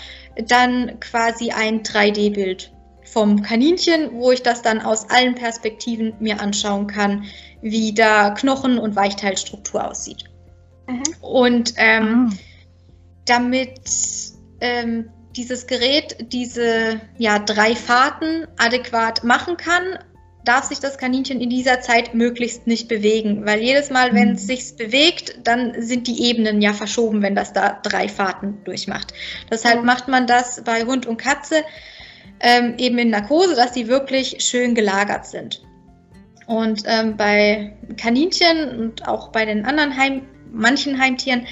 dann 0.47 0.99
quasi 0.99 1.51
ein 1.51 1.83
3D-Bild 1.83 2.73
vom 3.03 3.43
Kaninchen, 3.43 4.09
wo 4.13 4.31
ich 4.31 4.41
das 4.41 4.63
dann 4.63 4.81
aus 4.81 5.07
allen 5.11 5.35
Perspektiven 5.35 6.15
mir 6.19 6.41
anschauen 6.41 6.87
kann, 6.87 7.25
wie 7.61 7.93
da 7.93 8.31
Knochen- 8.31 8.79
und 8.79 8.95
Weichteilstruktur 8.95 9.87
aussieht. 9.87 10.23
Mhm. 10.87 11.03
Und 11.21 11.73
ähm, 11.77 12.31
ah. 12.31 12.35
damit 13.25 13.79
ähm, 14.61 15.11
dieses 15.35 15.67
Gerät 15.67 16.17
diese 16.31 17.01
ja, 17.17 17.39
drei 17.39 17.75
Fahrten 17.75 18.47
adäquat 18.57 19.23
machen 19.23 19.57
kann, 19.57 19.99
darf 20.45 20.65
sich 20.65 20.79
das 20.79 20.97
Kaninchen 20.97 21.41
in 21.41 21.49
dieser 21.49 21.81
Zeit 21.81 22.13
möglichst 22.13 22.67
nicht 22.67 22.87
bewegen, 22.87 23.45
weil 23.45 23.61
jedes 23.61 23.89
Mal, 23.89 24.13
wenn 24.13 24.33
es 24.33 24.43
mhm. 24.43 24.47
sich 24.47 24.75
bewegt, 24.75 25.39
dann 25.43 25.81
sind 25.81 26.07
die 26.07 26.23
Ebenen 26.23 26.61
ja 26.61 26.73
verschoben, 26.73 27.21
wenn 27.21 27.35
das 27.35 27.51
da 27.51 27.79
drei 27.83 28.07
Fahrten 28.07 28.63
durchmacht. 28.63 29.13
Deshalb 29.51 29.83
macht 29.83 30.07
man 30.07 30.27
das 30.27 30.63
bei 30.63 30.83
Hund 30.85 31.05
und 31.05 31.17
Katze 31.17 31.63
ähm, 32.39 32.75
eben 32.77 32.97
in 32.97 33.09
Narkose, 33.09 33.55
dass 33.55 33.71
die 33.71 33.87
wirklich 33.87 34.37
schön 34.39 34.75
gelagert 34.75 35.25
sind. 35.25 35.63
Und 36.47 36.83
ähm, 36.85 37.17
bei 37.17 37.75
Kaninchen 37.97 38.79
und 38.79 39.07
auch 39.07 39.29
bei 39.29 39.45
den 39.45 39.65
anderen 39.65 39.97
Heim, 39.97 40.21
manchen 40.51 40.99
Heimtieren 40.99 41.47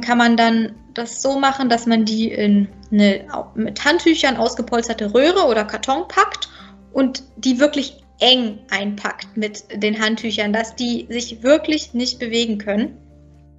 kann 0.00 0.18
man 0.18 0.36
dann 0.36 0.74
das 0.94 1.22
so 1.22 1.38
machen, 1.38 1.68
dass 1.68 1.86
man 1.86 2.04
die 2.04 2.30
in 2.30 2.68
eine 2.90 3.26
mit 3.54 3.84
Handtüchern 3.84 4.36
ausgepolsterte 4.36 5.12
Röhre 5.12 5.46
oder 5.46 5.64
Karton 5.64 6.06
packt 6.08 6.48
und 6.92 7.24
die 7.36 7.58
wirklich 7.58 7.96
eng 8.20 8.60
einpackt 8.70 9.36
mit 9.36 9.64
den 9.74 10.00
Handtüchern, 10.00 10.52
dass 10.52 10.76
die 10.76 11.06
sich 11.08 11.42
wirklich 11.42 11.94
nicht 11.94 12.18
bewegen 12.18 12.58
können. 12.58 12.96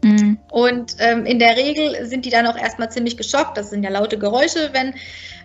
Mhm. 0.04 0.38
Und 0.52 0.96
ähm, 1.00 1.26
in 1.26 1.40
der 1.40 1.58
Regel 1.58 2.06
sind 2.06 2.26
die 2.26 2.30
dann 2.30 2.48
auch 2.48 2.58
erstmal 2.58 2.92
ziemlich 2.92 3.18
geschockt. 3.18 3.58
Das 3.58 3.70
sind 3.70 3.84
ja 3.84 3.90
laute 3.90 4.18
Geräusche, 4.18 4.70
wenn 4.72 4.94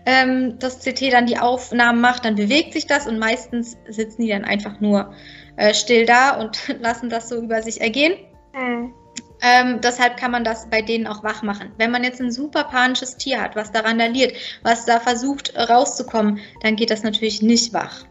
ähm, 0.06 0.58
das 0.58 0.80
CT 0.80 1.12
dann 1.12 1.26
die 1.26 1.38
Aufnahmen 1.38 2.00
macht, 2.00 2.24
dann 2.24 2.36
bewegt 2.36 2.72
sich 2.72 2.86
das 2.86 3.06
und 3.06 3.18
meistens 3.18 3.76
sitzen 3.88 4.22
die 4.22 4.28
dann 4.28 4.44
einfach 4.44 4.80
nur 4.80 5.12
äh, 5.56 5.74
still 5.74 6.06
da 6.06 6.38
und 6.40 6.58
lassen 6.80 7.08
das 7.08 7.28
so 7.28 7.36
über 7.36 7.62
sich 7.62 7.80
ergehen. 7.80 8.14
Mhm. 8.54 8.92
Ähm, 9.40 9.80
deshalb 9.80 10.16
kann 10.16 10.30
man 10.30 10.44
das 10.44 10.68
bei 10.68 10.82
denen 10.82 11.06
auch 11.06 11.22
wach 11.22 11.42
machen. 11.42 11.72
Wenn 11.78 11.90
man 11.90 12.02
jetzt 12.02 12.20
ein 12.20 12.32
super 12.32 12.64
panisches 12.64 13.16
Tier 13.16 13.40
hat, 13.40 13.56
was 13.56 13.70
da 13.70 13.80
randaliert, 13.80 14.34
was 14.62 14.84
da 14.84 15.00
versucht 15.00 15.54
rauszukommen, 15.56 16.40
dann 16.62 16.76
geht 16.76 16.90
das 16.90 17.02
natürlich 17.02 17.42
nicht 17.42 17.72
wach. 17.72 18.04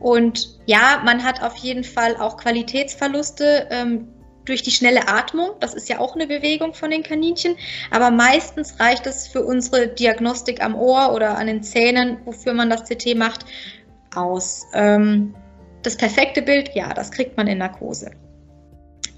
Und 0.00 0.58
ja, 0.66 1.00
man 1.04 1.22
hat 1.22 1.42
auf 1.42 1.56
jeden 1.56 1.84
Fall 1.84 2.16
auch 2.16 2.36
Qualitätsverluste. 2.36 3.68
Ähm, 3.70 4.08
durch 4.44 4.62
die 4.62 4.70
schnelle 4.70 5.08
Atmung. 5.08 5.50
Das 5.60 5.74
ist 5.74 5.88
ja 5.88 5.98
auch 5.98 6.14
eine 6.14 6.26
Bewegung 6.26 6.74
von 6.74 6.90
den 6.90 7.02
Kaninchen. 7.02 7.56
Aber 7.90 8.10
meistens 8.10 8.78
reicht 8.80 9.06
es 9.06 9.26
für 9.26 9.44
unsere 9.44 9.88
Diagnostik 9.88 10.62
am 10.62 10.74
Ohr 10.74 11.12
oder 11.14 11.38
an 11.38 11.46
den 11.46 11.62
Zähnen, 11.62 12.18
wofür 12.24 12.52
man 12.52 12.70
das 12.70 12.84
CT 12.84 13.16
macht, 13.16 13.46
aus. 14.14 14.66
Ähm, 14.74 15.34
das 15.82 15.96
perfekte 15.96 16.42
Bild, 16.42 16.74
ja, 16.74 16.92
das 16.94 17.10
kriegt 17.10 17.36
man 17.36 17.46
in 17.46 17.58
Narkose. 17.58 18.10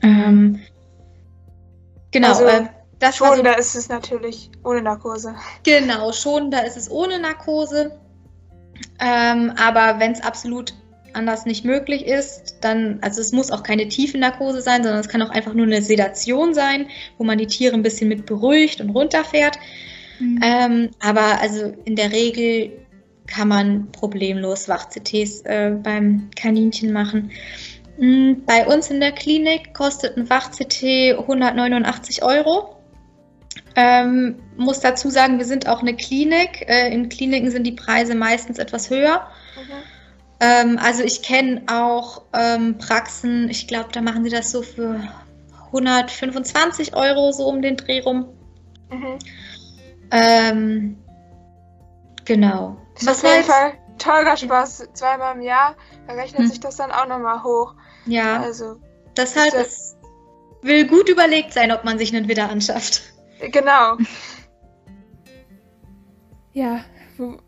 Ähm, 0.02 0.61
genau. 2.16 2.28
Also, 2.28 2.44
äh, 2.44 2.66
das 2.98 3.16
schonender 3.16 3.52
so, 3.54 3.58
ist 3.58 3.74
es 3.74 3.88
natürlich 3.88 4.50
ohne 4.64 4.82
Narkose. 4.82 5.34
Genau, 5.64 6.12
schonender 6.12 6.66
ist 6.66 6.76
es 6.76 6.90
ohne 6.90 7.18
Narkose. 7.18 7.98
Ähm, 9.00 9.52
aber 9.56 10.00
wenn 10.00 10.12
es 10.12 10.22
absolut 10.22 10.74
anders 11.12 11.46
nicht 11.46 11.64
möglich 11.64 12.06
ist, 12.06 12.56
dann, 12.60 12.98
also 13.00 13.20
es 13.20 13.32
muss 13.32 13.50
auch 13.50 13.62
keine 13.62 13.88
tiefe 13.88 14.18
Narkose 14.18 14.60
sein, 14.60 14.82
sondern 14.82 15.00
es 15.00 15.08
kann 15.08 15.22
auch 15.22 15.30
einfach 15.30 15.54
nur 15.54 15.66
eine 15.66 15.82
Sedation 15.82 16.54
sein, 16.54 16.88
wo 17.18 17.24
man 17.24 17.38
die 17.38 17.46
Tiere 17.46 17.74
ein 17.74 17.82
bisschen 17.82 18.08
mit 18.08 18.26
beruhigt 18.26 18.80
und 18.80 18.90
runterfährt. 18.90 19.58
Mhm. 20.18 20.40
Ähm, 20.42 20.90
aber 21.00 21.40
also 21.40 21.74
in 21.84 21.96
der 21.96 22.12
Regel 22.12 22.72
kann 23.26 23.48
man 23.48 23.90
problemlos 23.92 24.68
Wach-CTs 24.68 25.42
äh, 25.42 25.76
beim 25.82 26.30
Kaninchen 26.36 26.92
machen. 26.92 27.30
Mhm, 27.99 28.44
bei 28.44 28.66
uns 28.66 28.90
in 28.90 29.01
der 29.01 29.12
Klinik 29.12 29.74
kostet 29.74 30.16
ein 30.16 30.28
Wach-CT 30.28 31.18
189 31.18 32.22
Euro. 32.22 32.76
Ähm, 33.74 34.36
muss 34.57 34.80
dazu 34.80 35.11
sagen, 35.11 35.38
wir 35.38 35.44
sind 35.44 35.68
auch 35.68 35.80
eine 35.80 35.94
Klinik. 35.94 36.68
Äh, 36.68 36.92
in 36.92 37.09
Kliniken 37.09 37.51
sind 37.51 37.64
die 37.64 37.72
Preise 37.72 38.14
meistens 38.14 38.59
etwas 38.59 38.90
höher. 38.90 39.26
Mhm. 39.57 39.82
Ähm, 40.40 40.78
also 40.82 41.03
ich 41.03 41.22
kenne 41.22 41.62
auch 41.70 42.22
ähm, 42.34 42.76
Praxen, 42.78 43.49
ich 43.49 43.66
glaube, 43.66 43.88
da 43.92 44.03
machen 44.03 44.24
sie 44.24 44.30
das 44.30 44.51
so 44.51 44.62
für 44.62 45.01
125 45.66 46.94
Euro 46.94 47.32
so 47.32 47.47
um 47.47 47.62
den 47.62 47.76
Dreh 47.76 48.01
rum. 48.01 48.28
Mhm. 48.90 49.18
Ähm, 50.11 50.99
genau. 52.24 52.76
Ist 52.94 53.07
Was 53.07 53.24
auf 53.24 53.30
jeden 53.30 53.44
Fall 53.44 53.72
teurer 53.99 54.36
Spaß. 54.36 54.88
Zweimal 54.92 55.36
im 55.36 55.42
Jahr, 55.42 55.74
da 56.07 56.14
rechnet 56.14 56.42
hm. 56.42 56.49
sich 56.49 56.61
das 56.61 56.76
dann 56.76 56.92
auch 56.92 57.07
nochmal 57.07 57.42
hoch. 57.42 57.74
Ja. 58.07 58.42
Also. 58.42 58.76
Deshalb 59.16 59.54
es 59.54 59.96
will 60.62 60.86
gut 60.86 61.09
überlegt 61.09 61.52
sein, 61.52 61.72
ob 61.72 61.84
man 61.84 61.98
sich 61.98 62.14
einen 62.14 62.28
Widder 62.28 62.50
anschafft. 62.50 63.02
Genau. 63.52 63.96
Ja, 66.52 66.86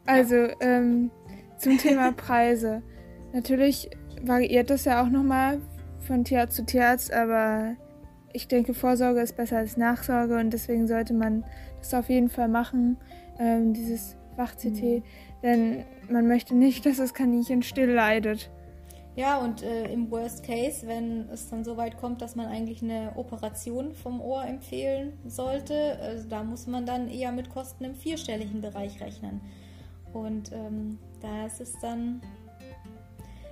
also 0.04 0.48
ähm, 0.60 1.10
zum 1.56 1.78
Thema 1.78 2.12
Preise. 2.12 2.82
Natürlich 3.32 3.88
variiert 4.20 4.68
das 4.68 4.84
ja 4.84 5.02
auch 5.02 5.08
nochmal 5.08 5.62
von 6.06 6.24
Tierarzt 6.24 6.56
zu 6.56 6.66
Tierarzt, 6.66 7.10
aber 7.10 7.74
ich 8.34 8.48
denke, 8.48 8.74
Vorsorge 8.74 9.20
ist 9.20 9.34
besser 9.34 9.56
als 9.56 9.78
Nachsorge 9.78 10.36
und 10.36 10.50
deswegen 10.50 10.86
sollte 10.86 11.14
man 11.14 11.44
das 11.78 11.94
auf 11.94 12.10
jeden 12.10 12.28
Fall 12.28 12.48
machen, 12.48 12.98
ähm, 13.38 13.72
dieses 13.72 14.16
Wach-CT, 14.36 14.82
mhm. 14.82 15.02
denn 15.42 15.84
man 16.10 16.28
möchte 16.28 16.54
nicht, 16.54 16.84
dass 16.86 16.98
das 16.98 17.14
Kaninchen 17.14 17.62
still 17.62 17.90
leidet. 17.90 18.50
Ja, 19.18 19.38
und 19.38 19.64
äh, 19.64 19.92
im 19.92 20.12
Worst 20.12 20.44
Case, 20.44 20.86
wenn 20.86 21.28
es 21.30 21.50
dann 21.50 21.64
so 21.64 21.76
weit 21.76 21.96
kommt, 21.96 22.22
dass 22.22 22.36
man 22.36 22.46
eigentlich 22.46 22.84
eine 22.84 23.14
Operation 23.16 23.92
vom 23.92 24.20
Ohr 24.20 24.44
empfehlen 24.44 25.18
sollte, 25.26 25.98
also 26.00 26.28
da 26.28 26.44
muss 26.44 26.68
man 26.68 26.86
dann 26.86 27.08
eher 27.08 27.32
mit 27.32 27.50
Kosten 27.50 27.82
im 27.82 27.96
vierstelligen 27.96 28.60
Bereich 28.60 29.00
rechnen. 29.00 29.40
Und 30.12 30.52
ähm, 30.52 31.00
da 31.20 31.46
ist 31.46 31.60
es 31.60 31.72
dann. 31.80 32.20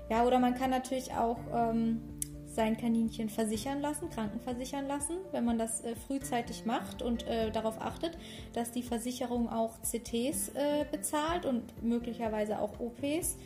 Ja, 0.08 0.24
oder 0.24 0.38
man 0.38 0.54
kann 0.54 0.70
natürlich 0.70 1.12
auch 1.14 1.40
ähm, 1.52 2.00
sein 2.46 2.76
Kaninchen 2.76 3.28
versichern 3.28 3.80
lassen, 3.80 4.08
krankenversichern 4.08 4.86
lassen, 4.86 5.16
wenn 5.32 5.44
man 5.44 5.58
das 5.58 5.80
äh, 5.80 5.96
frühzeitig 5.96 6.64
macht 6.64 7.02
und 7.02 7.26
äh, 7.26 7.50
darauf 7.50 7.80
achtet, 7.80 8.16
dass 8.52 8.70
die 8.70 8.84
Versicherung 8.84 9.48
auch 9.48 9.72
CTs 9.82 10.50
äh, 10.50 10.84
bezahlt 10.92 11.44
und 11.44 11.82
möglicherweise 11.82 12.60
auch 12.60 12.78
OPs 12.78 13.36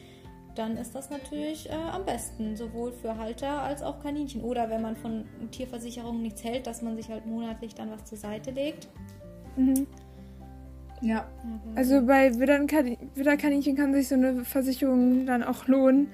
dann 0.60 0.76
ist 0.76 0.94
das 0.94 1.08
natürlich 1.08 1.70
äh, 1.70 1.72
am 1.72 2.04
besten, 2.04 2.54
sowohl 2.54 2.92
für 2.92 3.16
Halter 3.16 3.62
als 3.62 3.82
auch 3.82 4.02
Kaninchen. 4.02 4.42
Oder 4.42 4.68
wenn 4.68 4.82
man 4.82 4.94
von 4.94 5.24
Tierversicherungen 5.50 6.20
nichts 6.20 6.44
hält, 6.44 6.66
dass 6.66 6.82
man 6.82 6.96
sich 6.96 7.08
halt 7.08 7.24
monatlich 7.24 7.74
dann 7.74 7.90
was 7.90 8.04
zur 8.04 8.18
Seite 8.18 8.50
legt. 8.50 8.88
Mhm. 9.56 9.86
Ja. 11.00 11.26
Also 11.76 12.04
bei 12.04 12.38
Widderkaninchen 12.38 13.74
kann 13.74 13.94
sich 13.94 14.08
so 14.08 14.16
eine 14.16 14.44
Versicherung 14.44 15.24
dann 15.24 15.42
auch 15.42 15.66
lohnen. 15.66 16.08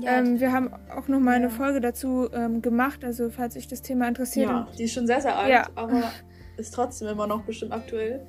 Ja, 0.00 0.18
ähm, 0.18 0.40
wir 0.40 0.52
haben 0.52 0.70
auch 0.96 1.06
noch 1.06 1.20
mal 1.20 1.32
ja. 1.32 1.36
eine 1.36 1.50
Folge 1.50 1.80
dazu 1.80 2.28
ähm, 2.32 2.60
gemacht, 2.60 3.04
also 3.04 3.30
falls 3.30 3.56
euch 3.56 3.68
das 3.68 3.82
Thema 3.82 4.08
interessiert. 4.08 4.48
Ja, 4.48 4.66
die 4.76 4.84
ist 4.84 4.94
schon 4.94 5.06
sehr, 5.06 5.20
sehr 5.20 5.38
alt, 5.38 5.50
ja. 5.50 5.68
aber 5.76 6.10
ist 6.56 6.74
trotzdem 6.74 7.06
immer 7.06 7.28
noch 7.28 7.44
bestimmt 7.44 7.72
aktuell. 7.72 8.26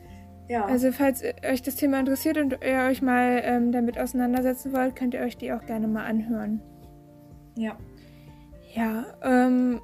Ja. 0.47 0.65
Also 0.65 0.91
falls 0.91 1.23
euch 1.49 1.61
das 1.61 1.75
Thema 1.75 1.99
interessiert 1.99 2.37
und 2.37 2.57
ihr 2.63 2.87
euch 2.89 3.01
mal 3.01 3.41
ähm, 3.43 3.71
damit 3.71 3.97
auseinandersetzen 3.97 4.73
wollt, 4.73 4.95
könnt 4.95 5.13
ihr 5.13 5.21
euch 5.21 5.37
die 5.37 5.53
auch 5.53 5.65
gerne 5.65 5.87
mal 5.87 6.05
anhören. 6.05 6.61
Ja. 7.55 7.77
Ja, 8.73 9.05
ähm, 9.23 9.79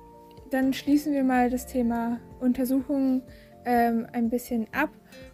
dann 0.51 0.73
schließen 0.73 1.13
wir 1.13 1.23
mal 1.23 1.49
das 1.49 1.67
Thema 1.67 2.19
Untersuchungen 2.39 3.21
ähm, 3.65 4.07
ein 4.13 4.29
bisschen 4.29 4.67
ab 4.73 4.89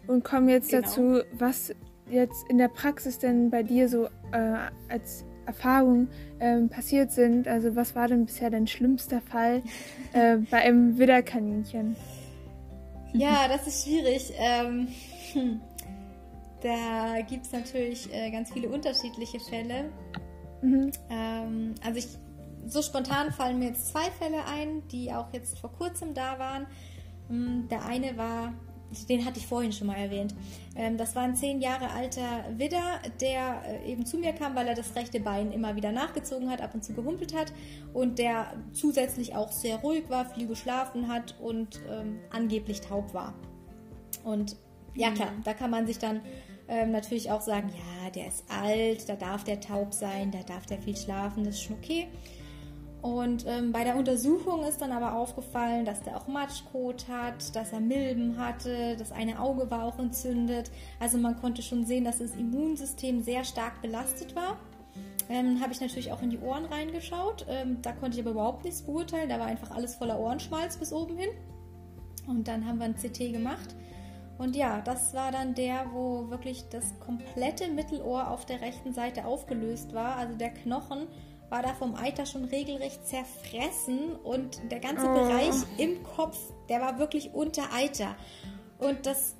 und 0.06 0.24
kommen 0.24 0.48
jetzt 0.48 0.70
genau. 0.70 0.82
dazu, 0.82 1.20
was 1.32 1.74
jetzt 2.08 2.48
in 2.50 2.58
der 2.58 2.68
Praxis 2.68 3.18
denn 3.18 3.50
bei 3.50 3.62
dir 3.62 3.88
so 3.88 4.06
äh, 4.32 4.56
als 4.88 5.24
Erfahrung 5.46 6.08
ähm, 6.40 6.68
passiert 6.68 7.12
sind. 7.12 7.48
Also 7.48 7.74
was 7.76 7.94
war 7.94 8.08
denn 8.08 8.26
bisher 8.26 8.50
dein 8.50 8.66
schlimmster 8.66 9.20
Fall 9.20 9.62
äh, 10.12 10.36
bei 10.50 10.58
einem 10.58 10.98
Widderkaninchen? 10.98 11.96
Ja, 13.12 13.48
das 13.48 13.66
ist 13.66 13.84
schwierig. 13.86 14.32
Ähm, 14.36 14.88
hm. 14.88 15.15
Da 16.62 17.20
gibt 17.20 17.46
es 17.46 17.52
natürlich 17.52 18.12
äh, 18.12 18.30
ganz 18.30 18.50
viele 18.50 18.68
unterschiedliche 18.68 19.38
Fälle. 19.38 19.90
Mhm. 20.62 20.90
Ähm, 21.10 21.74
also 21.84 21.98
ich, 21.98 22.08
so 22.66 22.82
spontan 22.82 23.30
fallen 23.30 23.58
mir 23.58 23.68
jetzt 23.68 23.88
zwei 23.88 24.10
Fälle 24.18 24.44
ein, 24.46 24.82
die 24.88 25.12
auch 25.12 25.32
jetzt 25.32 25.58
vor 25.58 25.70
kurzem 25.72 26.14
da 26.14 26.38
waren. 26.38 26.66
Hm, 27.28 27.68
der 27.68 27.84
eine 27.84 28.16
war, 28.16 28.52
den 29.08 29.24
hatte 29.24 29.38
ich 29.38 29.46
vorhin 29.46 29.72
schon 29.72 29.86
mal 29.86 29.96
erwähnt. 29.96 30.34
Ähm, 30.74 30.96
das 30.96 31.14
war 31.14 31.22
ein 31.22 31.36
zehn 31.36 31.60
Jahre 31.60 31.90
alter 31.90 32.44
Widder, 32.56 33.00
der 33.20 33.62
äh, 33.66 33.92
eben 33.92 34.06
zu 34.06 34.16
mir 34.18 34.32
kam, 34.32 34.56
weil 34.56 34.66
er 34.66 34.74
das 34.74 34.96
rechte 34.96 35.20
Bein 35.20 35.52
immer 35.52 35.76
wieder 35.76 35.92
nachgezogen 35.92 36.50
hat, 36.50 36.62
ab 36.62 36.74
und 36.74 36.82
zu 36.82 36.94
gehumpelt 36.94 37.34
hat 37.34 37.52
und 37.92 38.18
der 38.18 38.54
zusätzlich 38.72 39.36
auch 39.36 39.52
sehr 39.52 39.76
ruhig 39.76 40.08
war, 40.08 40.24
viel 40.30 40.46
geschlafen 40.48 41.08
hat 41.08 41.36
und 41.40 41.80
ähm, 41.88 42.18
angeblich 42.30 42.80
taub 42.80 43.12
war. 43.12 43.34
Und 44.24 44.56
ja 44.96 45.10
klar, 45.10 45.32
da 45.44 45.54
kann 45.54 45.70
man 45.70 45.86
sich 45.86 45.98
dann 45.98 46.20
ähm, 46.68 46.90
natürlich 46.90 47.30
auch 47.30 47.40
sagen, 47.40 47.68
ja, 47.68 48.10
der 48.10 48.28
ist 48.28 48.44
alt, 48.50 49.08
da 49.08 49.16
darf 49.16 49.44
der 49.44 49.60
taub 49.60 49.94
sein, 49.94 50.30
da 50.30 50.42
darf 50.42 50.66
der 50.66 50.78
viel 50.78 50.96
schlafen, 50.96 51.44
das 51.44 51.56
ist 51.56 51.62
schon 51.62 51.76
okay. 51.76 52.08
Und 53.02 53.46
ähm, 53.46 53.70
bei 53.70 53.84
der 53.84 53.94
Untersuchung 53.94 54.64
ist 54.64 54.80
dann 54.80 54.90
aber 54.90 55.14
aufgefallen, 55.14 55.84
dass 55.84 56.02
der 56.02 56.16
auch 56.16 56.26
Matschkot 56.26 57.06
hat, 57.08 57.54
dass 57.54 57.72
er 57.72 57.78
Milben 57.78 58.36
hatte, 58.36 58.96
das 58.96 59.12
eine 59.12 59.38
Auge 59.38 59.70
war 59.70 59.84
auch 59.84 59.98
entzündet. 60.00 60.72
Also 60.98 61.16
man 61.16 61.36
konnte 61.36 61.62
schon 61.62 61.86
sehen, 61.86 62.02
dass 62.02 62.18
das 62.18 62.34
Immunsystem 62.34 63.22
sehr 63.22 63.44
stark 63.44 63.80
belastet 63.80 64.34
war. 64.34 64.58
Ähm, 65.28 65.60
habe 65.60 65.72
ich 65.72 65.80
natürlich 65.80 66.10
auch 66.10 66.22
in 66.22 66.30
die 66.30 66.38
Ohren 66.38 66.64
reingeschaut. 66.64 67.46
Ähm, 67.48 67.78
da 67.82 67.92
konnte 67.92 68.16
ich 68.16 68.22
aber 68.24 68.32
überhaupt 68.32 68.64
nichts 68.64 68.82
beurteilen. 68.82 69.28
Da 69.28 69.38
war 69.38 69.46
einfach 69.46 69.70
alles 69.70 69.94
voller 69.94 70.18
Ohrenschmalz 70.18 70.76
bis 70.76 70.92
oben 70.92 71.16
hin. 71.16 71.30
Und 72.26 72.48
dann 72.48 72.66
haben 72.66 72.78
wir 72.78 72.86
ein 72.86 72.96
CT 72.96 73.32
gemacht. 73.32 73.76
Und 74.38 74.54
ja, 74.54 74.80
das 74.82 75.14
war 75.14 75.32
dann 75.32 75.54
der, 75.54 75.92
wo 75.92 76.28
wirklich 76.30 76.68
das 76.68 76.98
komplette 77.00 77.68
Mittelohr 77.68 78.30
auf 78.30 78.44
der 78.44 78.60
rechten 78.60 78.92
Seite 78.92 79.24
aufgelöst 79.24 79.94
war. 79.94 80.16
Also 80.16 80.34
der 80.36 80.50
Knochen 80.50 81.06
war 81.48 81.62
da 81.62 81.72
vom 81.74 81.94
Eiter 81.94 82.26
schon 82.26 82.44
regelrecht 82.44 83.06
zerfressen 83.06 84.16
und 84.16 84.60
der 84.70 84.80
ganze 84.80 85.08
oh. 85.08 85.14
Bereich 85.14 85.54
im 85.78 86.02
Kopf, 86.02 86.38
der 86.68 86.80
war 86.80 86.98
wirklich 86.98 87.32
unter 87.32 87.72
Eiter. 87.72 88.14
Und 88.78 89.06
das, 89.06 89.36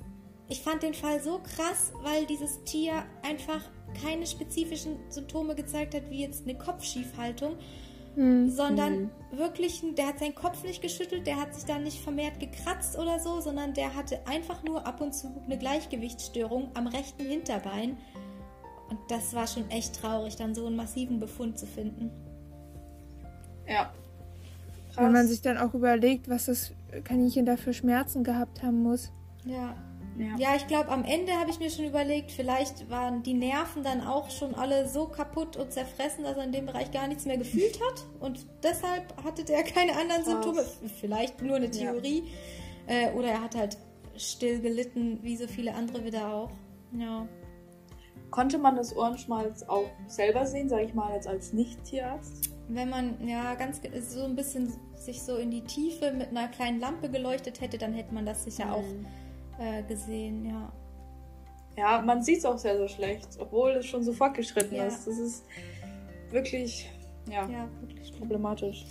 ich 0.47 0.61
fand 0.61 0.83
den 0.83 0.93
Fall 0.93 1.21
so 1.21 1.39
krass, 1.39 1.91
weil 2.01 2.25
dieses 2.25 2.63
Tier 2.63 3.03
einfach 3.23 3.61
keine 4.01 4.25
spezifischen 4.25 4.97
Symptome 5.09 5.55
gezeigt 5.55 5.95
hat, 5.95 6.09
wie 6.09 6.21
jetzt 6.21 6.47
eine 6.47 6.57
Kopfschiefhaltung, 6.57 7.57
mhm. 8.17 8.49
sondern 8.49 9.03
mhm. 9.03 9.09
wirklich, 9.31 9.83
der 9.97 10.07
hat 10.07 10.19
seinen 10.19 10.35
Kopf 10.35 10.63
nicht 10.63 10.81
geschüttelt, 10.81 11.25
der 11.25 11.37
hat 11.37 11.55
sich 11.55 11.65
da 11.65 11.79
nicht 11.79 11.99
vermehrt 12.01 12.39
gekratzt 12.39 12.97
oder 12.97 13.19
so, 13.19 13.39
sondern 13.39 13.73
der 13.73 13.95
hatte 13.95 14.19
einfach 14.27 14.63
nur 14.63 14.85
ab 14.85 14.99
und 14.99 15.13
zu 15.13 15.41
eine 15.45 15.57
Gleichgewichtsstörung 15.57 16.71
am 16.73 16.87
rechten 16.87 17.23
Hinterbein. 17.23 17.97
Und 18.89 18.99
das 19.09 19.33
war 19.33 19.47
schon 19.47 19.69
echt 19.69 20.01
traurig, 20.01 20.35
dann 20.35 20.55
so 20.55 20.65
einen 20.65 20.75
massiven 20.75 21.19
Befund 21.19 21.57
zu 21.57 21.65
finden. 21.65 22.11
Ja. 23.67 23.91
Krass. 24.93 25.05
Wenn 25.05 25.11
man 25.11 25.27
sich 25.27 25.41
dann 25.41 25.57
auch 25.57 25.73
überlegt, 25.73 26.29
was 26.29 26.45
das 26.45 26.71
Kaninchen 27.03 27.45
da 27.45 27.57
für 27.57 27.73
Schmerzen 27.73 28.23
gehabt 28.23 28.63
haben 28.63 28.81
muss. 28.81 29.11
Ja. 29.45 29.75
Ja, 30.17 30.35
ja 30.37 30.55
ich 30.55 30.67
glaube, 30.67 30.89
am 30.89 31.03
Ende 31.03 31.33
habe 31.33 31.49
ich 31.49 31.59
mir 31.59 31.69
schon 31.69 31.85
überlegt, 31.85 32.31
vielleicht 32.31 32.89
waren 32.89 33.23
die 33.23 33.33
Nerven 33.33 33.83
dann 33.83 34.01
auch 34.05 34.29
schon 34.31 34.55
alle 34.55 34.89
so 34.89 35.07
kaputt 35.07 35.57
und 35.57 35.71
zerfressen, 35.71 36.23
dass 36.23 36.37
er 36.37 36.43
in 36.43 36.51
dem 36.51 36.65
Bereich 36.65 36.91
gar 36.91 37.07
nichts 37.07 37.25
mehr 37.25 37.37
gefühlt 37.37 37.79
hat. 37.91 38.05
Und 38.19 38.45
deshalb 38.63 39.23
hatte 39.23 39.43
der 39.43 39.63
keine 39.63 39.93
anderen 39.93 40.23
Krass. 40.23 40.25
Symptome. 40.25 40.65
Vielleicht 40.99 41.41
nur 41.41 41.57
eine 41.57 41.69
Theorie. 41.69 42.23
Ja. 42.87 43.09
Äh, 43.09 43.11
oder 43.13 43.27
er 43.29 43.43
hat 43.43 43.55
halt 43.55 43.77
still 44.15 44.59
gelitten, 44.59 45.19
wie 45.21 45.37
so 45.37 45.47
viele 45.47 45.75
andere 45.75 46.03
wieder 46.03 46.33
auch. 46.33 46.51
Ja. 46.97 47.27
Konnte 48.31 48.57
man 48.57 48.75
das 48.75 48.95
Ohrenschmalz 48.95 49.63
auch 49.63 49.89
selber 50.07 50.45
sehen, 50.45 50.67
sage 50.67 50.83
ich 50.83 50.93
mal, 50.93 51.13
jetzt 51.13 51.27
als 51.27 51.53
Nicht-Tierarzt? 51.53 52.49
Wenn 52.67 52.89
man 52.89 53.25
ja 53.25 53.55
ganz 53.55 53.81
so 54.09 54.23
ein 54.23 54.35
bisschen 54.35 54.73
sich 54.95 55.21
so 55.21 55.37
in 55.37 55.51
die 55.51 55.61
Tiefe 55.61 56.11
mit 56.11 56.29
einer 56.29 56.49
kleinen 56.49 56.79
Lampe 56.79 57.09
geleuchtet 57.09 57.61
hätte, 57.61 57.77
dann 57.77 57.93
hätte 57.93 58.13
man 58.13 58.25
das 58.25 58.43
sicher 58.43 58.65
mhm. 58.65 58.71
auch 58.71 58.83
äh, 59.59 59.83
gesehen, 59.83 60.45
ja. 60.45 60.71
Ja, 61.77 62.01
man 62.01 62.23
sieht 62.23 62.39
es 62.39 62.45
auch 62.45 62.57
sehr, 62.57 62.77
sehr 62.77 62.87
schlecht, 62.87 63.27
obwohl 63.39 63.71
es 63.71 63.85
schon 63.85 64.03
so 64.03 64.11
fortgeschritten 64.11 64.77
ja. 64.77 64.85
ist. 64.85 65.05
Das 65.05 65.19
ist 65.19 65.45
wirklich, 66.31 66.89
ja, 67.29 67.47
ja 67.47 67.69
wirklich 67.81 68.17
problematisch. 68.17 68.85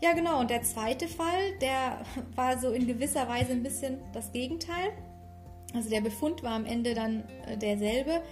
Ja, 0.00 0.12
genau. 0.12 0.40
Und 0.40 0.50
der 0.50 0.62
zweite 0.62 1.08
Fall, 1.08 1.58
der 1.60 2.02
war 2.36 2.58
so 2.58 2.70
in 2.70 2.86
gewisser 2.86 3.28
Weise 3.28 3.52
ein 3.52 3.62
bisschen 3.62 3.98
das 4.12 4.30
Gegenteil. 4.32 4.92
Also 5.74 5.90
der 5.90 6.00
Befund 6.00 6.42
war 6.42 6.52
am 6.52 6.64
Ende 6.64 6.94
dann 6.94 7.24
äh, 7.46 7.56
derselbe 7.56 8.22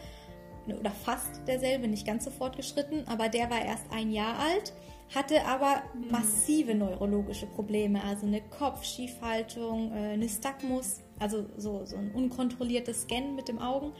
oder 0.79 0.91
fast 0.91 1.41
derselbe, 1.49 1.89
nicht 1.89 2.07
ganz 2.07 2.25
so 2.25 2.31
fortgeschritten, 2.31 3.09
aber 3.09 3.29
der 3.29 3.51
war 3.51 3.65
erst 3.65 3.87
ein 3.91 4.13
Jahr 4.13 4.39
alt 4.39 4.73
hatte 5.15 5.45
aber 5.45 5.83
massive 6.11 6.75
neurologische 6.75 7.47
Probleme, 7.47 8.03
also 8.05 8.27
eine 8.27 8.41
Kopfschiefhaltung, 8.43 9.93
äh, 9.93 10.17
Nystagmus, 10.17 11.01
also 11.21 11.47
so, 11.57 11.85
so 11.85 11.97
ein 11.97 12.11
unkontrolliertes 12.13 13.03
Scannen 13.03 13.37
mit 13.37 13.49
dem 13.49 13.61
Augen. 13.61 13.93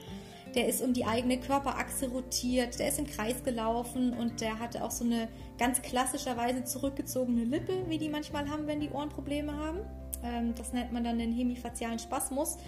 Der 0.55 0.67
ist 0.67 0.83
um 0.83 0.93
die 0.93 1.05
eigene 1.05 1.39
Körperachse 1.39 2.09
rotiert, 2.09 2.81
der 2.81 2.89
ist 2.89 2.99
im 2.99 3.07
Kreis 3.07 3.45
gelaufen 3.45 4.13
und 4.13 4.41
der 4.41 4.59
hatte 4.59 4.83
auch 4.83 4.91
so 4.91 5.05
eine 5.05 5.29
ganz 5.59 5.81
klassischerweise 5.81 6.65
zurückgezogene 6.65 7.45
Lippe, 7.45 7.85
wie 7.89 7.99
die 7.99 8.09
manchmal 8.09 8.49
haben, 8.49 8.67
wenn 8.67 8.81
die 8.81 8.91
Ohrenprobleme 8.91 9.53
haben. 9.57 9.79
Ähm, 10.25 10.55
das 10.57 10.73
nennt 10.73 10.93
man 10.93 11.05
dann 11.05 11.19
den 11.19 11.33
hemifazialen 11.33 12.01
Spasmus. 12.01 12.59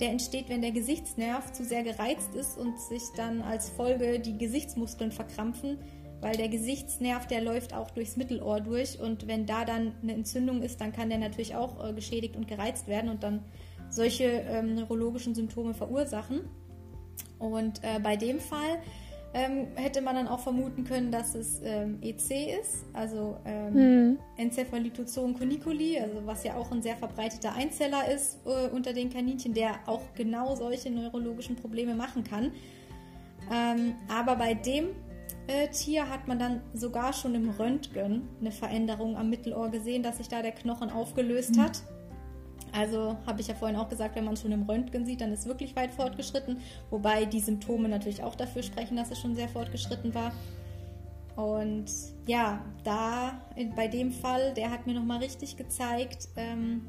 Der 0.00 0.10
entsteht, 0.10 0.48
wenn 0.48 0.62
der 0.62 0.72
Gesichtsnerv 0.72 1.52
zu 1.52 1.64
sehr 1.64 1.82
gereizt 1.82 2.34
ist 2.34 2.56
und 2.58 2.78
sich 2.80 3.02
dann 3.16 3.42
als 3.42 3.68
Folge 3.70 4.18
die 4.18 4.38
Gesichtsmuskeln 4.38 5.12
verkrampfen, 5.12 5.78
weil 6.20 6.36
der 6.36 6.48
Gesichtsnerv, 6.48 7.26
der 7.26 7.42
läuft 7.42 7.74
auch 7.74 7.90
durchs 7.90 8.16
Mittelohr 8.16 8.60
durch 8.60 8.98
und 8.98 9.26
wenn 9.26 9.46
da 9.46 9.64
dann 9.64 9.92
eine 10.02 10.14
Entzündung 10.14 10.62
ist, 10.62 10.80
dann 10.80 10.92
kann 10.92 11.10
der 11.10 11.18
natürlich 11.18 11.54
auch 11.54 11.86
äh, 11.86 11.92
geschädigt 11.92 12.36
und 12.36 12.48
gereizt 12.48 12.88
werden 12.88 13.10
und 13.10 13.22
dann 13.22 13.42
solche 13.90 14.24
ähm, 14.24 14.74
neurologischen 14.74 15.34
Symptome 15.34 15.74
verursachen. 15.74 16.40
Und 17.38 17.82
äh, 17.82 17.98
bei 18.00 18.16
dem 18.16 18.40
Fall 18.40 18.80
ähm, 19.36 19.66
hätte 19.74 20.00
man 20.00 20.14
dann 20.14 20.28
auch 20.28 20.40
vermuten 20.40 20.84
können, 20.84 21.10
dass 21.10 21.34
es 21.34 21.60
ähm, 21.62 21.98
EC 22.00 22.58
ist, 22.58 22.86
also 22.94 23.36
ähm, 23.44 23.74
hm. 23.74 24.18
Encephalitozoon 24.38 25.38
coniculi, 25.38 25.98
also 25.98 26.24
was 26.24 26.42
ja 26.44 26.56
auch 26.56 26.72
ein 26.72 26.80
sehr 26.80 26.96
verbreiteter 26.96 27.52
Einzeller 27.54 28.10
ist 28.10 28.38
äh, 28.46 28.68
unter 28.68 28.94
den 28.94 29.10
Kaninchen, 29.10 29.52
der 29.52 29.80
auch 29.84 30.00
genau 30.14 30.54
solche 30.54 30.90
neurologischen 30.90 31.54
Probleme 31.56 31.94
machen 31.94 32.24
kann. 32.24 32.52
Ähm, 33.52 33.94
aber 34.08 34.36
bei 34.36 34.54
dem 34.54 34.86
äh, 35.48 35.68
Tier 35.68 36.08
hat 36.08 36.26
man 36.26 36.38
dann 36.38 36.62
sogar 36.72 37.12
schon 37.12 37.34
im 37.34 37.50
Röntgen 37.50 38.28
eine 38.40 38.50
Veränderung 38.50 39.16
am 39.16 39.28
Mittelohr 39.28 39.68
gesehen, 39.68 40.02
dass 40.02 40.16
sich 40.16 40.28
da 40.28 40.40
der 40.40 40.52
Knochen 40.52 40.90
aufgelöst 40.90 41.56
hm. 41.56 41.62
hat. 41.62 41.82
Also 42.76 43.16
habe 43.26 43.40
ich 43.40 43.48
ja 43.48 43.54
vorhin 43.54 43.76
auch 43.76 43.88
gesagt, 43.88 44.16
wenn 44.16 44.24
man 44.24 44.34
es 44.34 44.42
schon 44.42 44.52
im 44.52 44.62
Röntgen 44.62 45.06
sieht, 45.06 45.20
dann 45.20 45.32
ist 45.32 45.40
es 45.40 45.46
wirklich 45.46 45.74
weit 45.76 45.90
fortgeschritten. 45.90 46.58
Wobei 46.90 47.24
die 47.24 47.40
Symptome 47.40 47.88
natürlich 47.88 48.22
auch 48.22 48.34
dafür 48.34 48.62
sprechen, 48.62 48.96
dass 48.96 49.10
es 49.10 49.18
schon 49.18 49.34
sehr 49.34 49.48
fortgeschritten 49.48 50.14
war. 50.14 50.32
Und 51.36 51.86
ja, 52.26 52.64
da 52.84 53.40
bei 53.74 53.88
dem 53.88 54.10
Fall, 54.10 54.54
der 54.54 54.70
hat 54.70 54.86
mir 54.86 54.94
nochmal 54.94 55.18
richtig 55.18 55.56
gezeigt, 55.56 56.28
ähm, 56.36 56.86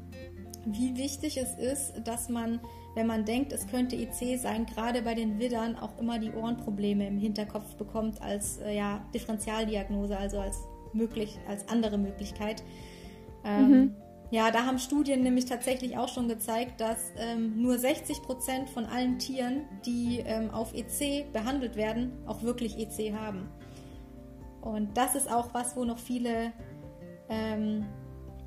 wie 0.64 0.96
wichtig 0.96 1.36
es 1.38 1.54
ist, 1.54 1.94
dass 2.04 2.28
man, 2.28 2.60
wenn 2.94 3.06
man 3.06 3.24
denkt, 3.24 3.52
es 3.52 3.66
könnte 3.66 3.96
IC 3.96 4.38
sein, 4.38 4.66
gerade 4.66 5.02
bei 5.02 5.14
den 5.14 5.38
Widdern 5.38 5.76
auch 5.76 5.98
immer 5.98 6.18
die 6.18 6.32
Ohrenprobleme 6.32 7.06
im 7.06 7.18
Hinterkopf 7.18 7.74
bekommt 7.76 8.20
als 8.20 8.58
äh, 8.58 8.74
ja, 8.74 9.06
Differentialdiagnose, 9.14 10.16
also 10.16 10.40
als 10.40 10.58
möglich, 10.92 11.38
als 11.46 11.68
andere 11.68 11.98
Möglichkeit. 11.98 12.62
Ähm, 13.44 13.70
mhm. 13.70 13.94
Ja, 14.30 14.50
da 14.50 14.66
haben 14.66 14.78
Studien 14.78 15.22
nämlich 15.22 15.46
tatsächlich 15.46 15.96
auch 15.96 16.08
schon 16.08 16.28
gezeigt, 16.28 16.80
dass 16.80 17.12
ähm, 17.16 17.62
nur 17.62 17.78
60 17.78 18.22
Prozent 18.22 18.68
von 18.68 18.84
allen 18.84 19.18
Tieren, 19.18 19.64
die 19.86 20.22
ähm, 20.26 20.50
auf 20.50 20.74
EC 20.74 21.32
behandelt 21.32 21.76
werden, 21.76 22.12
auch 22.26 22.42
wirklich 22.42 22.78
EC 22.78 23.14
haben. 23.14 23.48
Und 24.60 24.96
das 24.96 25.14
ist 25.14 25.32
auch 25.32 25.54
was, 25.54 25.76
wo 25.76 25.84
noch 25.84 25.98
viele 25.98 26.52
ähm, 27.30 27.86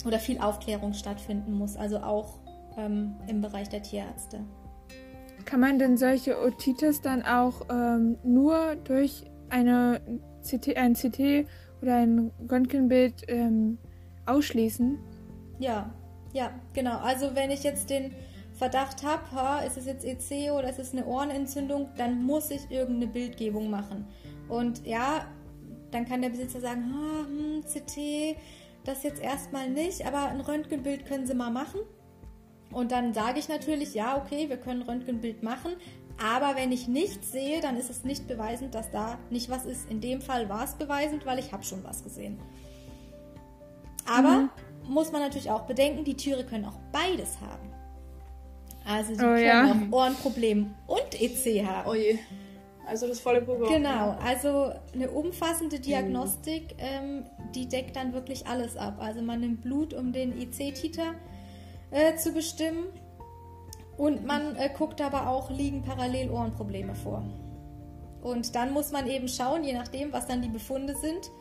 oder 0.05 0.19
viel 0.19 0.39
Aufklärung 0.39 0.93
stattfinden 0.93 1.53
muss, 1.53 1.75
also 1.75 1.97
auch 1.97 2.39
ähm, 2.77 3.15
im 3.27 3.41
Bereich 3.41 3.69
der 3.69 3.81
Tierärzte. 3.81 4.41
Kann 5.45 5.59
man 5.59 5.79
denn 5.79 5.97
solche 5.97 6.39
Otitis 6.39 7.01
dann 7.01 7.23
auch 7.23 7.61
ähm, 7.71 8.17
nur 8.23 8.75
durch 8.83 9.25
eine 9.49 9.99
CT, 10.43 10.77
ein 10.77 10.93
CT 10.93 11.47
oder 11.81 11.95
ein 11.95 12.31
Röntgenbild 12.49 13.23
ähm, 13.27 13.79
ausschließen? 14.27 14.99
Ja, 15.61 15.91
ja, 16.33 16.51
genau. 16.73 16.97
Also 16.97 17.35
wenn 17.35 17.51
ich 17.51 17.63
jetzt 17.63 17.89
den 17.89 18.13
Verdacht 18.57 19.03
habe, 19.03 19.65
ist 19.65 19.77
es 19.77 19.85
jetzt 19.85 20.03
EC 20.03 20.51
oder 20.51 20.69
ist 20.69 20.79
es 20.79 20.91
eine 20.91 21.05
Ohrenentzündung, 21.05 21.89
dann 21.97 22.23
muss 22.23 22.49
ich 22.49 22.69
irgendeine 22.69 23.07
Bildgebung 23.07 23.69
machen. 23.69 24.07
Und 24.49 24.85
ja, 24.85 25.27
dann 25.91 26.05
kann 26.05 26.21
der 26.21 26.29
Besitzer 26.29 26.61
sagen, 26.61 26.91
ah, 26.93 27.25
hm, 27.25 27.61
CT, 27.61 28.37
das 28.83 29.03
jetzt 29.03 29.21
erstmal 29.21 29.69
nicht, 29.69 30.05
aber 30.05 30.29
ein 30.29 30.41
Röntgenbild 30.41 31.05
können 31.05 31.27
Sie 31.27 31.35
mal 31.35 31.51
machen. 31.51 31.81
Und 32.71 32.91
dann 32.91 33.13
sage 33.13 33.37
ich 33.37 33.47
natürlich, 33.47 33.93
ja, 33.93 34.17
okay, 34.17 34.49
wir 34.49 34.57
können 34.57 34.81
ein 34.81 34.87
Röntgenbild 34.89 35.43
machen, 35.43 35.73
aber 36.17 36.55
wenn 36.55 36.71
ich 36.71 36.87
nichts 36.87 37.31
sehe, 37.31 37.61
dann 37.61 37.77
ist 37.77 37.89
es 37.89 38.03
nicht 38.03 38.27
beweisend, 38.27 38.73
dass 38.73 38.89
da 38.89 39.19
nicht 39.29 39.49
was 39.49 39.65
ist. 39.65 39.89
In 39.91 40.01
dem 40.01 40.21
Fall 40.21 40.49
war 40.49 40.63
es 40.63 40.73
beweisend, 40.73 41.25
weil 41.25 41.37
ich 41.37 41.51
habe 41.51 41.63
schon 41.63 41.83
was 41.83 42.03
gesehen. 42.03 42.39
Aber 44.07 44.31
mhm 44.31 44.49
muss 44.91 45.11
man 45.11 45.21
natürlich 45.21 45.49
auch 45.49 45.61
bedenken, 45.61 46.03
die 46.03 46.15
Tiere 46.15 46.43
können 46.43 46.65
auch 46.65 46.79
beides 46.91 47.39
haben. 47.39 47.71
Also 48.85 49.13
sie 49.13 49.23
oh, 49.23 49.27
können 49.27 49.45
ja. 49.45 49.71
auch 49.71 49.97
Ohrenprobleme 49.97 50.73
und 50.87 51.21
EC 51.21 51.65
haben. 51.65 51.89
Oh 51.89 51.93
je. 51.93 52.19
Also 52.85 53.07
das 53.07 53.21
volle 53.21 53.41
Programm. 53.41 53.69
Genau, 53.69 54.17
also 54.21 54.73
eine 54.93 55.09
umfassende 55.11 55.79
Diagnostik, 55.79 56.75
ähm, 56.77 57.25
die 57.55 57.69
deckt 57.69 57.95
dann 57.95 58.11
wirklich 58.11 58.47
alles 58.47 58.75
ab. 58.75 58.95
Also 58.99 59.21
man 59.21 59.39
nimmt 59.39 59.61
Blut, 59.61 59.93
um 59.93 60.11
den 60.11 60.37
EC-Titer 60.37 61.13
äh, 61.91 62.15
zu 62.17 62.33
bestimmen. 62.33 62.87
Und 63.97 64.25
man 64.25 64.55
äh, 64.55 64.69
guckt 64.75 64.99
aber 64.99 65.29
auch, 65.29 65.51
liegen 65.51 65.83
parallel 65.83 66.31
Ohrenprobleme 66.31 66.95
vor. 66.95 67.23
Und 68.21 68.55
dann 68.55 68.73
muss 68.73 68.91
man 68.91 69.07
eben 69.07 69.27
schauen, 69.29 69.63
je 69.63 69.73
nachdem, 69.73 70.11
was 70.11 70.27
dann 70.27 70.41
die 70.41 70.49
Befunde 70.49 70.95
sind, 70.95 71.31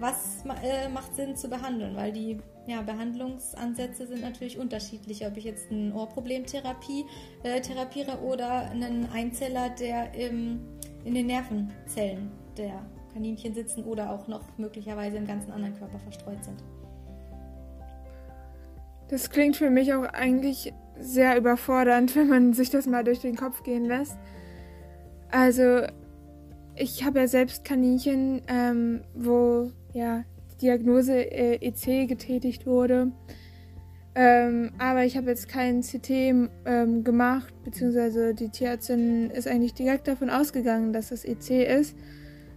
was 0.00 0.44
äh, 0.62 0.88
macht 0.88 1.14
Sinn 1.14 1.36
zu 1.36 1.48
behandeln, 1.48 1.94
weil 1.94 2.12
die 2.12 2.38
ja, 2.66 2.82
Behandlungsansätze 2.82 4.06
sind 4.06 4.22
natürlich 4.22 4.58
unterschiedlich. 4.58 5.26
Ob 5.26 5.36
ich 5.36 5.44
jetzt 5.44 5.70
eine 5.70 5.94
Ohrproblemtherapie 5.94 7.04
äh, 7.42 7.60
therapiere 7.60 8.18
oder 8.20 8.70
einen 8.70 9.08
Einzeller, 9.12 9.70
der 9.70 10.14
im, 10.14 10.60
in 11.04 11.14
den 11.14 11.26
Nervenzellen 11.26 12.30
der 12.56 12.84
Kaninchen 13.12 13.54
sitzen 13.54 13.84
oder 13.84 14.10
auch 14.10 14.28
noch 14.28 14.42
möglicherweise 14.56 15.16
im 15.16 15.26
ganzen 15.26 15.52
anderen 15.52 15.76
Körper 15.78 15.98
verstreut 15.98 16.44
sind. 16.44 16.62
Das 19.08 19.30
klingt 19.30 19.56
für 19.56 19.70
mich 19.70 19.92
auch 19.92 20.04
eigentlich 20.04 20.72
sehr 20.98 21.36
überfordernd, 21.36 22.14
wenn 22.16 22.28
man 22.28 22.52
sich 22.52 22.70
das 22.70 22.86
mal 22.86 23.04
durch 23.04 23.20
den 23.20 23.36
Kopf 23.36 23.62
gehen 23.62 23.84
lässt. 23.84 24.16
Also, 25.30 25.82
ich 26.76 27.04
habe 27.04 27.20
ja 27.20 27.28
selbst 27.28 27.64
Kaninchen, 27.64 28.42
ähm, 28.48 29.02
wo 29.14 29.70
ja 29.92 30.24
Diagnose 30.60 31.14
äh, 31.14 31.56
EC 31.66 32.08
getätigt 32.08 32.66
wurde. 32.66 33.12
Ähm, 34.14 34.72
aber 34.78 35.04
ich 35.04 35.16
habe 35.16 35.30
jetzt 35.30 35.48
keinen 35.48 35.82
CT 35.82 36.10
ähm, 36.10 37.04
gemacht, 37.04 37.54
beziehungsweise 37.64 38.34
die 38.34 38.48
Tierärztin 38.48 39.30
ist 39.30 39.46
eigentlich 39.46 39.74
direkt 39.74 40.08
davon 40.08 40.30
ausgegangen, 40.30 40.92
dass 40.92 41.10
das 41.10 41.24
EC 41.24 41.66
ist. 41.78 41.96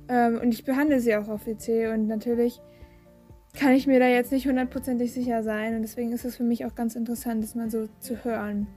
Ähm, 0.10 0.40
und 0.42 0.54
ich 0.54 0.66
behandle 0.66 1.00
sie 1.00 1.16
auch 1.16 1.28
auf 1.28 1.46
EC 1.48 1.94
und 1.94 2.08
natürlich 2.08 2.60
kann 3.58 3.74
ich 3.74 3.86
mir 3.86 4.00
da 4.00 4.08
jetzt 4.08 4.32
nicht 4.32 4.48
hundertprozentig 4.48 5.14
sicher 5.14 5.44
sein 5.44 5.76
und 5.76 5.84
deswegen 5.84 6.12
ist 6.12 6.26
es 6.26 6.36
für 6.36 6.44
mich 6.44 6.66
auch 6.66 6.74
ganz 6.74 6.96
interessant, 6.96 7.44
das 7.44 7.54
mal 7.54 7.70
so 7.70 7.88
zu 8.00 8.24
hören. 8.24 8.68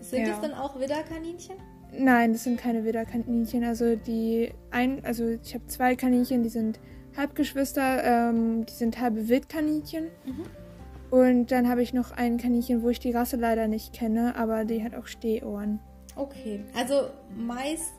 Sind 0.00 0.22
ja. 0.22 0.28
das 0.28 0.40
dann 0.40 0.54
auch 0.54 0.80
Widderkaninchen? 0.80 1.56
Nein, 1.96 2.32
das 2.32 2.44
sind 2.44 2.58
keine 2.58 2.84
Widderkaninchen. 2.84 3.64
Also 3.64 3.96
die 3.96 4.52
ein, 4.70 5.04
also 5.04 5.28
ich 5.28 5.54
habe 5.54 5.66
zwei 5.66 5.94
Kaninchen, 5.94 6.42
die 6.42 6.48
sind 6.48 6.80
Halbgeschwister, 7.18 8.04
ähm, 8.04 8.64
die 8.64 8.72
sind 8.72 9.00
halbe 9.00 9.28
Wildkaninchen. 9.28 10.04
Mhm. 10.24 10.44
Und 11.10 11.50
dann 11.50 11.68
habe 11.68 11.82
ich 11.82 11.92
noch 11.92 12.12
ein 12.12 12.38
Kaninchen, 12.38 12.82
wo 12.82 12.90
ich 12.90 13.00
die 13.00 13.10
Rasse 13.10 13.36
leider 13.36 13.66
nicht 13.66 13.92
kenne, 13.92 14.36
aber 14.36 14.64
die 14.64 14.82
hat 14.82 14.94
auch 14.94 15.06
Stehohren. 15.06 15.80
Okay, 16.16 16.60
also 16.74 17.10
meist, 17.36 17.92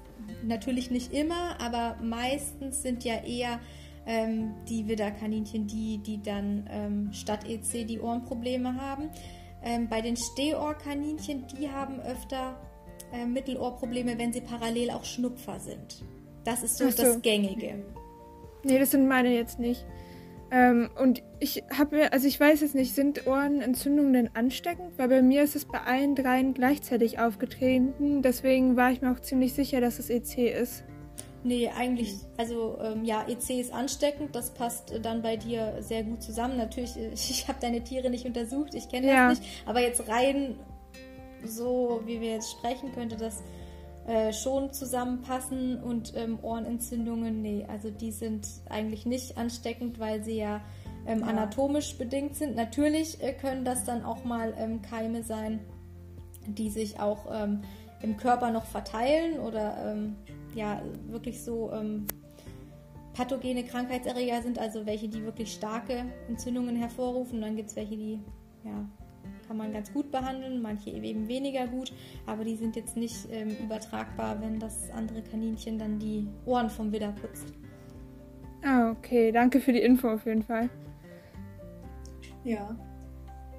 natürlich 0.43 0.91
nicht 0.91 1.13
immer, 1.13 1.59
aber 1.59 1.97
meistens 2.01 2.81
sind 2.81 3.03
ja 3.03 3.23
eher 3.23 3.59
ähm, 4.05 4.53
die 4.67 4.87
Widderkaninchen 4.87 5.67
die, 5.67 5.99
die 5.99 6.21
dann 6.21 6.67
ähm, 6.71 7.13
statt 7.13 7.47
EC 7.47 7.87
die 7.87 7.99
Ohrenprobleme 7.99 8.75
haben. 8.75 9.09
Ähm, 9.63 9.87
bei 9.89 10.01
den 10.01 10.15
Stehohrkaninchen, 10.15 11.45
die 11.47 11.69
haben 11.69 11.99
öfter 12.01 12.59
äh, 13.11 13.25
Mittelohrprobleme, 13.25 14.17
wenn 14.17 14.31
sie 14.31 14.41
parallel 14.41 14.91
auch 14.91 15.03
Schnupfer 15.03 15.59
sind. 15.59 16.03
Das 16.43 16.63
ist 16.63 16.77
so, 16.77 16.89
so. 16.89 17.03
das 17.03 17.21
Gängige. 17.21 17.83
Nee, 18.63 18.79
das 18.79 18.91
sind 18.91 19.07
meine 19.07 19.33
jetzt 19.33 19.59
nicht. 19.59 19.85
Ähm, 20.51 20.89
und 20.99 21.21
ich 21.39 21.63
habe 21.77 21.95
mir, 21.95 22.13
also 22.13 22.27
ich 22.27 22.39
weiß 22.39 22.61
jetzt 22.61 22.75
nicht, 22.75 22.95
sind 22.95 23.27
Ohrenentzündungen 23.27 24.13
denn 24.13 24.29
ansteckend? 24.35 24.97
Weil 24.97 25.09
bei 25.09 25.21
mir 25.21 25.43
ist 25.43 25.55
es 25.55 25.65
bei 25.65 25.81
allen 25.81 26.15
dreien 26.15 26.53
gleichzeitig 26.53 27.19
aufgetreten. 27.19 28.21
Deswegen 28.21 28.75
war 28.75 28.91
ich 28.91 29.01
mir 29.01 29.11
auch 29.11 29.19
ziemlich 29.19 29.53
sicher, 29.53 29.79
dass 29.79 29.99
es 29.99 30.09
EC 30.09 30.51
ist. 30.59 30.83
Nee, 31.43 31.69
eigentlich, 31.69 32.15
also 32.37 32.77
ähm, 32.81 33.05
ja, 33.05 33.25
EC 33.27 33.61
ist 33.61 33.71
ansteckend, 33.71 34.35
das 34.35 34.53
passt 34.53 34.91
äh, 34.91 34.99
dann 34.99 35.21
bei 35.21 35.37
dir 35.37 35.77
sehr 35.79 36.03
gut 36.03 36.21
zusammen. 36.21 36.57
Natürlich, 36.57 36.97
äh, 36.97 37.09
ich 37.13 37.47
habe 37.47 37.59
deine 37.61 37.83
Tiere 37.83 38.09
nicht 38.09 38.25
untersucht, 38.25 38.73
ich 38.73 38.89
kenne 38.89 39.07
ja. 39.07 39.29
das 39.29 39.39
nicht, 39.39 39.49
aber 39.65 39.79
jetzt 39.81 40.07
rein 40.09 40.59
so, 41.45 42.01
wie 42.05 42.19
wir 42.19 42.33
jetzt 42.33 42.51
sprechen, 42.51 42.91
könnte 42.93 43.15
das 43.15 43.41
äh, 44.09 44.33
schon 44.33 44.73
zusammenpassen 44.73 45.83
und 45.83 46.13
ähm, 46.15 46.39
Ohrenentzündungen, 46.41 47.43
nee, 47.43 47.63
also 47.69 47.91
die 47.91 48.11
sind 48.11 48.47
eigentlich 48.67 49.05
nicht 49.05 49.37
ansteckend, 49.37 49.99
weil 49.99 50.23
sie 50.23 50.37
ja, 50.37 50.61
ähm, 51.05 51.19
ja. 51.19 51.27
anatomisch 51.27 51.95
bedingt 51.95 52.35
sind. 52.35 52.55
Natürlich 52.55 53.21
äh, 53.21 53.33
können 53.33 53.63
das 53.63 53.85
dann 53.85 54.03
auch 54.03 54.23
mal 54.23 54.55
ähm, 54.57 54.81
Keime 54.81 55.21
sein, 55.21 55.59
die 56.47 56.71
sich 56.71 56.99
auch 56.99 57.27
ähm, 57.31 57.61
im 58.01 58.17
Körper 58.17 58.49
noch 58.49 58.65
verteilen 58.65 59.39
oder 59.41 59.77
ähm, 59.91 60.15
ja, 60.55 60.81
wirklich 61.07 61.43
so 61.43 61.71
ähm, 61.71 62.07
pathogene 63.13 63.63
Krankheitserreger 63.63 64.41
sind, 64.41 64.57
also 64.57 64.87
welche, 64.87 65.07
die 65.07 65.23
wirklich 65.23 65.53
starke 65.53 66.05
Entzündungen 66.27 66.75
hervorrufen. 66.75 67.41
Dann 67.41 67.55
gibt 67.55 67.69
es 67.69 67.75
welche, 67.75 67.95
die 67.95 68.19
ja, 68.63 68.89
kann 69.49 69.57
man 69.57 69.73
ganz 69.73 69.91
gut 69.91 70.11
behandeln, 70.11 70.61
manche 70.61 70.91
eben 70.91 71.27
weniger 71.27 71.65
gut, 71.65 71.91
aber 72.27 72.43
die 72.43 72.55
sind 72.55 72.75
jetzt 72.75 72.95
nicht 72.95 73.27
ähm, 73.31 73.49
übertragbar, 73.59 74.39
wenn 74.41 74.59
das 74.59 74.91
andere 74.91 75.23
Kaninchen 75.23 75.79
dann 75.79 75.97
die 75.97 76.27
Ohren 76.45 76.69
vom 76.69 76.91
Widder 76.91 77.15
putzt. 77.19 77.51
Ah, 78.63 78.91
okay. 78.91 79.31
Danke 79.31 79.59
für 79.59 79.73
die 79.73 79.81
Info 79.81 80.07
auf 80.07 80.27
jeden 80.27 80.43
Fall. 80.43 80.69
Ja. 82.43 82.77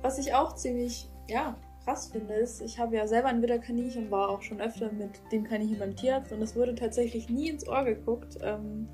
Was 0.01 0.19
ich 0.19 0.33
auch 0.33 0.55
ziemlich, 0.55 1.09
ja, 1.29 1.57
krass 1.85 2.07
finde, 2.13 2.35
ist, 2.35 2.63
ich 2.63 2.79
habe 2.79 2.95
ja 2.95 3.09
selber 3.09 3.29
ein 3.29 3.43
Widderkaninchen 3.43 4.05
und 4.05 4.11
war 4.13 4.29
auch 4.29 4.43
schon 4.43 4.61
öfter 4.61 4.93
mit 4.93 5.11
dem 5.33 5.43
Kaninchen 5.43 5.81
beim 5.81 5.97
Tierarzt 5.97 6.31
und 6.33 6.41
es 6.41 6.55
wurde 6.55 6.77
tatsächlich 6.77 7.29
nie 7.29 7.49
ins 7.49 7.67
Ohr 7.67 7.83
geguckt. 7.83 8.39
Ähm, 8.43 8.87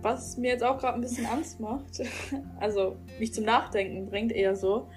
was 0.00 0.36
mir 0.36 0.50
jetzt 0.50 0.62
auch 0.62 0.78
gerade 0.78 0.94
ein 0.94 1.00
bisschen 1.00 1.26
Angst 1.26 1.60
macht. 1.60 2.02
Also 2.60 2.96
mich 3.18 3.34
zum 3.34 3.44
Nachdenken 3.44 4.06
bringt 4.06 4.32
eher 4.32 4.54
so. 4.54 4.88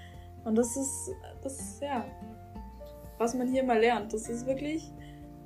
Und 0.47 0.55
das 0.55 0.77
ist, 0.77 1.11
das 1.43 1.59
ist, 1.59 1.81
ja, 1.81 2.05
was 3.17 3.33
man 3.33 3.47
hier 3.47 3.63
mal 3.63 3.79
lernt. 3.79 4.13
Das 4.13 4.29
ist 4.29 4.45
wirklich 4.45 4.91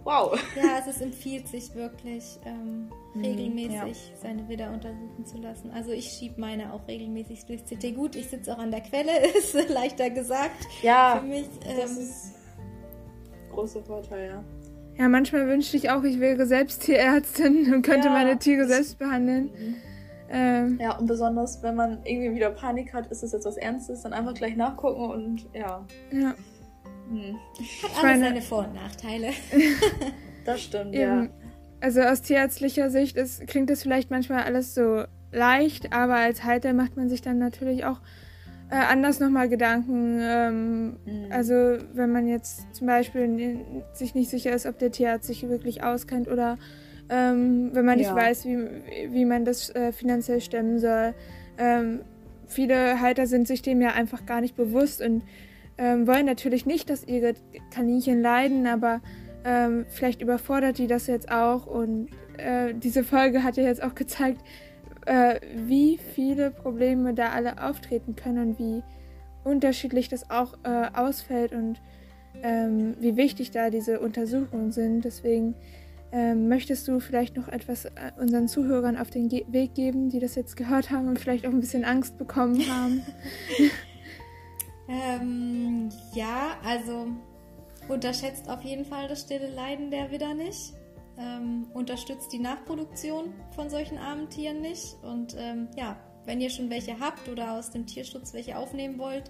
wow. 0.04 0.38
Ja, 0.56 0.76
also 0.76 0.90
es 0.90 1.02
empfiehlt 1.02 1.48
sich 1.48 1.74
wirklich, 1.76 2.40
ähm, 2.46 2.90
mhm, 3.14 3.22
regelmäßig 3.24 4.12
ja. 4.12 4.18
seine 4.22 4.48
Widder 4.48 4.72
untersuchen 4.72 5.26
zu 5.26 5.38
lassen. 5.38 5.72
Also 5.72 5.92
ich 5.92 6.06
schiebe 6.06 6.40
meine 6.40 6.74
auch 6.74 6.88
regelmäßig 6.88 7.46
durchs 7.46 7.64
CT. 7.66 7.96
Gut, 7.96 8.16
ich 8.16 8.30
sitze 8.30 8.54
auch 8.54 8.60
an 8.60 8.72
der 8.72 8.82
Quelle, 8.82 9.12
ist 9.38 9.54
leichter 9.70 10.10
gesagt. 10.10 10.68
Ja, 10.82 11.18
für 11.20 11.28
mich. 11.28 11.48
Ähm, 11.66 11.78
das 11.80 11.92
ist 11.98 12.34
großer 13.52 13.82
Vorteil, 13.84 14.30
ja. 14.30 14.44
Ja, 14.98 15.10
manchmal 15.10 15.48
wünschte 15.48 15.78
ich 15.78 15.90
auch, 15.90 16.04
ich 16.04 16.20
wäre 16.20 16.46
selbst 16.46 16.84
Tierärztin 16.84 17.74
und 17.74 17.82
könnte 17.82 18.08
ja, 18.08 18.14
meine 18.14 18.38
Tiere 18.38 18.68
selbst 18.68 19.00
behandeln. 19.00 19.46
Mhm. 19.46 19.76
Ähm, 20.34 20.80
ja, 20.80 20.98
und 20.98 21.08
besonders, 21.08 21.62
wenn 21.62 21.76
man 21.76 22.00
irgendwie 22.06 22.36
wieder 22.36 22.52
Panik 22.52 22.94
hat, 22.94 23.08
ist 23.08 23.22
es 23.22 23.34
jetzt 23.34 23.46
was 23.46 23.58
Ernstes, 23.58 24.02
dann 24.02 24.14
einfach 24.14 24.34
gleich 24.34 24.56
nachgucken 24.56 25.12
und 25.12 25.48
ja. 25.54 25.86
Ja. 26.12 26.34
Hm. 27.10 27.38
Hat 27.84 28.04
alles 28.04 28.20
seine 28.22 28.42
Vor- 28.42 28.66
und 28.66 28.74
Nachteile. 28.74 29.32
das 30.46 30.62
stimmt, 30.62 30.96
ja. 30.96 31.28
Also 31.82 32.02
aus 32.02 32.22
tierärztlicher 32.22 32.90
Sicht 32.90 33.18
ist, 33.18 33.46
klingt 33.48 33.70
das 33.70 33.82
vielleicht 33.82 34.10
manchmal 34.10 34.44
alles 34.44 34.74
so 34.74 35.04
leicht, 35.32 35.92
aber 35.92 36.16
als 36.16 36.44
Halter 36.44 36.74
macht 36.74 36.96
man 36.96 37.10
sich 37.10 37.22
dann 37.22 37.38
natürlich 37.38 37.86
auch 37.86 38.00
äh, 38.70 38.76
anders 38.76 39.20
nochmal 39.20 39.50
Gedanken. 39.50 40.20
Ähm, 40.22 40.86
mhm. 41.06 41.32
Also 41.32 41.78
wenn 41.94 42.12
man 42.12 42.28
jetzt 42.28 42.74
zum 42.74 42.88
Beispiel 42.88 43.60
sich 43.94 44.16
nicht 44.16 44.30
sicher 44.30 44.54
ist, 44.54 44.66
ob 44.66 44.80
der 44.80 44.92
Tierarzt 44.92 45.28
sich 45.28 45.48
wirklich 45.50 45.84
auskennt 45.84 46.30
oder 46.30 46.58
ähm, 47.12 47.72
wenn 47.74 47.86
man 47.86 47.98
nicht 47.98 48.10
ja. 48.10 48.16
weiß, 48.16 48.46
wie, 48.46 48.58
wie 49.10 49.26
man 49.26 49.44
das 49.44 49.70
äh, 49.76 49.92
finanziell 49.92 50.40
stemmen 50.40 50.80
soll. 50.80 51.14
Ähm, 51.58 52.00
viele 52.48 53.02
Halter 53.02 53.28
sind 53.28 53.48
sich 53.48 53.62
dem 53.62 53.82
ja 53.82 53.90
einfach 53.90 54.26
gar 54.26 54.40
nicht 54.40 54.56
bewusst 54.56 55.02
und 55.02 55.24
ähm, 55.78 56.08
wollen 56.08 56.26
natürlich 56.26 56.66
nicht, 56.66 56.90
dass 56.90 57.06
ihre 57.06 57.34
Kaninchen 57.74 58.22
leiden, 58.22 58.66
aber 58.66 59.02
ähm, 59.44 59.86
vielleicht 59.90 60.22
überfordert 60.22 60.78
die 60.78 60.88
das 60.88 61.08
jetzt 61.08 61.30
auch. 61.30 61.68
Und 61.68 62.08
äh, 62.38 62.74
diese 62.74 63.04
Folge 63.04 63.44
hat 63.44 63.58
ja 63.58 63.64
jetzt 63.64 63.84
auch 63.84 63.96
gezeigt, 63.96 64.42
äh, 65.06 65.40
wie 65.56 65.98
viele 65.98 66.52
Probleme 66.52 67.14
da 67.14 67.32
alle 67.32 67.62
auftreten 67.62 68.16
können 68.16 68.50
und 68.50 68.60
wie 68.60 68.84
unterschiedlich 69.44 70.08
das 70.08 70.30
auch 70.30 70.54
äh, 70.64 70.88
ausfällt 70.94 71.52
und 71.52 71.82
ähm, 72.44 72.96
wie 73.00 73.18
wichtig 73.18 73.52
da 73.52 73.70
diese 73.70 74.00
Untersuchungen 74.00 74.72
sind. 74.72 75.04
Deswegen 75.04 75.56
ähm, 76.12 76.48
möchtest 76.48 76.88
du 76.88 77.00
vielleicht 77.00 77.38
noch 77.38 77.48
etwas 77.48 77.86
äh, 77.86 77.92
unseren 78.20 78.48
Zuhörern 78.48 78.98
auf 78.98 79.10
den 79.10 79.30
Ge 79.30 79.46
Weg 79.50 79.76
geben, 79.76 80.10
die 80.10 80.20
das 80.20 80.36
jetzt 80.36 80.56
gehört 80.56 80.90
haben 80.92 81.08
und 81.08 81.20
vielleicht 81.20 81.46
auch 81.46 81.52
ein 81.52 81.62
bisschen 81.62 81.86
Angst 81.86 82.18
bekommen 82.18 82.60
haben? 82.70 83.02
ähm, 84.90 85.90
ja, 86.14 86.58
also 86.66 87.08
unterschätzt 87.88 88.50
auf 88.50 88.62
jeden 88.62 88.86
Fall 88.86 89.08
das 89.08 89.22
stille 89.22 89.50
Leiden 89.50 89.92
der 89.92 90.12
Widder 90.12 90.34
nicht 90.34 90.74
ähm, 91.22 91.68
unterstützt 91.74 92.32
die 92.32 92.40
Nachproduktion 92.40 93.34
von 93.56 93.70
solchen 93.70 93.98
armen 93.98 94.30
Tieren 94.30 94.62
nicht. 94.62 94.96
Und 95.04 95.36
ähm, 95.38 95.68
ja, 95.76 95.98
wenn 96.26 96.42
ihr 96.42 96.50
schon 96.50 96.70
welche 96.70 97.00
habt 97.00 97.28
oder 97.30 97.54
aus 97.54 97.72
dem 97.72 97.86
Tierschutz 97.86 98.34
welche 98.34 98.58
aufnehmen 98.58 98.98
wollt, 98.98 99.30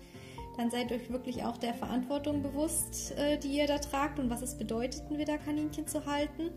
dann 0.58 0.70
seid 0.70 0.92
euch 0.92 1.10
wirklich 1.10 1.44
auch 1.44 1.58
der 1.58 1.74
Verantwortung 1.74 2.42
bewusst, 2.42 3.14
äh, 3.18 3.38
die 3.38 3.58
ihr 3.58 3.68
da 3.68 3.78
tragt 3.78 4.20
und 4.20 4.30
was 4.30 4.42
es 4.42 4.58
bedeutet, 4.58 5.04
ein 5.10 5.18
Widderkaninchen 5.18 5.88
zu 5.88 6.06
halten. 6.06 6.52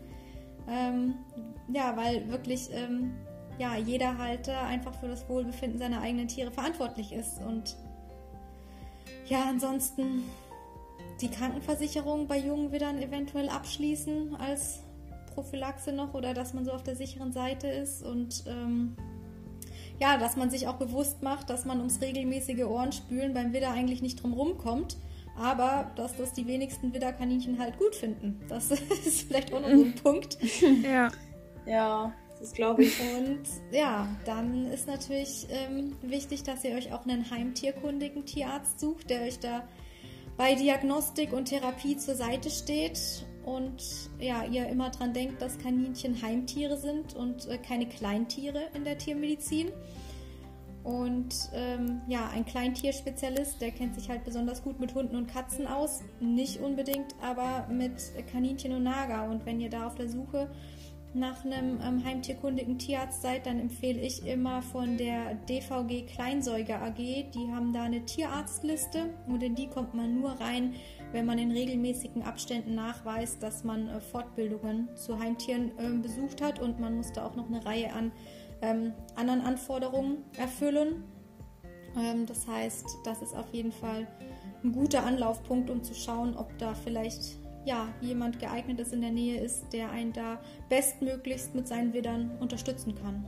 Ähm, 0.67 1.15
ja, 1.67 1.95
weil 1.95 2.29
wirklich 2.29 2.69
ähm, 2.71 3.13
ja, 3.57 3.75
jeder 3.75 4.17
Halter 4.17 4.61
einfach 4.63 4.93
für 4.95 5.07
das 5.07 5.27
Wohlbefinden 5.29 5.79
seiner 5.79 6.01
eigenen 6.01 6.27
Tiere 6.27 6.51
verantwortlich 6.51 7.13
ist. 7.13 7.41
Und 7.41 7.75
ja, 9.27 9.45
ansonsten 9.47 10.23
die 11.21 11.29
Krankenversicherung 11.29 12.27
bei 12.27 12.37
jungen 12.37 12.71
Widdern 12.71 13.01
eventuell 13.01 13.49
abschließen 13.49 14.35
als 14.35 14.81
Prophylaxe 15.33 15.91
noch 15.91 16.13
oder 16.13 16.33
dass 16.33 16.53
man 16.53 16.65
so 16.65 16.71
auf 16.71 16.83
der 16.83 16.95
sicheren 16.95 17.31
Seite 17.31 17.67
ist 17.67 18.03
und 18.03 18.43
ähm, 18.47 18.95
ja, 19.99 20.17
dass 20.17 20.35
man 20.35 20.49
sich 20.49 20.67
auch 20.67 20.75
bewusst 20.75 21.21
macht, 21.23 21.49
dass 21.49 21.65
man 21.65 21.77
ums 21.77 22.01
regelmäßige 22.01 22.65
Ohrenspülen 22.65 23.33
beim 23.33 23.53
Widder 23.53 23.71
eigentlich 23.71 24.01
nicht 24.01 24.21
drum 24.21 24.33
rumkommt, 24.33 24.97
aber 25.37 25.91
dass 25.95 26.15
das 26.17 26.33
die 26.33 26.47
wenigsten 26.47 26.93
Widderkaninchen 26.93 27.59
halt 27.59 27.77
gut 27.77 27.95
finden. 27.95 28.39
Das 28.47 28.71
ist 29.05 29.27
vielleicht 29.27 29.53
auch 29.53 29.61
noch 29.61 29.69
so 29.69 29.83
ein 29.83 29.95
Punkt. 30.03 30.37
Ja. 30.83 31.11
Ja, 31.65 32.13
das 32.39 32.53
glaube 32.53 32.83
ich. 32.83 32.99
Und 32.99 33.43
ja, 33.71 34.07
dann 34.25 34.65
ist 34.71 34.87
natürlich 34.87 35.47
ähm, 35.49 35.95
wichtig, 36.01 36.43
dass 36.43 36.63
ihr 36.63 36.75
euch 36.75 36.93
auch 36.93 37.05
einen 37.05 37.29
heimtierkundigen 37.29 38.25
Tierarzt 38.25 38.79
sucht, 38.79 39.09
der 39.09 39.21
euch 39.23 39.39
da 39.39 39.67
bei 40.37 40.55
Diagnostik 40.55 41.33
und 41.33 41.45
Therapie 41.45 41.97
zur 41.97 42.15
Seite 42.15 42.49
steht 42.49 43.25
und 43.45 44.09
ja, 44.19 44.43
ihr 44.43 44.67
immer 44.67 44.89
dran 44.89 45.13
denkt, 45.13 45.41
dass 45.41 45.57
Kaninchen 45.59 46.21
Heimtiere 46.21 46.77
sind 46.77 47.15
und 47.15 47.47
äh, 47.47 47.57
keine 47.57 47.87
Kleintiere 47.87 48.63
in 48.73 48.83
der 48.83 48.97
Tiermedizin. 48.97 49.71
Und 50.85 51.49
ähm, 51.53 52.01
ja, 52.07 52.29
ein 52.31 52.45
Kleintierspezialist, 52.45 53.59
der 53.59 53.71
kennt 53.71 53.95
sich 53.95 54.07
halt 54.07 54.23
besonders 54.23 54.61
gut 54.63 54.79
mit 54.79 54.93
Hunden 54.93 55.15
und 55.15 55.27
Katzen 55.27 55.65
aus. 55.65 56.03
Nicht 56.19 56.61
unbedingt, 56.61 57.15
aber 57.23 57.67
mit 57.71 57.93
Kaninchen 58.31 58.71
und 58.71 58.83
Nager. 58.83 59.27
Und 59.27 59.47
wenn 59.47 59.59
ihr 59.59 59.71
da 59.71 59.87
auf 59.87 59.95
der 59.95 60.07
Suche 60.07 60.47
nach 61.15 61.43
einem 61.43 61.79
ähm, 61.81 62.03
heimtierkundigen 62.03 62.77
Tierarzt 62.77 63.21
seid, 63.21 63.47
dann 63.47 63.59
empfehle 63.59 63.99
ich 63.99 64.27
immer 64.27 64.61
von 64.61 64.97
der 64.97 65.33
DVG 65.49 66.05
Kleinsäuger 66.05 66.81
AG. 66.81 66.97
Die 66.97 67.51
haben 67.51 67.73
da 67.73 67.83
eine 67.83 68.05
Tierarztliste 68.05 69.09
und 69.27 69.41
in 69.41 69.55
die 69.55 69.67
kommt 69.67 69.95
man 69.95 70.19
nur 70.19 70.31
rein, 70.31 70.75
wenn 71.13 71.25
man 71.25 71.39
in 71.39 71.51
regelmäßigen 71.51 72.21
Abständen 72.21 72.75
nachweist, 72.75 73.41
dass 73.41 73.63
man 73.63 73.87
äh, 73.87 74.01
Fortbildungen 74.01 74.89
zu 74.95 75.17
Heimtieren 75.17 75.71
äh, 75.79 75.97
besucht 75.99 76.43
hat 76.43 76.59
und 76.59 76.79
man 76.79 76.95
musste 76.95 77.23
auch 77.23 77.35
noch 77.35 77.47
eine 77.47 77.65
Reihe 77.65 77.93
an 77.93 78.11
ähm, 78.61 78.93
anderen 79.15 79.41
Anforderungen 79.41 80.23
erfüllen. 80.37 81.03
Ähm, 81.97 82.25
das 82.25 82.47
heißt, 82.47 82.85
das 83.03 83.21
ist 83.21 83.35
auf 83.35 83.47
jeden 83.51 83.71
Fall 83.71 84.07
ein 84.63 84.71
guter 84.71 85.05
Anlaufpunkt, 85.05 85.69
um 85.69 85.83
zu 85.83 85.93
schauen, 85.93 86.35
ob 86.35 86.57
da 86.57 86.73
vielleicht 86.73 87.37
ja, 87.65 87.87
jemand 87.99 88.39
geeignetes 88.39 88.93
in 88.93 89.01
der 89.01 89.11
Nähe 89.11 89.41
ist, 89.41 89.65
der 89.73 89.89
einen 89.89 90.13
da 90.13 90.39
bestmöglichst 90.69 91.55
mit 91.55 91.67
seinen 91.67 91.93
Widdern 91.93 92.31
unterstützen 92.39 92.95
kann. 92.95 93.25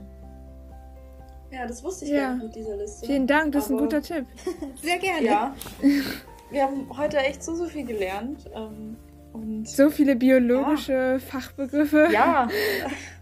Ja, 1.50 1.66
das 1.66 1.82
wusste 1.82 2.04
ich 2.04 2.12
ja 2.12 2.34
mit 2.34 2.54
dieser 2.54 2.76
Liste. 2.76 3.06
Vielen 3.06 3.26
Dank, 3.26 3.52
das 3.52 3.66
Aber 3.66 3.74
ist 3.74 3.80
ein 3.80 3.84
guter 3.84 4.02
Tipp. 4.02 4.26
Sehr 4.82 4.98
gerne. 4.98 5.26
Ja. 5.26 5.56
Wir 6.50 6.62
haben 6.62 6.86
heute 6.96 7.18
echt 7.18 7.42
so, 7.42 7.54
so 7.54 7.66
viel 7.66 7.84
gelernt. 7.84 8.48
Ähm, 8.54 8.96
und 9.32 9.68
so 9.68 9.90
viele 9.90 10.16
biologische 10.16 10.92
ja. 10.92 11.18
Fachbegriffe. 11.18 12.08
Ja. 12.12 12.48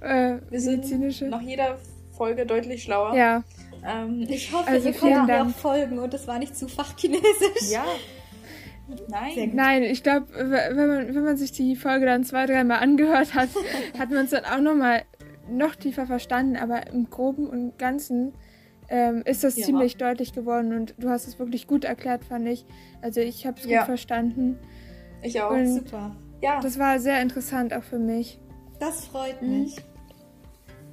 äh, 0.00 0.36
Wir 0.50 0.60
sind 0.60 1.30
nach 1.30 1.42
jeder 1.42 1.78
Folge 2.16 2.46
deutlich 2.46 2.82
schlauer. 2.82 3.14
Ja. 3.16 3.42
Ähm, 3.86 4.26
ich 4.28 4.52
hoffe, 4.52 4.68
also 4.68 4.88
ihr 4.88 4.94
konntet 4.94 5.26
mir 5.26 5.42
auch 5.42 5.50
folgen 5.50 5.98
und 5.98 6.12
es 6.14 6.26
war 6.26 6.38
nicht 6.38 6.56
zu 6.56 6.68
fachchinesisch. 6.68 7.70
Ja. 7.70 7.84
Nein. 9.08 9.52
Nein, 9.54 9.82
ich 9.82 10.02
glaube, 10.02 10.26
wenn 10.32 10.88
man, 10.88 11.14
wenn 11.14 11.24
man 11.24 11.36
sich 11.36 11.52
die 11.52 11.74
Folge 11.74 12.06
dann 12.06 12.24
zwei, 12.24 12.46
dreimal 12.46 12.78
angehört 12.78 13.34
hat, 13.34 13.48
hat 13.98 14.10
man 14.10 14.24
es 14.24 14.30
dann 14.30 14.44
auch 14.44 14.60
nochmal 14.60 15.02
noch 15.48 15.74
tiefer 15.74 16.06
verstanden. 16.06 16.56
Aber 16.56 16.86
im 16.88 17.10
Groben 17.10 17.48
und 17.48 17.78
Ganzen 17.78 18.32
ähm, 18.88 19.22
ist 19.24 19.42
das 19.44 19.56
ja. 19.56 19.64
ziemlich 19.64 19.96
deutlich 19.96 20.32
geworden 20.32 20.72
und 20.72 20.94
du 20.98 21.08
hast 21.08 21.26
es 21.26 21.38
wirklich 21.38 21.66
gut 21.66 21.84
erklärt, 21.84 22.24
fand 22.24 22.46
ich. 22.46 22.64
Also 23.02 23.20
ich 23.20 23.46
habe 23.46 23.58
es 23.58 23.66
ja. 23.66 23.78
gut 23.78 23.86
verstanden. 23.86 24.58
Ich 25.22 25.40
auch. 25.40 25.50
Und 25.50 25.66
Super. 25.66 26.16
Ja. 26.40 26.60
Das 26.60 26.78
war 26.78 27.00
sehr 27.00 27.20
interessant 27.22 27.74
auch 27.74 27.82
für 27.82 27.98
mich. 27.98 28.38
Das 28.78 29.06
freut 29.06 29.40
mich. 29.42 29.76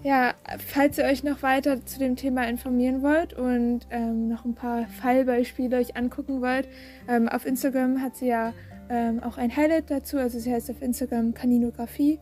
Ja, 0.04 0.34
falls 0.68 0.98
ihr 0.98 1.06
euch 1.06 1.24
noch 1.24 1.44
weiter 1.44 1.86
zu 1.86 1.98
dem 1.98 2.18
Thema 2.18 2.46
informieren 2.48 3.02
wollt 3.02 3.34
und 3.34 3.88
ähm, 3.90 4.28
noch 4.28 4.44
ein 4.44 4.54
paar 4.54 4.86
Fallbeispiele 4.88 5.78
euch 5.78 5.96
angucken 5.96 6.42
wollt, 6.42 6.68
ähm, 7.08 7.30
auf 7.30 7.46
Instagram 7.46 8.02
hat 8.02 8.18
sie 8.18 8.28
ja 8.28 8.54
ähm, 8.90 9.24
auch 9.24 9.38
ein 9.38 9.56
Highlight 9.56 9.90
dazu. 9.90 10.18
Also 10.18 10.40
sie 10.40 10.52
heißt 10.54 10.70
auf 10.70 10.82
Instagram 10.82 11.34
Kaninografie. 11.34 12.20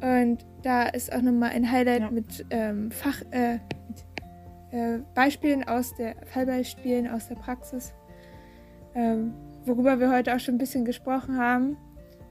Und 0.00 0.44
da 0.62 0.82
ist 0.82 1.12
auch 1.12 1.22
nochmal 1.22 1.50
ein 1.50 1.70
Highlight 1.70 2.02
ja. 2.02 2.10
mit 2.10 2.46
ähm, 2.50 2.90
Fach, 2.90 3.22
äh, 3.30 3.58
äh, 4.70 4.98
Beispielen 5.14 5.66
aus 5.66 5.94
der 5.96 6.14
Fallbeispielen 6.26 7.08
aus 7.08 7.28
der 7.28 7.36
Praxis, 7.36 7.94
ähm, 8.94 9.32
worüber 9.64 9.98
wir 9.98 10.12
heute 10.12 10.34
auch 10.34 10.40
schon 10.40 10.56
ein 10.56 10.58
bisschen 10.58 10.84
gesprochen 10.84 11.38
haben. 11.38 11.76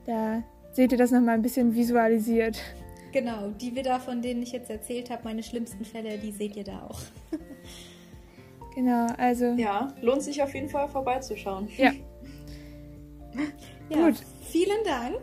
Da 0.06 0.42
seht 0.78 0.92
ihr 0.92 0.98
das 0.98 1.10
nochmal 1.10 1.34
ein 1.34 1.42
bisschen 1.42 1.74
visualisiert. 1.74 2.62
Genau, 3.10 3.48
die 3.60 3.74
Widder, 3.74 3.98
von 3.98 4.22
denen 4.22 4.44
ich 4.44 4.52
jetzt 4.52 4.70
erzählt 4.70 5.10
habe, 5.10 5.22
meine 5.24 5.42
schlimmsten 5.42 5.84
Fälle, 5.84 6.18
die 6.18 6.30
seht 6.30 6.54
ihr 6.54 6.62
da 6.62 6.86
auch. 6.88 7.00
genau, 8.76 9.08
also. 9.16 9.46
Ja, 9.56 9.92
lohnt 10.02 10.22
sich 10.22 10.40
auf 10.40 10.54
jeden 10.54 10.68
Fall 10.68 10.86
vorbeizuschauen. 10.86 11.68
Ja, 11.76 11.90
Ja, 13.90 14.06
Gut. 14.06 14.22
Vielen 14.42 14.84
Dank. 14.84 15.16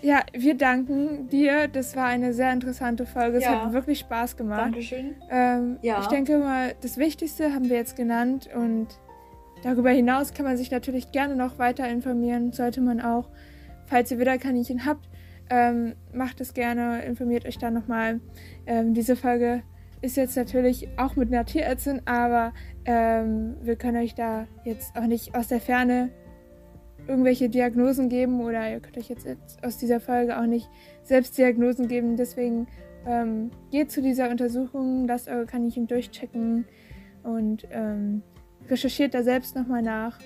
Ja, 0.00 0.22
wir 0.32 0.56
danken 0.56 1.28
dir. 1.28 1.68
Das 1.68 1.94
war 1.94 2.06
eine 2.06 2.32
sehr 2.32 2.50
interessante 2.50 3.04
Folge. 3.04 3.36
Es 3.36 3.44
ja. 3.44 3.66
hat 3.66 3.74
wirklich 3.74 3.98
Spaß 3.98 4.38
gemacht. 4.38 4.60
Dankeschön. 4.60 5.16
Ähm, 5.30 5.78
ja. 5.82 6.00
Ich 6.00 6.06
denke 6.06 6.38
mal, 6.38 6.74
das 6.80 6.96
Wichtigste 6.96 7.52
haben 7.52 7.68
wir 7.68 7.76
jetzt 7.76 7.94
genannt 7.94 8.48
und 8.54 8.88
darüber 9.62 9.90
hinaus 9.90 10.32
kann 10.32 10.46
man 10.46 10.56
sich 10.56 10.70
natürlich 10.70 11.12
gerne 11.12 11.36
noch 11.36 11.58
weiter 11.58 11.86
informieren. 11.86 12.52
Sollte 12.52 12.80
man 12.80 13.02
auch, 13.02 13.28
falls 13.86 14.10
ihr 14.10 14.18
wieder 14.18 14.38
Kaninchen 14.38 14.84
habt, 14.84 15.08
ähm, 15.50 15.94
macht 16.12 16.40
es 16.40 16.54
gerne, 16.54 17.02
informiert 17.02 17.46
euch 17.46 17.58
da 17.58 17.70
nochmal. 17.70 18.20
Ähm, 18.66 18.94
diese 18.94 19.16
Folge 19.16 19.62
ist 20.02 20.16
jetzt 20.16 20.36
natürlich 20.36 20.88
auch 20.96 21.16
mit 21.16 21.32
einer 21.32 21.44
Tierärztin, 21.44 22.02
aber 22.04 22.52
ähm, 22.84 23.56
wir 23.62 23.76
können 23.76 24.02
euch 24.02 24.14
da 24.14 24.46
jetzt 24.64 24.96
auch 24.96 25.06
nicht 25.06 25.34
aus 25.34 25.48
der 25.48 25.60
Ferne 25.60 26.10
irgendwelche 27.08 27.48
Diagnosen 27.48 28.08
geben 28.08 28.40
oder 28.40 28.68
ihr 28.70 28.80
könnt 28.80 28.98
euch 28.98 29.08
jetzt 29.08 29.26
aus 29.62 29.78
dieser 29.78 30.00
Folge 30.00 30.38
auch 30.38 30.46
nicht 30.46 30.68
selbst 31.02 31.38
Diagnosen 31.38 31.88
geben. 31.88 32.16
Deswegen 32.16 32.66
ähm, 33.06 33.50
geht 33.70 33.92
zu 33.92 34.02
dieser 34.02 34.30
Untersuchung, 34.30 35.06
lasst 35.06 35.28
eure 35.28 35.46
Kaninchen 35.46 35.86
durchchecken 35.86 36.66
und 37.22 37.66
ähm, 37.70 38.22
recherchiert 38.68 39.14
da 39.14 39.22
selbst 39.22 39.54
nochmal 39.54 39.82
nach. 39.82 40.18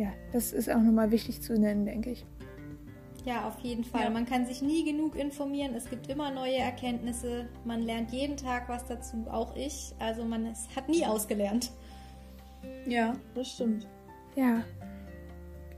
Ja, 0.00 0.14
das 0.32 0.54
ist 0.54 0.70
auch 0.70 0.80
nochmal 0.80 1.10
wichtig 1.10 1.42
zu 1.42 1.52
nennen, 1.60 1.84
denke 1.84 2.12
ich. 2.12 2.24
Ja, 3.26 3.46
auf 3.46 3.58
jeden 3.58 3.84
Fall. 3.84 4.04
Ja. 4.04 4.10
Man 4.10 4.24
kann 4.24 4.46
sich 4.46 4.62
nie 4.62 4.82
genug 4.82 5.14
informieren. 5.14 5.74
Es 5.74 5.90
gibt 5.90 6.06
immer 6.06 6.30
neue 6.30 6.56
Erkenntnisse. 6.56 7.46
Man 7.66 7.82
lernt 7.82 8.10
jeden 8.10 8.38
Tag 8.38 8.66
was 8.70 8.86
dazu, 8.86 9.26
auch 9.30 9.54
ich. 9.54 9.92
Also 9.98 10.24
man 10.24 10.46
es 10.46 10.74
hat 10.74 10.88
nie 10.88 11.04
ausgelernt. 11.04 11.70
Ja, 12.86 13.12
das 13.34 13.48
stimmt. 13.48 13.86
Ja. 14.36 14.64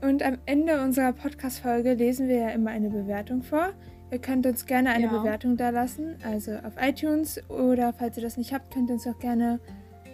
Und 0.01 0.23
am 0.23 0.37
Ende 0.45 0.81
unserer 0.81 1.11
Podcast-Folge 1.11 1.95
lesen 1.95 2.29
wir 2.29 2.37
ja 2.37 2.49
immer 2.51 2.71
eine 2.71 2.89
Bewertung 2.89 3.43
vor. 3.43 3.73
Ihr 4.09 4.19
könnt 4.19 4.45
uns 4.45 4.65
gerne 4.65 4.91
eine 4.91 5.07
ja. 5.07 5.17
Bewertung 5.17 5.57
da 5.57 5.69
lassen, 5.69 6.15
also 6.23 6.53
auf 6.53 6.75
iTunes 6.79 7.41
oder 7.49 7.91
falls 7.91 8.15
ihr 8.15 8.23
das 8.23 8.37
nicht 8.37 8.53
habt, 8.53 8.73
könnt 8.73 8.89
ihr 8.89 8.93
uns 8.93 9.05
auch 9.05 9.19
gerne 9.19 9.59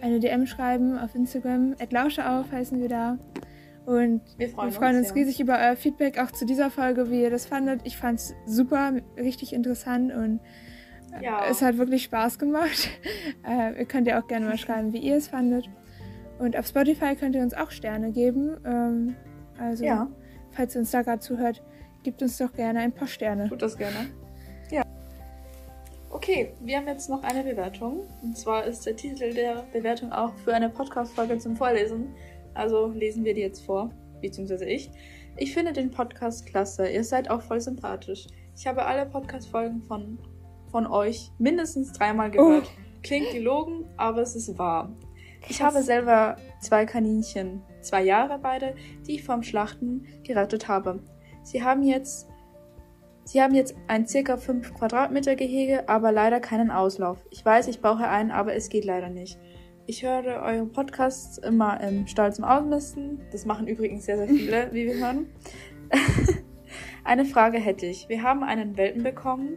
eine 0.02 0.18
DM 0.18 0.46
schreiben 0.46 0.98
auf 0.98 1.14
Instagram. 1.14 1.76
Lausche 1.90 2.28
auf 2.28 2.50
heißen 2.50 2.80
wir 2.80 2.88
da. 2.88 3.16
Und 3.86 4.20
wir 4.36 4.48
freuen, 4.50 4.70
wir 4.70 4.76
freuen 4.76 4.96
uns, 4.96 5.08
uns 5.08 5.16
riesig 5.16 5.40
über 5.40 5.58
euer 5.58 5.76
Feedback 5.76 6.18
auch 6.18 6.30
zu 6.30 6.44
dieser 6.44 6.70
Folge, 6.70 7.10
wie 7.10 7.22
ihr 7.22 7.30
das 7.30 7.46
fandet. 7.46 7.80
Ich 7.84 7.96
fand 7.96 8.18
es 8.20 8.34
super, 8.46 8.92
richtig 9.16 9.52
interessant 9.52 10.12
und 10.12 10.40
äh, 11.18 11.24
ja. 11.24 11.44
es 11.50 11.62
hat 11.62 11.78
wirklich 11.78 12.04
Spaß 12.04 12.38
gemacht. 12.38 12.90
äh, 13.48 13.78
ihr 13.78 13.86
könnt 13.86 14.06
ja 14.06 14.20
auch 14.20 14.28
gerne 14.28 14.46
mal 14.46 14.58
schreiben, 14.58 14.92
wie 14.92 14.98
ihr 14.98 15.16
es 15.16 15.28
fandet. 15.28 15.68
Und 16.38 16.56
auf 16.56 16.66
Spotify 16.66 17.16
könnt 17.16 17.34
ihr 17.34 17.42
uns 17.42 17.54
auch 17.54 17.70
Sterne 17.70 18.12
geben. 18.12 18.56
Ähm, 18.64 19.16
also, 19.58 19.84
ja. 19.84 20.08
falls 20.52 20.74
ihr 20.74 20.80
uns 20.80 20.90
da 20.90 21.02
gerade 21.02 21.20
zuhört, 21.20 21.62
gebt 22.02 22.22
uns 22.22 22.38
doch 22.38 22.52
gerne 22.52 22.80
ein 22.80 22.92
paar 22.92 23.08
Sterne. 23.08 23.48
Tut 23.48 23.62
das 23.62 23.76
gerne. 23.76 24.08
Ja. 24.70 24.82
Okay, 26.10 26.54
wir 26.60 26.78
haben 26.78 26.86
jetzt 26.86 27.10
noch 27.10 27.22
eine 27.22 27.42
Bewertung. 27.42 28.00
Und 28.22 28.38
zwar 28.38 28.64
ist 28.64 28.86
der 28.86 28.96
Titel 28.96 29.34
der 29.34 29.64
Bewertung 29.72 30.12
auch 30.12 30.34
für 30.44 30.54
eine 30.54 30.70
Podcast-Folge 30.70 31.38
zum 31.38 31.56
Vorlesen. 31.56 32.14
Also 32.54 32.88
lesen 32.88 33.24
wir 33.24 33.34
die 33.34 33.40
jetzt 33.40 33.64
vor, 33.64 33.90
beziehungsweise 34.20 34.64
ich. 34.64 34.90
Ich 35.36 35.54
finde 35.54 35.72
den 35.72 35.90
Podcast 35.90 36.46
klasse. 36.46 36.88
Ihr 36.88 37.04
seid 37.04 37.30
auch 37.30 37.42
voll 37.42 37.60
sympathisch. 37.60 38.26
Ich 38.56 38.66
habe 38.66 38.84
alle 38.84 39.06
Podcast-Folgen 39.06 39.82
von, 39.82 40.18
von 40.70 40.86
euch 40.86 41.30
mindestens 41.38 41.92
dreimal 41.92 42.30
gehört. 42.30 42.66
Oh. 42.66 42.80
Klingt 43.02 43.30
gelogen, 43.32 43.86
aber 43.96 44.20
es 44.20 44.36
ist 44.36 44.58
wahr. 44.58 44.92
Krass. 45.40 45.50
Ich 45.50 45.62
habe 45.62 45.82
selber 45.82 46.36
zwei 46.60 46.84
Kaninchen, 46.84 47.62
zwei 47.80 48.02
Jahre 48.02 48.38
beide, 48.38 48.74
die 49.06 49.14
ich 49.14 49.24
vom 49.24 49.42
Schlachten 49.42 50.06
gerettet 50.22 50.68
habe. 50.68 51.00
Sie 51.42 51.62
haben 51.62 51.82
jetzt, 51.82 52.28
sie 53.24 53.40
haben 53.40 53.54
jetzt 53.54 53.74
ein 53.88 54.06
circa 54.06 54.36
5 54.36 54.74
Quadratmeter 54.74 55.36
Gehege, 55.36 55.88
aber 55.88 56.12
leider 56.12 56.40
keinen 56.40 56.70
Auslauf. 56.70 57.24
Ich 57.30 57.44
weiß, 57.44 57.68
ich 57.68 57.80
brauche 57.80 58.06
einen, 58.06 58.30
aber 58.30 58.54
es 58.54 58.68
geht 58.68 58.84
leider 58.84 59.08
nicht. 59.08 59.38
Ich 59.90 60.04
höre 60.04 60.40
euren 60.44 60.70
Podcast 60.70 61.44
immer 61.44 61.80
im 61.80 62.06
Stall 62.06 62.32
zum 62.32 62.44
Ausmisten. 62.44 63.22
Das 63.32 63.44
machen 63.44 63.66
übrigens 63.66 64.04
sehr, 64.04 64.18
sehr 64.18 64.28
viele, 64.28 64.68
wie 64.72 64.86
wir 64.86 64.94
hören. 64.94 65.26
Eine 67.04 67.24
Frage 67.24 67.58
hätte 67.58 67.86
ich. 67.86 68.08
Wir 68.08 68.22
haben 68.22 68.44
einen 68.44 68.76
Welpen 68.76 69.02
bekommen. 69.02 69.56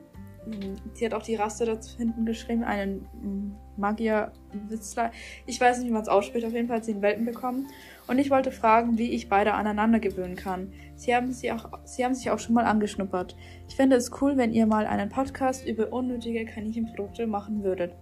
Sie 0.94 1.06
hat 1.06 1.14
auch 1.14 1.22
die 1.22 1.36
Rasse 1.36 1.68
dazu 1.68 1.96
hinten 2.00 2.26
geschrieben, 2.26 2.64
einen 2.64 3.56
Magier 3.78 4.32
Witzler. 4.70 5.12
Ich 5.46 5.62
weiß 5.62 5.78
nicht, 5.78 5.90
wie 5.90 5.94
man 5.94 6.02
es 6.02 6.08
ausspricht. 6.08 6.48
Auf 6.48 6.54
jeden 6.54 6.68
Fall 6.68 6.78
hat 6.78 6.86
sie 6.86 6.94
einen 6.94 7.04
Welpen 7.04 7.26
bekommen. 7.26 7.68
Und 8.08 8.18
ich 8.18 8.32
wollte 8.32 8.52
fragen, 8.52 8.98
wie 8.98 9.12
ich 9.12 9.30
beide 9.30 9.54
aneinander 9.54 10.00
gewöhnen 10.00 10.36
kann. 10.36 10.74
Sie 10.96 11.14
haben, 11.14 11.32
sie, 11.32 11.52
auch, 11.52 11.70
sie 11.86 12.04
haben 12.04 12.16
sich 12.16 12.32
auch 12.32 12.40
schon 12.40 12.56
mal 12.56 12.66
angeschnuppert. 12.66 13.36
Ich 13.70 13.76
fände 13.76 13.98
es 13.98 14.12
cool, 14.20 14.36
wenn 14.36 14.52
ihr 14.52 14.66
mal 14.66 14.88
einen 14.88 15.10
Podcast 15.10 15.68
über 15.68 15.94
unnötige 15.94 16.44
Kaninchenprodukte 16.44 17.28
machen 17.28 17.64
würdet. 17.64 17.94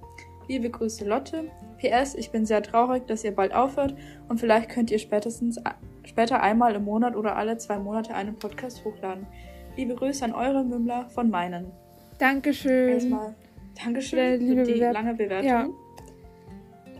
Liebe 0.47 0.69
Grüße 0.69 1.05
Lotte. 1.05 1.51
PS, 1.81 2.15
ich 2.15 2.31
bin 2.31 2.45
sehr 2.45 2.61
traurig, 2.61 3.07
dass 3.07 3.23
ihr 3.23 3.35
bald 3.35 3.53
aufhört 3.53 3.95
und 4.29 4.39
vielleicht 4.39 4.69
könnt 4.69 4.91
ihr 4.91 4.99
spätestens 4.99 5.59
später 6.03 6.41
einmal 6.41 6.75
im 6.75 6.85
Monat 6.85 7.15
oder 7.15 7.35
alle 7.35 7.57
zwei 7.57 7.79
Monate 7.79 8.13
einen 8.13 8.37
Podcast 8.37 8.85
hochladen. 8.85 9.25
Liebe 9.75 9.95
Grüße 9.95 10.23
an 10.23 10.33
eure 10.33 10.63
Mümmler 10.63 11.09
von 11.09 11.29
meinen. 11.29 11.71
Dankeschön. 12.19 12.89
Erstmal 12.89 13.35
Dankeschön 13.83 14.39
für 14.39 14.63
die 14.63 14.73
Bewert 14.73 14.93
lange 14.93 15.15
Bewertung. 15.15 15.47
Ja. 15.47 15.67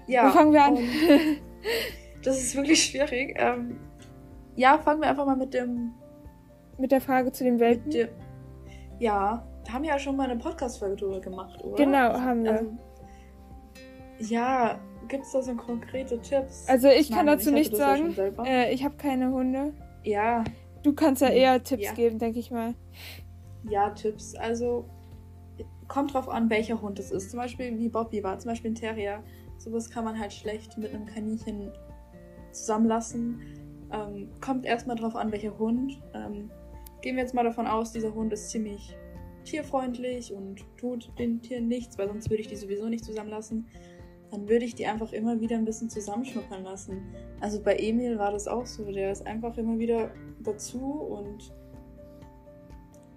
ja 0.08 0.28
Wo 0.28 0.32
fangen 0.32 0.54
wir 0.54 0.64
an? 0.64 0.78
das 2.24 2.40
ist 2.42 2.56
wirklich 2.56 2.84
schwierig. 2.84 3.36
Ähm, 3.38 3.78
ja, 4.56 4.78
fangen 4.80 5.02
wir 5.02 5.10
einfach 5.10 5.26
mal 5.26 5.38
mit 5.38 5.54
dem. 5.54 5.94
Mit 6.78 6.92
der 6.92 7.02
Frage 7.02 7.32
zu 7.32 7.44
den 7.44 7.60
Welpen. 7.60 7.92
ja, 9.00 9.46
wir 9.66 9.74
haben 9.74 9.84
ja 9.84 10.00
schon 10.00 10.16
mal 10.16 10.30
eine 10.30 10.40
Podcast-Folge 10.40 10.96
drüber 10.96 11.20
gemacht, 11.20 11.64
oder? 11.64 11.76
Genau, 11.76 12.14
haben 12.14 12.44
wir. 12.44 12.60
Ähm, 12.60 12.80
ja, 14.30 14.80
gibt 15.08 15.26
es 15.26 15.32
da 15.32 15.42
so 15.42 15.56
konkrete 15.56 16.20
Tipps? 16.22 16.68
Also 16.68 16.88
ich, 16.88 17.10
ich 17.10 17.12
kann 17.12 17.28
dazu 17.28 17.50
ich 17.50 17.56
nichts 17.56 17.78
sagen. 17.78 18.16
Ja 18.16 18.44
äh, 18.46 18.74
ich 18.74 18.84
habe 18.84 18.96
keine 18.98 19.32
Hunde. 19.32 19.74
Ja. 20.04 20.44
Du 20.84 20.94
kannst 20.94 21.22
ja 21.22 21.30
hm, 21.30 21.36
eher 21.36 21.64
Tipps 21.64 21.84
ja. 21.84 21.94
geben, 21.94 22.20
denke 22.20 22.40
ich 22.40 22.52
mal. 22.52 22.74
Ja, 23.70 23.92
Tipps. 23.92 24.36
Also 24.36 24.86
kommt 25.88 26.14
drauf 26.14 26.30
an, 26.30 26.50
welcher 26.50 26.82
Hund 26.82 27.00
es 27.00 27.12
ist. 27.12 27.32
Zum 27.32 27.40
Beispiel 27.40 27.78
wie 27.78 27.90
Bobby 27.90 28.24
war, 28.24 28.40
zum 28.40 28.52
Beispiel 28.52 28.72
ein 28.72 28.76
Terrier. 28.76 29.24
Sowas 29.58 29.90
kann 29.90 30.06
man 30.06 30.18
halt 30.18 30.34
schlecht 30.34 30.78
mit 30.78 30.94
einem 30.94 31.06
Kaninchen 31.06 31.72
zusammenlassen. 32.52 33.42
Ähm, 33.92 34.30
kommt 34.40 34.66
erstmal 34.66 34.96
drauf 34.96 35.16
an, 35.16 35.32
welcher 35.32 35.58
Hund. 35.60 36.02
Ähm, 36.14 36.50
gehen 37.02 37.16
wir 37.16 37.24
jetzt 37.24 37.34
mal 37.34 37.44
davon 37.44 37.68
aus, 37.68 37.92
dieser 37.92 38.14
Hund 38.14 38.32
ist 38.34 38.50
ziemlich 38.50 38.96
tierfreundlich 39.44 40.34
und 40.34 40.64
tut 40.78 41.12
den 41.20 41.42
Tieren 41.42 41.68
nichts, 41.68 41.98
weil 41.98 42.08
sonst 42.08 42.30
würde 42.30 42.42
ich 42.42 42.48
die 42.48 42.56
sowieso 42.56 42.88
nicht 42.88 43.04
zusammenlassen 43.04 43.68
dann 44.32 44.48
würde 44.48 44.64
ich 44.64 44.76
die 44.76 44.88
einfach 44.88 45.12
immer 45.12 45.42
wieder 45.42 45.58
ein 45.58 45.66
bisschen 45.66 45.90
zusammenschnuppern 45.90 46.64
lassen. 46.64 47.14
Also 47.42 47.62
bei 47.62 47.76
Emil 47.76 48.18
war 48.18 48.32
das 48.32 48.48
auch 48.48 48.66
so. 48.66 48.90
Der 48.92 49.12
ist 49.12 49.28
einfach 49.28 49.58
immer 49.58 49.78
wieder 49.78 50.12
dazu 50.40 50.80
und 50.80 51.54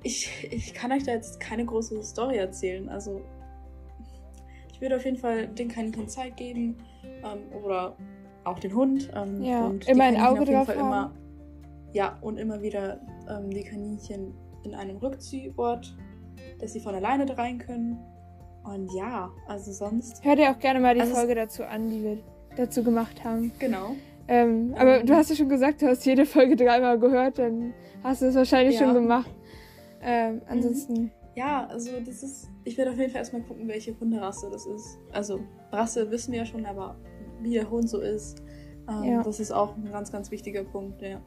ich, 0.03 0.49
ich 0.51 0.75
kann 0.75 0.93
euch 0.93 1.05
da 1.05 1.13
jetzt 1.13 1.39
keine 1.41 1.65
große 1.65 2.03
Story 2.03 2.37
erzählen. 2.37 2.89
Also 2.89 3.23
ich 4.73 4.81
würde 4.81 4.97
auf 4.97 5.05
jeden 5.05 5.17
Fall 5.17 5.47
den 5.47 5.69
Kaninchen 5.69 6.09
Zeit 6.09 6.37
geben 6.37 6.79
ähm, 7.05 7.63
oder 7.63 7.97
auch 8.43 8.59
den 8.59 8.75
Hund. 8.75 9.11
Ähm, 9.15 9.41
ja, 9.43 9.67
und 9.67 9.89
immer 9.89 10.05
ein 10.05 10.21
Auge 10.21 10.45
drauf 10.45 10.69
haben. 10.69 10.81
Immer, 10.81 11.15
ja, 11.93 12.19
und 12.23 12.39
immer 12.39 12.61
wieder 12.61 13.01
ähm, 13.29 13.51
die 13.51 13.63
Kaninchen 13.63 14.35
in 14.65 14.75
einem 14.75 14.97
Rückziehort, 14.97 15.97
dass 16.59 16.73
sie 16.73 16.81
von 16.81 16.95
alleine 16.95 17.25
da 17.25 17.35
rein 17.35 17.59
können. 17.59 17.99
Und 18.65 18.93
ja, 18.95 19.31
also 19.47 19.73
sonst. 19.73 20.25
Hör 20.25 20.37
dir 20.37 20.51
auch 20.51 20.59
gerne 20.59 20.81
mal 20.81 20.95
die 20.95 21.03
also 21.03 21.15
Folge 21.15 21.35
dazu 21.35 21.65
an, 21.65 21.91
die 21.91 22.03
wir 22.03 22.19
dazu 22.57 22.83
gemacht 22.83 23.23
haben. 23.23 23.53
Genau. 23.59 23.95
Ähm, 24.27 24.75
aber 24.79 25.01
ähm, 25.01 25.07
du 25.07 25.15
hast 25.15 25.31
ja 25.31 25.37
schon 25.37 25.49
gesagt, 25.51 25.83
du 25.83 25.87
hast 25.87 26.05
jede 26.07 26.25
Folge 26.25 26.57
dreimal 26.57 26.99
gehört, 26.99 27.39
dann 27.39 27.75
hast 28.03 28.23
du 28.23 28.27
es 28.27 28.35
wahrscheinlich 28.35 28.79
ja. 28.79 28.87
schon 28.87 28.95
gemacht. 28.95 29.31
Ähm, 30.03 30.41
ansonsten. 30.49 30.95
Mhm. 30.95 31.11
Ja, 31.35 31.67
also 31.67 31.91
das 32.05 32.23
ist. 32.23 32.49
Ich 32.65 32.79
werde 32.79 32.93
auf 32.93 32.99
jeden 32.99 33.11
Fall 33.11 33.21
erstmal 33.21 33.43
gucken, 33.43 33.69
welche 33.69 33.99
Hunderasse 33.99 34.49
das 34.51 34.67
ist. 34.67 34.99
Also 35.13 35.41
Rasse 35.71 36.11
wissen 36.11 36.33
wir 36.33 36.41
ja 36.41 36.47
schon, 36.47 36.65
aber 36.65 36.97
wie 37.43 37.53
der 37.53 37.69
Hund 37.71 37.91
so 37.91 38.01
ist, 38.01 38.43
ähm, 38.89 39.05
ja. 39.05 39.23
das 39.23 39.41
ist 39.41 39.53
auch 39.53 39.77
ein 39.77 39.91
ganz, 39.91 40.11
ganz 40.11 40.31
wichtiger 40.31 40.65
Punkt, 40.65 41.03
ja. 41.03 41.21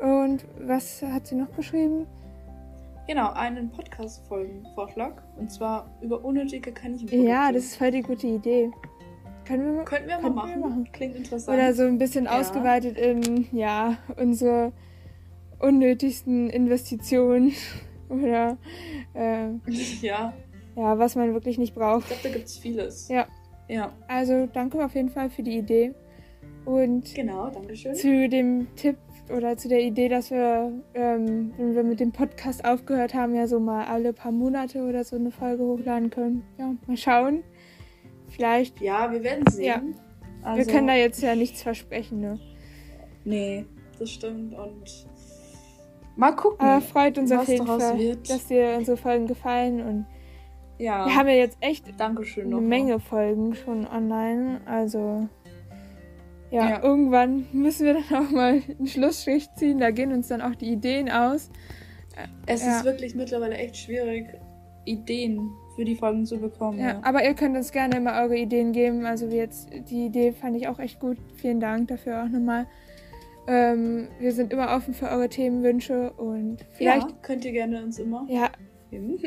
Und 0.00 0.46
was 0.58 1.02
hat 1.02 1.26
sie 1.26 1.36
noch 1.36 1.50
beschrieben? 1.50 2.06
Genau, 3.10 3.32
einen 3.32 3.72
Podcast-Folgen-Vorschlag. 3.72 5.20
Und 5.36 5.50
zwar 5.50 5.90
über 6.00 6.24
unnötige 6.24 6.70
Kaninchenprodukte. 6.70 7.28
Ja, 7.28 7.50
das 7.50 7.64
ist 7.64 7.76
voll 7.76 7.90
die 7.90 8.02
gute 8.02 8.28
Idee. 8.28 8.70
Können 9.44 9.78
wir, 9.78 9.84
Könnten 9.84 10.08
wir 10.10 10.20
mal 10.20 10.30
machen. 10.30 10.50
Wir 10.50 10.58
machen. 10.58 10.92
Klingt 10.92 11.16
interessant. 11.16 11.58
Oder 11.58 11.74
so 11.74 11.82
ein 11.82 11.98
bisschen 11.98 12.26
ja. 12.26 12.38
ausgeweitet 12.38 12.96
in, 12.96 13.48
ja, 13.50 13.96
unsere 14.16 14.72
unnötigsten 15.58 16.50
Investitionen. 16.50 17.52
Oder, 18.08 18.58
äh, 19.14 19.54
ja. 20.02 20.32
Ja, 20.76 20.98
was 21.00 21.16
man 21.16 21.34
wirklich 21.34 21.58
nicht 21.58 21.74
braucht. 21.74 22.02
Ich 22.02 22.06
glaube, 22.10 22.22
da 22.22 22.28
gibt 22.28 22.46
es 22.46 22.58
vieles. 22.58 23.08
Ja. 23.08 23.26
Ja. 23.66 23.92
Also, 24.06 24.46
danke 24.46 24.84
auf 24.84 24.94
jeden 24.94 25.08
Fall 25.08 25.30
für 25.30 25.42
die 25.42 25.58
Idee. 25.58 25.96
Und 26.64 27.12
genau, 27.12 27.50
danke 27.50 27.74
schön. 27.74 27.96
zu 27.96 28.28
dem 28.28 28.68
Tipp 28.76 28.98
oder 29.36 29.56
zu 29.56 29.68
der 29.68 29.80
Idee, 29.80 30.08
dass 30.08 30.30
wir, 30.30 30.72
ähm, 30.94 31.52
wenn 31.56 31.74
wir 31.74 31.82
mit 31.82 32.00
dem 32.00 32.12
Podcast 32.12 32.64
aufgehört 32.64 33.14
haben, 33.14 33.34
ja 33.34 33.46
so 33.46 33.60
mal 33.60 33.86
alle 33.86 34.12
paar 34.12 34.32
Monate 34.32 34.82
oder 34.82 35.04
so 35.04 35.16
eine 35.16 35.30
Folge 35.30 35.62
hochladen 35.62 36.10
können. 36.10 36.42
Ja, 36.58 36.74
mal 36.86 36.96
schauen. 36.96 37.42
Vielleicht. 38.28 38.80
Ja, 38.80 39.10
wir 39.10 39.22
werden 39.22 39.44
sehen. 39.50 39.64
Ja. 39.64 39.82
Also, 40.42 40.58
wir 40.58 40.72
können 40.72 40.86
da 40.86 40.94
jetzt 40.94 41.22
ja 41.22 41.34
nichts 41.34 41.62
versprechen, 41.62 42.20
ne? 42.20 42.38
Nee, 43.24 43.66
das 43.98 44.10
stimmt. 44.10 44.54
Und 44.54 45.06
mal 46.16 46.32
gucken. 46.32 46.66
Aber 46.66 46.80
freut 46.80 47.18
uns 47.18 47.30
auf 47.32 47.48
jeden 47.48 47.66
Fall, 47.66 47.98
wird. 47.98 48.30
dass 48.30 48.46
dir 48.46 48.76
unsere 48.78 48.96
Folgen 48.96 49.26
gefallen 49.26 49.80
und 49.80 50.06
ja. 50.78 51.04
wir 51.04 51.14
haben 51.14 51.28
ja 51.28 51.34
jetzt 51.34 51.58
echt 51.60 51.84
Dankeschön 51.98 52.46
eine 52.46 52.60
Menge 52.60 52.92
mal. 52.92 53.00
Folgen 53.00 53.54
schon 53.54 53.86
online. 53.86 54.62
Also 54.64 55.28
ja, 56.50 56.68
ja, 56.68 56.82
irgendwann 56.82 57.46
müssen 57.52 57.86
wir 57.86 57.94
dann 58.10 58.26
auch 58.26 58.30
mal 58.30 58.62
einen 58.78 58.86
Schlussstrich 58.86 59.52
ziehen. 59.54 59.78
Da 59.78 59.90
gehen 59.90 60.12
uns 60.12 60.28
dann 60.28 60.40
auch 60.40 60.54
die 60.54 60.72
Ideen 60.72 61.10
aus. 61.10 61.50
Es 62.46 62.64
ja. 62.64 62.78
ist 62.78 62.84
wirklich 62.84 63.14
mittlerweile 63.14 63.54
echt 63.54 63.76
schwierig, 63.76 64.26
Ideen 64.84 65.50
für 65.76 65.84
die 65.84 65.94
Folgen 65.94 66.26
zu 66.26 66.38
bekommen. 66.38 66.78
Ja, 66.78 66.88
ja, 66.88 67.00
aber 67.02 67.24
ihr 67.24 67.34
könnt 67.34 67.56
uns 67.56 67.72
gerne 67.72 67.96
immer 67.96 68.20
eure 68.20 68.36
Ideen 68.36 68.72
geben. 68.72 69.06
Also 69.06 69.30
wie 69.30 69.36
jetzt 69.36 69.70
die 69.90 70.06
Idee 70.06 70.32
fand 70.32 70.56
ich 70.56 70.68
auch 70.68 70.78
echt 70.78 71.00
gut. 71.00 71.18
Vielen 71.36 71.60
Dank 71.60 71.88
dafür 71.88 72.24
auch 72.24 72.28
nochmal. 72.28 72.66
Ähm, 73.46 74.08
wir 74.18 74.32
sind 74.32 74.52
immer 74.52 74.74
offen 74.74 74.92
für 74.94 75.08
eure 75.08 75.28
Themenwünsche 75.28 76.12
und 76.12 76.58
vielleicht 76.72 77.22
könnt 77.22 77.44
ihr 77.44 77.52
gerne 77.52 77.82
uns 77.82 77.98
immer. 77.98 78.26
Ja. 78.28 78.50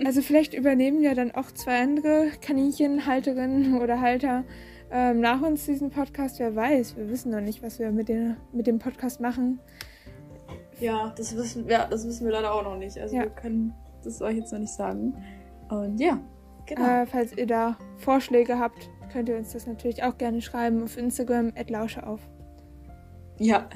Also 0.06 0.22
vielleicht 0.22 0.54
übernehmen 0.54 1.02
ja 1.02 1.14
dann 1.14 1.32
auch 1.32 1.52
zwei 1.52 1.82
andere 1.82 2.32
Kaninchenhalterinnen 2.42 3.82
oder 3.82 4.02
Halter 4.02 4.44
ähm, 4.92 5.20
nach 5.22 5.42
uns 5.42 5.66
diesen 5.66 5.90
Podcast, 5.90 6.40
wer 6.40 6.56
weiß. 6.56 6.98
Wir 6.98 7.10
wissen 7.10 7.32
noch 7.32 7.42
nicht, 7.42 7.64
was 7.64 7.80
wir 7.80 7.92
mit, 7.92 8.10
den, 8.10 8.38
mit 8.52 8.68
dem 8.68 8.80
Podcast 8.80 9.20
machen. 9.20 9.60
Ja 10.80 11.14
das, 11.16 11.36
wissen, 11.36 11.68
ja, 11.68 11.88
das 11.88 12.06
wissen 12.08 12.26
wir 12.26 12.34
leider 12.34 12.54
auch 12.54 12.64
noch 12.64 12.78
nicht. 12.78 12.98
Also 12.98 13.16
ja. 13.16 13.24
wir 13.24 13.30
können 13.30 13.74
das 14.04 14.22
euch 14.22 14.38
jetzt 14.38 14.52
noch 14.52 14.60
nicht 14.60 14.74
sagen. 14.74 15.16
Und 15.70 16.00
ja, 16.00 16.20
genau. 16.66 16.86
Äh, 16.86 17.06
falls 17.06 17.36
ihr 17.38 17.48
da 17.48 17.78
Vorschläge 17.98 18.60
habt, 18.60 18.90
könnt 19.12 19.30
ihr 19.30 19.38
uns 19.38 19.54
das 19.54 19.68
natürlich 19.68 20.04
auch 20.04 20.18
gerne 20.18 20.42
schreiben 20.42 20.84
auf 20.84 20.98
Instagram, 20.98 21.54
lausche 21.68 22.06
auf. 22.06 22.20
Ja. 23.40 23.70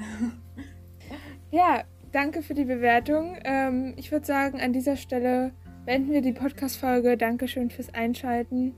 ja, 1.50 1.82
danke 2.12 2.42
für 2.42 2.54
die 2.54 2.64
Bewertung. 2.64 3.36
Ähm, 3.44 3.94
ich 3.96 4.12
würde 4.12 4.26
sagen, 4.26 4.60
an 4.60 4.72
dieser 4.72 4.96
Stelle 4.96 5.52
beenden 5.86 6.12
wir 6.12 6.22
die 6.22 6.32
Podcast-Folge. 6.32 7.16
Dankeschön 7.16 7.70
fürs 7.70 7.92
Einschalten. 7.94 8.74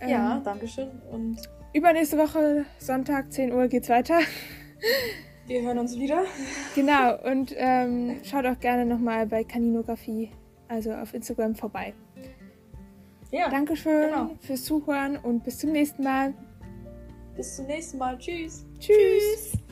Ähm, 0.00 0.08
ja, 0.08 0.40
danke 0.44 0.68
schön. 0.68 0.90
Und 1.10 1.38
übernächste 1.72 2.18
Woche, 2.18 2.64
Sonntag, 2.78 3.32
10 3.32 3.52
Uhr, 3.52 3.68
geht's 3.68 3.88
weiter. 3.88 4.18
Wir 5.46 5.62
hören 5.62 5.78
uns 5.78 5.98
wieder. 5.98 6.24
Genau, 6.74 7.16
und 7.30 7.54
ähm, 7.56 8.20
schaut 8.24 8.46
auch 8.46 8.58
gerne 8.58 8.84
nochmal 8.84 9.26
bei 9.26 9.44
Kaninografie, 9.44 10.30
also 10.68 10.92
auf 10.92 11.14
Instagram, 11.14 11.54
vorbei. 11.54 11.94
Ja. 13.30 13.48
Dankeschön 13.48 14.10
genau. 14.10 14.30
fürs 14.40 14.64
Zuhören 14.64 15.16
und 15.16 15.44
bis 15.44 15.58
zum 15.58 15.72
nächsten 15.72 16.02
Mal. 16.02 16.34
Bis 17.36 17.56
zum 17.56 17.66
nächsten 17.66 17.98
Mal. 17.98 18.16
Tschüss. 18.18 18.64
Tschüss. 18.78 18.96
Tschüss. 19.50 19.65